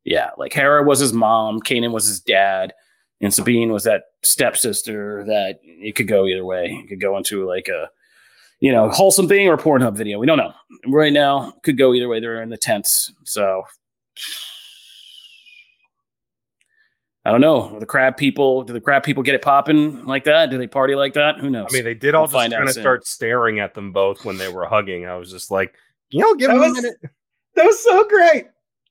yeah, 0.04 0.30
like 0.36 0.52
Hera 0.52 0.82
was 0.82 1.00
his 1.00 1.12
mom, 1.12 1.60
Kanan 1.60 1.92
was 1.92 2.06
his 2.06 2.20
dad, 2.20 2.72
and 3.20 3.32
Sabine 3.32 3.72
was 3.72 3.84
that 3.84 4.04
stepsister 4.22 5.24
that 5.26 5.58
it 5.62 5.96
could 5.96 6.08
go 6.08 6.26
either 6.26 6.44
way. 6.44 6.66
It 6.84 6.88
could 6.88 7.00
go 7.00 7.16
into 7.16 7.46
like 7.46 7.68
a 7.68 7.88
you 8.60 8.72
know 8.72 8.88
wholesome 8.90 9.28
thing 9.28 9.48
or 9.48 9.56
Pornhub 9.56 9.96
video. 9.96 10.18
We 10.18 10.26
don't 10.26 10.38
know. 10.38 10.52
Right 10.86 11.12
now, 11.12 11.52
could 11.62 11.78
go 11.78 11.94
either 11.94 12.08
way. 12.08 12.20
They're 12.20 12.42
in 12.42 12.48
the 12.50 12.56
tents, 12.56 13.12
so 13.24 13.62
I 17.24 17.30
don't 17.30 17.40
know. 17.42 17.78
The 17.78 17.84
crab 17.86 18.16
people, 18.16 18.62
do 18.62 18.72
the 18.72 18.80
crab 18.80 19.02
people 19.02 19.22
get 19.22 19.34
it 19.34 19.42
popping 19.42 20.04
like 20.06 20.24
that? 20.24 20.50
Do 20.50 20.56
they 20.56 20.66
party 20.66 20.94
like 20.94 21.12
that? 21.14 21.38
Who 21.38 21.50
knows? 21.50 21.66
I 21.70 21.74
mean, 21.74 21.84
they 21.84 21.94
did 21.94 22.14
all 22.14 22.22
We'll 22.22 22.26
just 22.28 22.34
find 22.34 22.52
out 22.54 22.58
kind 22.58 22.68
of 22.68 22.74
soon. 22.74 22.82
start 22.82 23.06
staring 23.06 23.60
at 23.60 23.74
them 23.74 23.92
both 23.92 24.24
when 24.24 24.38
they 24.38 24.48
were 24.48 24.64
hugging. 24.66 25.06
I 25.06 25.16
was 25.16 25.30
just 25.30 25.50
like, 25.50 25.74
you 26.10 26.20
know, 26.20 26.34
give 26.36 26.48
That 26.48 26.54
them 26.54 26.62
a 26.62 26.68
was- 26.68 26.82
minute. 26.82 26.96
That 27.54 27.64
was 27.66 27.82
so 27.82 28.06
great. 28.08 28.46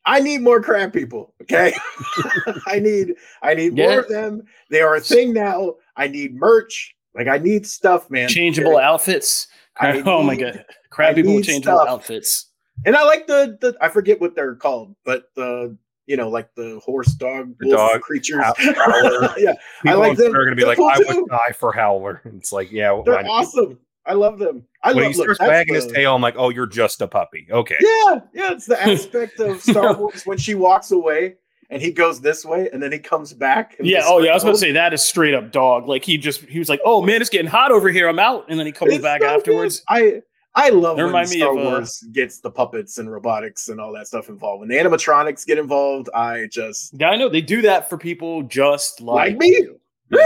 I 0.05 0.19
need 0.19 0.41
more 0.41 0.61
crab 0.61 0.93
people. 0.93 1.33
Okay. 1.41 1.73
I 2.67 2.79
need 2.79 3.13
I 3.41 3.53
need 3.55 3.77
Yeah. 3.77 3.87
more 3.87 3.99
of 4.01 4.09
them. 4.09 4.43
They 4.69 4.81
are 4.81 4.95
a 4.95 5.01
thing 5.01 5.33
now. 5.33 5.75
I 5.95 6.07
need 6.07 6.35
merch. 6.35 6.93
Like 7.17 7.27
I 7.27 7.37
need 7.39 7.65
stuff, 7.65 8.09
man. 8.09 8.29
changeable 8.29 8.77
outfits. 8.77 9.47
I 9.79 10.01
oh 10.05 10.23
my 10.23 10.35
god, 10.35 10.63
crab 10.89 11.11
I 11.11 11.13
people 11.15 11.35
with 11.35 11.45
changeable 11.45 11.77
stuff. 11.79 11.89
outfits. 11.89 12.51
And 12.85 12.95
I 12.95 13.03
like 13.03 13.27
the 13.27 13.57
the 13.59 13.75
I 13.81 13.89
forget 13.89 14.21
what 14.21 14.35
they're 14.35 14.55
called, 14.55 14.95
but 15.03 15.25
the 15.35 15.75
you 16.05 16.15
know, 16.15 16.29
like 16.29 16.53
the 16.55 16.79
horse 16.85 17.13
dog, 17.15 17.53
The 17.59 17.67
wolf 17.67 17.91
dog, 17.91 18.01
creatures. 18.01 18.41
Howler. 18.57 19.29
yeah, 19.37 19.53
People 19.83 19.99
like 19.99 20.11
on 20.11 20.15
them. 20.15 20.25
Twitter 20.27 20.41
are 20.41 20.45
going 20.45 20.55
to 20.55 20.61
be 20.61 20.65
like, 20.65 20.79
I 20.79 20.97
too. 20.99 21.21
would 21.21 21.29
die 21.29 21.51
for 21.59 21.73
Howler. 21.73 22.21
It's 22.37 22.53
like, 22.53 22.71
yeah, 22.71 22.97
they're 23.03 23.15
why 23.15 23.23
awesome. 23.23 23.77
I 24.05 24.13
love 24.13 24.39
them. 24.39 24.63
I 24.83 24.93
When 24.93 25.03
love 25.03 25.11
he 25.11 25.17
look, 25.17 25.25
starts 25.25 25.39
that's 25.39 25.49
wagging 25.49 25.75
his 25.75 25.87
tail, 25.87 26.15
I'm 26.15 26.21
like, 26.21 26.35
oh, 26.37 26.47
you're 26.47 26.65
just 26.65 27.01
a 27.01 27.09
puppy. 27.09 27.45
Okay. 27.51 27.75
Yeah, 27.81 28.19
yeah, 28.33 28.53
it's 28.53 28.65
the 28.67 28.81
aspect 28.81 29.41
of 29.41 29.61
Star 29.61 29.97
Wars 29.97 30.25
when 30.25 30.37
she 30.37 30.55
walks 30.55 30.91
away 30.91 31.35
and 31.69 31.81
he 31.81 31.91
goes 31.91 32.21
this 32.21 32.45
way 32.45 32.69
and 32.71 32.81
then 32.81 32.91
he 32.91 32.99
comes 32.99 33.33
back. 33.33 33.75
Yeah. 33.79 34.01
Oh 34.05 34.19
yeah. 34.19 34.31
I 34.31 34.33
was 34.33 34.43
about 34.43 34.53
to 34.53 34.57
say 34.57 34.71
that 34.71 34.93
is 34.93 35.01
straight 35.01 35.33
up 35.33 35.51
dog. 35.51 35.87
Like 35.87 36.03
he 36.05 36.17
just 36.17 36.41
he 36.41 36.59
was 36.59 36.69
like, 36.69 36.79
oh 36.85 37.01
man, 37.01 37.21
it's 37.21 37.29
getting 37.29 37.47
hot 37.49 37.71
over 37.71 37.89
here. 37.89 38.07
I'm 38.07 38.19
out, 38.19 38.45
and 38.49 38.57
then 38.59 38.65
he 38.65 38.71
comes 38.71 38.93
It's 38.93 39.01
back 39.03 39.21
so 39.21 39.27
good. 39.27 39.35
afterwards. 39.37 39.83
I 39.89 40.21
I 40.55 40.69
love 40.69 40.97
when 40.97 41.27
Star 41.27 41.51
of, 41.51 41.57
uh, 41.57 41.69
Wars 41.69 42.03
gets 42.13 42.39
the 42.39 42.49
puppets 42.49 42.97
and 42.97 43.11
robotics 43.11 43.69
and 43.69 43.79
all 43.79 43.93
that 43.93 44.07
stuff 44.07 44.27
involved. 44.29 44.61
When 44.61 44.69
the 44.69 44.75
animatronics 44.77 45.45
get 45.45 45.59
involved, 45.59 46.09
I 46.15 46.47
just 46.51 46.93
Yeah, 46.99 47.09
I 47.09 47.15
know 47.15 47.29
they 47.29 47.41
do 47.41 47.61
that 47.61 47.89
for 47.89 47.97
people 47.97 48.41
just 48.43 48.99
like, 49.01 49.31
Like 49.33 49.37
me. 49.37 49.47
you. 49.49 49.79
Yeah, 50.11 50.25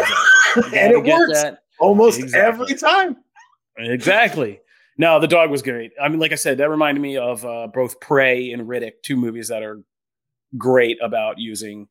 exactly. 0.55 0.79
and 0.79 0.91
it 0.93 1.03
works 1.03 1.41
that. 1.41 1.63
almost 1.79 2.19
Exactly. 2.19 2.65
every 2.67 2.75
time. 2.77 3.17
Exactly. 3.77 4.59
No, 4.97 5.19
the 5.19 5.27
dog 5.27 5.49
was 5.49 5.61
great. 5.61 5.91
I 6.01 6.07
mean, 6.09 6.19
like 6.19 6.31
I 6.31 6.35
said, 6.35 6.57
that 6.59 6.69
reminded 6.69 7.01
me 7.01 7.17
of 7.17 7.43
uh, 7.45 7.67
both 7.73 7.99
Prey 7.99 8.51
and 8.51 8.67
Riddick, 8.67 9.01
two 9.03 9.15
movies 9.15 9.47
that 9.47 9.63
are 9.63 9.81
great 10.57 10.97
about 11.01 11.37
using 11.37 11.87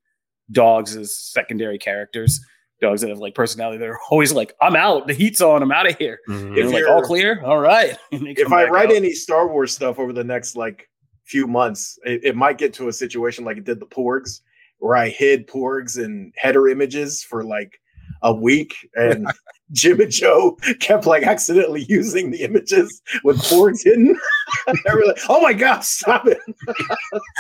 dogs 0.52 0.96
as 0.96 1.16
secondary 1.16 1.78
characters. 1.78 2.40
Dogs 2.80 3.02
that 3.02 3.10
have 3.10 3.18
like 3.18 3.34
personality. 3.34 3.78
They're 3.78 3.98
always 4.10 4.32
like, 4.32 4.54
"I'm 4.60 4.74
out. 4.74 5.06
The 5.06 5.12
heat's 5.14 5.42
on. 5.42 5.62
I'm 5.62 5.70
out 5.70 5.86
of 5.88 5.98
here." 5.98 6.18
Mhm. 6.28 6.40
And 6.46 6.56
they're 6.56 6.64
If 6.64 6.72
like, 6.72 6.80
you're- 6.80 6.90
"All 6.92 7.02
clear. 7.02 7.42
All 7.44 7.58
right." 7.60 7.96
If 8.10 8.50
I 8.52 8.64
write 8.68 8.88
out. 8.90 8.96
any 8.96 9.12
Star 9.12 9.48
Wars 9.48 9.74
stuff 9.74 9.98
over 9.98 10.12
the 10.14 10.24
next 10.24 10.56
like 10.56 10.88
few 11.26 11.46
months, 11.46 11.98
it, 12.04 12.24
it 12.24 12.36
might 12.36 12.56
get 12.58 12.72
to 12.74 12.88
a 12.88 12.92
situation 12.92 13.44
like 13.44 13.58
it 13.58 13.64
did 13.64 13.80
the 13.80 13.86
Porgs, 13.86 14.40
where 14.78 14.96
I 14.96 15.10
hid 15.10 15.46
Porgs 15.46 16.02
and 16.02 16.32
header 16.36 16.68
images 16.68 17.22
for 17.22 17.44
like 17.44 17.78
a 18.22 18.32
week, 18.34 18.74
and 18.94 19.26
Jim 19.72 20.00
and 20.00 20.10
Joe 20.10 20.56
kept 20.80 21.06
like 21.06 21.22
accidentally 21.22 21.84
using 21.88 22.30
the 22.30 22.42
images 22.42 23.00
with 23.24 23.38
Porgs 23.38 23.80
hidden. 23.84 24.18
like, 24.66 25.18
"Oh 25.28 25.40
my 25.40 25.52
god, 25.52 25.84
stop 25.84 26.26
it!" 26.26 26.38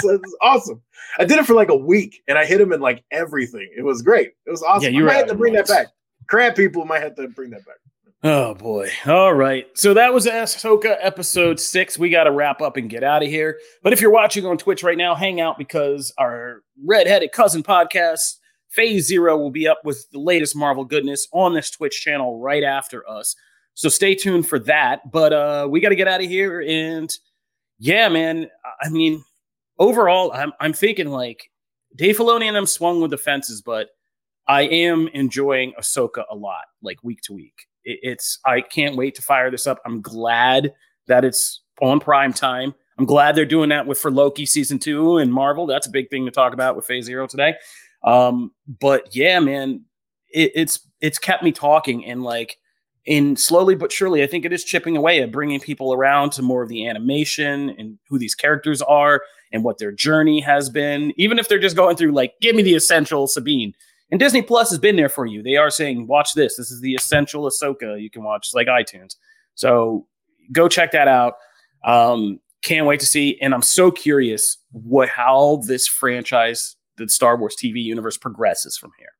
so 0.00 0.10
it's 0.10 0.36
awesome. 0.42 0.82
I 1.18 1.24
did 1.24 1.38
it 1.38 1.46
for 1.46 1.54
like 1.54 1.70
a 1.70 1.76
week, 1.76 2.22
and 2.28 2.38
I 2.38 2.44
hit 2.44 2.60
him 2.60 2.72
in 2.72 2.80
like 2.80 3.04
everything. 3.10 3.68
It 3.76 3.82
was 3.82 4.02
great. 4.02 4.30
It 4.46 4.50
was 4.50 4.62
awesome. 4.62 4.92
Yeah, 4.92 4.98
you 4.98 5.10
I 5.10 5.14
have 5.14 5.26
to 5.26 5.34
bring 5.34 5.54
that 5.54 5.68
back. 5.68 5.88
Crab 6.28 6.54
people 6.54 6.84
might 6.84 7.02
have 7.02 7.16
to 7.16 7.28
bring 7.28 7.50
that 7.50 7.64
back. 7.66 7.76
Oh 8.22 8.54
boy. 8.54 8.90
All 9.06 9.32
right. 9.32 9.66
So 9.74 9.94
that 9.94 10.12
was 10.12 10.26
Ahsoka 10.26 10.96
episode 11.00 11.58
six. 11.58 11.98
We 11.98 12.10
got 12.10 12.24
to 12.24 12.30
wrap 12.30 12.60
up 12.60 12.76
and 12.76 12.90
get 12.90 13.02
out 13.02 13.22
of 13.22 13.30
here. 13.30 13.58
But 13.82 13.94
if 13.94 14.02
you're 14.02 14.10
watching 14.10 14.44
on 14.44 14.58
Twitch 14.58 14.82
right 14.82 14.98
now, 14.98 15.14
hang 15.14 15.40
out 15.40 15.56
because 15.56 16.12
our 16.18 16.62
redheaded 16.84 17.32
cousin 17.32 17.62
podcast, 17.62 18.36
Phase 18.70 19.06
Zero, 19.06 19.36
will 19.36 19.50
be 19.50 19.68
up 19.68 19.80
with 19.84 20.10
the 20.10 20.18
latest 20.18 20.56
Marvel 20.56 20.84
goodness 20.84 21.28
on 21.32 21.54
this 21.54 21.70
Twitch 21.70 22.02
channel 22.02 22.38
right 22.38 22.62
after 22.64 23.08
us. 23.08 23.36
So 23.74 23.88
stay 23.88 24.14
tuned 24.14 24.46
for 24.46 24.58
that. 24.60 25.10
But 25.10 25.32
uh 25.32 25.68
we 25.70 25.80
got 25.80 25.90
to 25.90 25.96
get 25.96 26.08
out 26.08 26.22
of 26.22 26.28
here. 26.28 26.64
And 26.66 27.12
yeah, 27.78 28.08
man. 28.08 28.48
I 28.80 28.88
mean, 28.88 29.24
overall, 29.78 30.32
I'm 30.32 30.52
I'm 30.60 30.72
thinking 30.72 31.08
like 31.08 31.50
Dave 31.96 32.18
Filoni 32.18 32.44
and 32.44 32.56
them 32.56 32.66
swung 32.66 33.00
with 33.00 33.10
the 33.10 33.18
fences, 33.18 33.62
but 33.62 33.88
I 34.46 34.62
am 34.62 35.08
enjoying 35.08 35.72
Ahsoka 35.78 36.24
a 36.30 36.36
lot, 36.36 36.64
like 36.82 37.02
week 37.02 37.20
to 37.22 37.32
week. 37.32 37.66
It, 37.84 37.98
it's 38.02 38.38
I 38.44 38.60
can't 38.60 38.96
wait 38.96 39.14
to 39.16 39.22
fire 39.22 39.50
this 39.50 39.66
up. 39.66 39.80
I'm 39.84 40.00
glad 40.00 40.72
that 41.08 41.24
it's 41.24 41.62
on 41.80 42.00
prime 42.00 42.32
time. 42.32 42.74
I'm 42.98 43.06
glad 43.06 43.34
they're 43.34 43.46
doing 43.46 43.70
that 43.70 43.86
with 43.86 43.98
for 43.98 44.10
Loki 44.10 44.44
season 44.44 44.78
two 44.78 45.16
and 45.16 45.32
Marvel. 45.32 45.66
That's 45.66 45.86
a 45.86 45.90
big 45.90 46.10
thing 46.10 46.26
to 46.26 46.30
talk 46.30 46.52
about 46.52 46.76
with 46.76 46.84
Phase 46.84 47.06
Zero 47.06 47.26
today. 47.26 47.54
Um, 48.02 48.52
but 48.80 49.14
yeah, 49.14 49.40
man, 49.40 49.84
it, 50.32 50.52
it's 50.54 50.80
it's 51.00 51.18
kept 51.18 51.42
me 51.42 51.52
talking 51.52 52.04
and 52.04 52.22
like 52.22 52.58
in 53.06 53.36
slowly 53.36 53.74
but 53.74 53.90
surely, 53.92 54.22
I 54.22 54.26
think 54.26 54.44
it 54.44 54.52
is 54.52 54.64
chipping 54.64 54.96
away 54.96 55.22
at 55.22 55.32
bringing 55.32 55.60
people 55.60 55.92
around 55.92 56.32
to 56.32 56.42
more 56.42 56.62
of 56.62 56.68
the 56.68 56.86
animation 56.86 57.70
and 57.70 57.98
who 58.08 58.18
these 58.18 58.34
characters 58.34 58.82
are 58.82 59.22
and 59.52 59.64
what 59.64 59.78
their 59.78 59.92
journey 59.92 60.40
has 60.40 60.68
been. 60.68 61.12
Even 61.16 61.38
if 61.38 61.48
they're 61.48 61.58
just 61.58 61.76
going 61.76 61.96
through 61.96 62.12
like, 62.12 62.34
give 62.40 62.54
me 62.54 62.62
the 62.62 62.74
essential 62.74 63.26
Sabine. 63.26 63.74
And 64.10 64.20
Disney 64.20 64.42
Plus 64.42 64.70
has 64.70 64.78
been 64.78 64.96
there 64.96 65.08
for 65.08 65.24
you. 65.24 65.42
They 65.42 65.56
are 65.56 65.70
saying, 65.70 66.06
watch 66.06 66.34
this. 66.34 66.56
This 66.56 66.70
is 66.70 66.80
the 66.80 66.94
essential 66.94 67.44
Ahsoka 67.44 68.00
you 68.00 68.10
can 68.10 68.22
watch, 68.22 68.48
it's 68.48 68.54
like 68.54 68.66
iTunes. 68.66 69.16
So 69.54 70.06
go 70.52 70.68
check 70.68 70.92
that 70.92 71.08
out. 71.08 71.34
Um, 71.84 72.40
can't 72.62 72.86
wait 72.86 73.00
to 73.00 73.06
see. 73.06 73.38
And 73.40 73.54
I'm 73.54 73.62
so 73.62 73.90
curious 73.90 74.58
what 74.72 75.08
how 75.08 75.62
this 75.66 75.86
franchise, 75.86 76.76
the 77.06 77.12
Star 77.12 77.36
Wars 77.36 77.56
TV 77.56 77.82
universe, 77.82 78.16
progresses 78.16 78.76
from 78.76 78.92
here. 78.98 79.12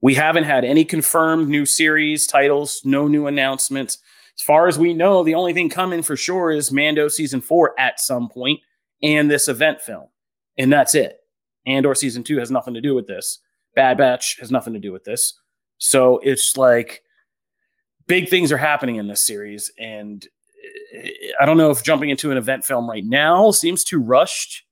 We 0.00 0.14
haven't 0.14 0.44
had 0.44 0.64
any 0.64 0.84
confirmed 0.84 1.48
new 1.48 1.66
series 1.66 2.26
titles, 2.26 2.82
no 2.84 3.08
new 3.08 3.26
announcements. 3.26 3.98
As 4.38 4.42
far 4.42 4.68
as 4.68 4.78
we 4.78 4.92
know, 4.92 5.24
the 5.24 5.34
only 5.34 5.54
thing 5.54 5.70
coming 5.70 6.02
for 6.02 6.16
sure 6.16 6.50
is 6.50 6.70
Mando 6.70 7.08
season 7.08 7.40
four 7.40 7.78
at 7.80 8.00
some 8.00 8.28
point 8.28 8.60
and 9.02 9.30
this 9.30 9.48
event 9.48 9.80
film. 9.80 10.08
And 10.58 10.72
that's 10.72 10.94
it. 10.94 11.18
Andor 11.66 11.94
season 11.94 12.22
two 12.22 12.38
has 12.38 12.50
nothing 12.50 12.74
to 12.74 12.80
do 12.80 12.94
with 12.94 13.06
this. 13.06 13.40
Bad 13.74 13.98
Batch 13.98 14.38
has 14.40 14.50
nothing 14.50 14.74
to 14.74 14.78
do 14.78 14.92
with 14.92 15.04
this. 15.04 15.34
So 15.78 16.18
it's 16.18 16.56
like 16.56 17.02
big 18.06 18.28
things 18.28 18.52
are 18.52 18.56
happening 18.56 18.96
in 18.96 19.08
this 19.08 19.22
series. 19.22 19.70
And 19.78 20.26
I 21.40 21.46
don't 21.46 21.58
know 21.58 21.70
if 21.70 21.82
jumping 21.82 22.10
into 22.10 22.30
an 22.30 22.38
event 22.38 22.64
film 22.64 22.88
right 22.88 23.04
now 23.04 23.50
seems 23.50 23.84
too 23.84 24.00
rushed. 24.00 24.64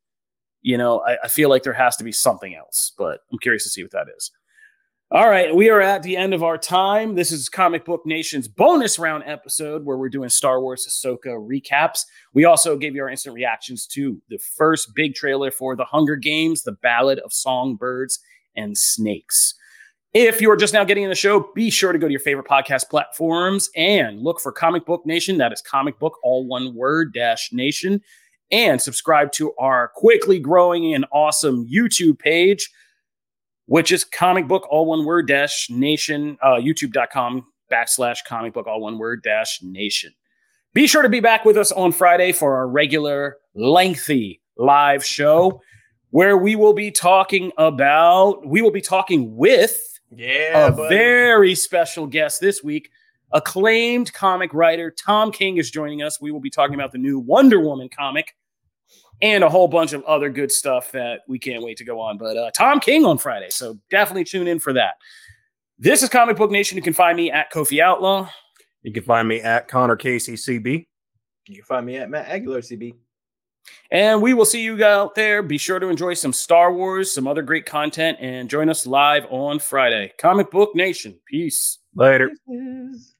You 0.65 0.79
know, 0.79 1.03
I, 1.07 1.19
I 1.25 1.29
feel 1.29 1.51
like 1.51 1.63
there 1.63 1.75
has 1.75 1.95
to 1.97 2.05
be 2.05 2.11
something 2.11 2.55
else, 2.55 2.93
but 2.97 3.21
I'm 3.31 3.39
curious 3.39 3.65
to 3.65 3.69
see 3.69 3.83
what 3.83 3.93
that 3.93 4.07
is. 4.17 4.31
All 5.11 5.29
right, 5.29 5.55
we 5.55 5.69
are 5.69 5.83
at 5.83 6.03
the 6.03 6.17
end 6.17 6.33
of 6.33 6.43
our 6.43 6.57
time. 6.57 7.15
This 7.15 7.31
is 7.31 7.51
Comic 7.51 7.85
Book 7.85 8.01
Nation's 8.07 8.49
bonus 8.49 8.99
round 8.99 9.25
episode 9.27 9.85
where 9.85 9.99
we're 9.99 10.09
doing 10.09 10.31
Star 10.31 10.63
Wars 10.63 10.89
Ahsoka 10.89 11.37
recaps. 11.37 12.07
We 12.33 12.47
also 12.47 12.79
gave 12.79 12.95
you 12.95 13.03
our 13.03 13.11
instant 13.11 13.35
reactions 13.35 13.87
to 13.89 14.21
the 14.31 14.39
first 14.39 14.95
big 14.95 15.15
trailer 15.15 15.51
for 15.51 15.77
The 15.77 15.85
Hunger 15.85 16.17
Games, 16.17 16.63
The 16.63 16.73
Ballad 16.73 17.19
of 17.19 17.35
Songbirds 17.35 18.19
and 18.57 18.77
snakes. 18.77 19.55
If 20.15 20.41
you're 20.41 20.57
just 20.57 20.73
now 20.73 20.85
getting 20.85 21.05
in 21.05 21.11
the 21.11 21.15
show, 21.15 21.51
be 21.55 21.69
sure 21.69 21.93
to 21.93 21.99
go 21.99 22.07
to 22.09 22.13
your 22.13 22.21
favorite 22.21 22.47
podcast 22.47 22.89
platforms 22.89 23.69
and 23.77 24.19
look 24.23 24.41
for 24.41 24.51
Comic 24.51 24.87
Book 24.87 25.05
Nation. 25.05 25.37
That 25.37 25.53
is 25.53 25.61
comic 25.61 25.99
book, 25.99 26.17
all 26.23 26.47
one 26.47 26.75
word, 26.75 27.13
dash 27.13 27.53
nation. 27.53 28.01
And 28.51 28.81
subscribe 28.81 29.33
to 29.33 29.55
our 29.57 29.91
quickly 29.95 30.39
growing 30.39 30.95
and 30.95 31.07
awesome 31.13 31.67
YouTube 31.67 32.19
page, 32.19 32.71
which 33.67 33.91
is 33.91 34.05
comic 34.05 34.47
book, 34.47 34.67
all 34.71 34.87
one 34.87 35.05
word, 35.05 35.27
dash 35.27 35.69
nation, 35.71 36.37
uh, 36.43 36.57
youtube.com 36.57 37.47
backslash 37.73 38.19
comic 38.27 38.53
book, 38.53 38.67
all 38.67 38.81
one 38.81 38.99
word, 38.99 39.23
dash 39.23 39.61
nation. 39.63 40.13
Be 40.75 40.87
sure 40.87 41.03
to 41.03 41.09
be 41.09 41.21
back 41.21 41.45
with 41.45 41.57
us 41.57 41.73
on 41.73 41.93
Friday 41.93 42.33
for 42.33 42.57
our 42.57 42.69
regular 42.69 43.37
lengthy 43.55 44.41
live 44.57 45.05
show 45.05 45.61
where 46.11 46.37
we 46.37 46.55
will 46.55 46.75
be 46.75 46.91
talking 46.93 47.51
about, 47.59 48.47
we 48.47 48.63
will 48.63 48.71
be 48.71 48.81
talking 48.81 49.37
with 49.37 49.81
Yeah, 50.15 50.69
a 50.69 50.73
buddy. 50.73 50.95
very 50.95 51.55
special 51.57 52.07
guest 52.07 52.41
this 52.41 52.63
week. 52.63 52.89
Acclaimed 53.35 54.13
comic 54.13 54.55
writer 54.55 54.93
Tom 54.93 55.33
King 55.33 55.57
is 55.57 55.71
joining 55.71 56.03
us. 56.03 56.21
We 56.21 56.31
will 56.31 56.41
be 56.41 56.51
talking 56.51 56.75
about 56.75 56.93
the 56.93 56.99
new 56.99 57.19
Wonder 57.19 57.61
Woman 57.61 57.89
comic 57.89 58.35
and 59.23 59.43
a 59.43 59.49
whole 59.49 59.69
bunch 59.69 59.93
of 59.93 60.05
other 60.05 60.31
good 60.31 60.53
stuff 60.53 60.93
that 60.93 61.23
we 61.27 61.39
can't 61.39 61.63
wait 61.63 61.77
to 61.79 61.85
go 61.85 62.01
on. 62.01 62.17
But 62.17 62.37
uh, 62.37 62.51
Tom 62.53 62.79
King 62.79 63.05
on 63.05 63.19
Friday, 63.19 63.51
so 63.51 63.77
definitely 63.91 64.25
tune 64.25 64.47
in 64.47 64.61
for 64.61 64.73
that. 64.75 64.95
This 65.79 66.05
is 66.05 66.09
Comic 66.09 66.37
Book 66.37 66.53
Nation. 66.53 66.77
You 66.77 66.83
can 66.83 66.93
find 66.93 67.17
me 67.17 67.33
at 67.33 67.53
Kofi 67.53 67.81
Outlaw. 67.81 68.29
You 68.83 68.93
can 68.93 69.03
find 69.03 69.27
me 69.27 69.41
at 69.41 69.67
Connor 69.67 69.97
Casey 69.97 70.35
CB. 70.35 70.87
You 71.49 71.57
can 71.57 71.65
find 71.65 71.85
me 71.85 71.97
at 71.97 72.09
Matt 72.09 72.29
Aguilar 72.29 72.61
CB. 72.61 72.95
And 73.91 74.23
we 74.23 74.35
will 74.35 74.45
see 74.45 74.63
you 74.63 74.85
out 74.85 75.15
there. 75.15 75.43
Be 75.43 75.59
sure 75.59 75.79
to 75.79 75.89
enjoy 75.89 76.15
some 76.15 76.33
Star 76.33 76.73
Wars, 76.73 77.13
some 77.13 77.27
other 77.27 77.43
great 77.43 77.67
content, 77.67 78.19
and 78.21 78.49
join 78.49 78.69
us 78.69 78.87
live 78.87 79.27
on 79.31 79.59
Friday. 79.59 80.13
Comic 80.19 80.51
Book 80.51 80.75
Nation. 80.77 81.19
Peace. 81.27 81.79
Later. 81.95 82.31
Deuces. 82.47 83.14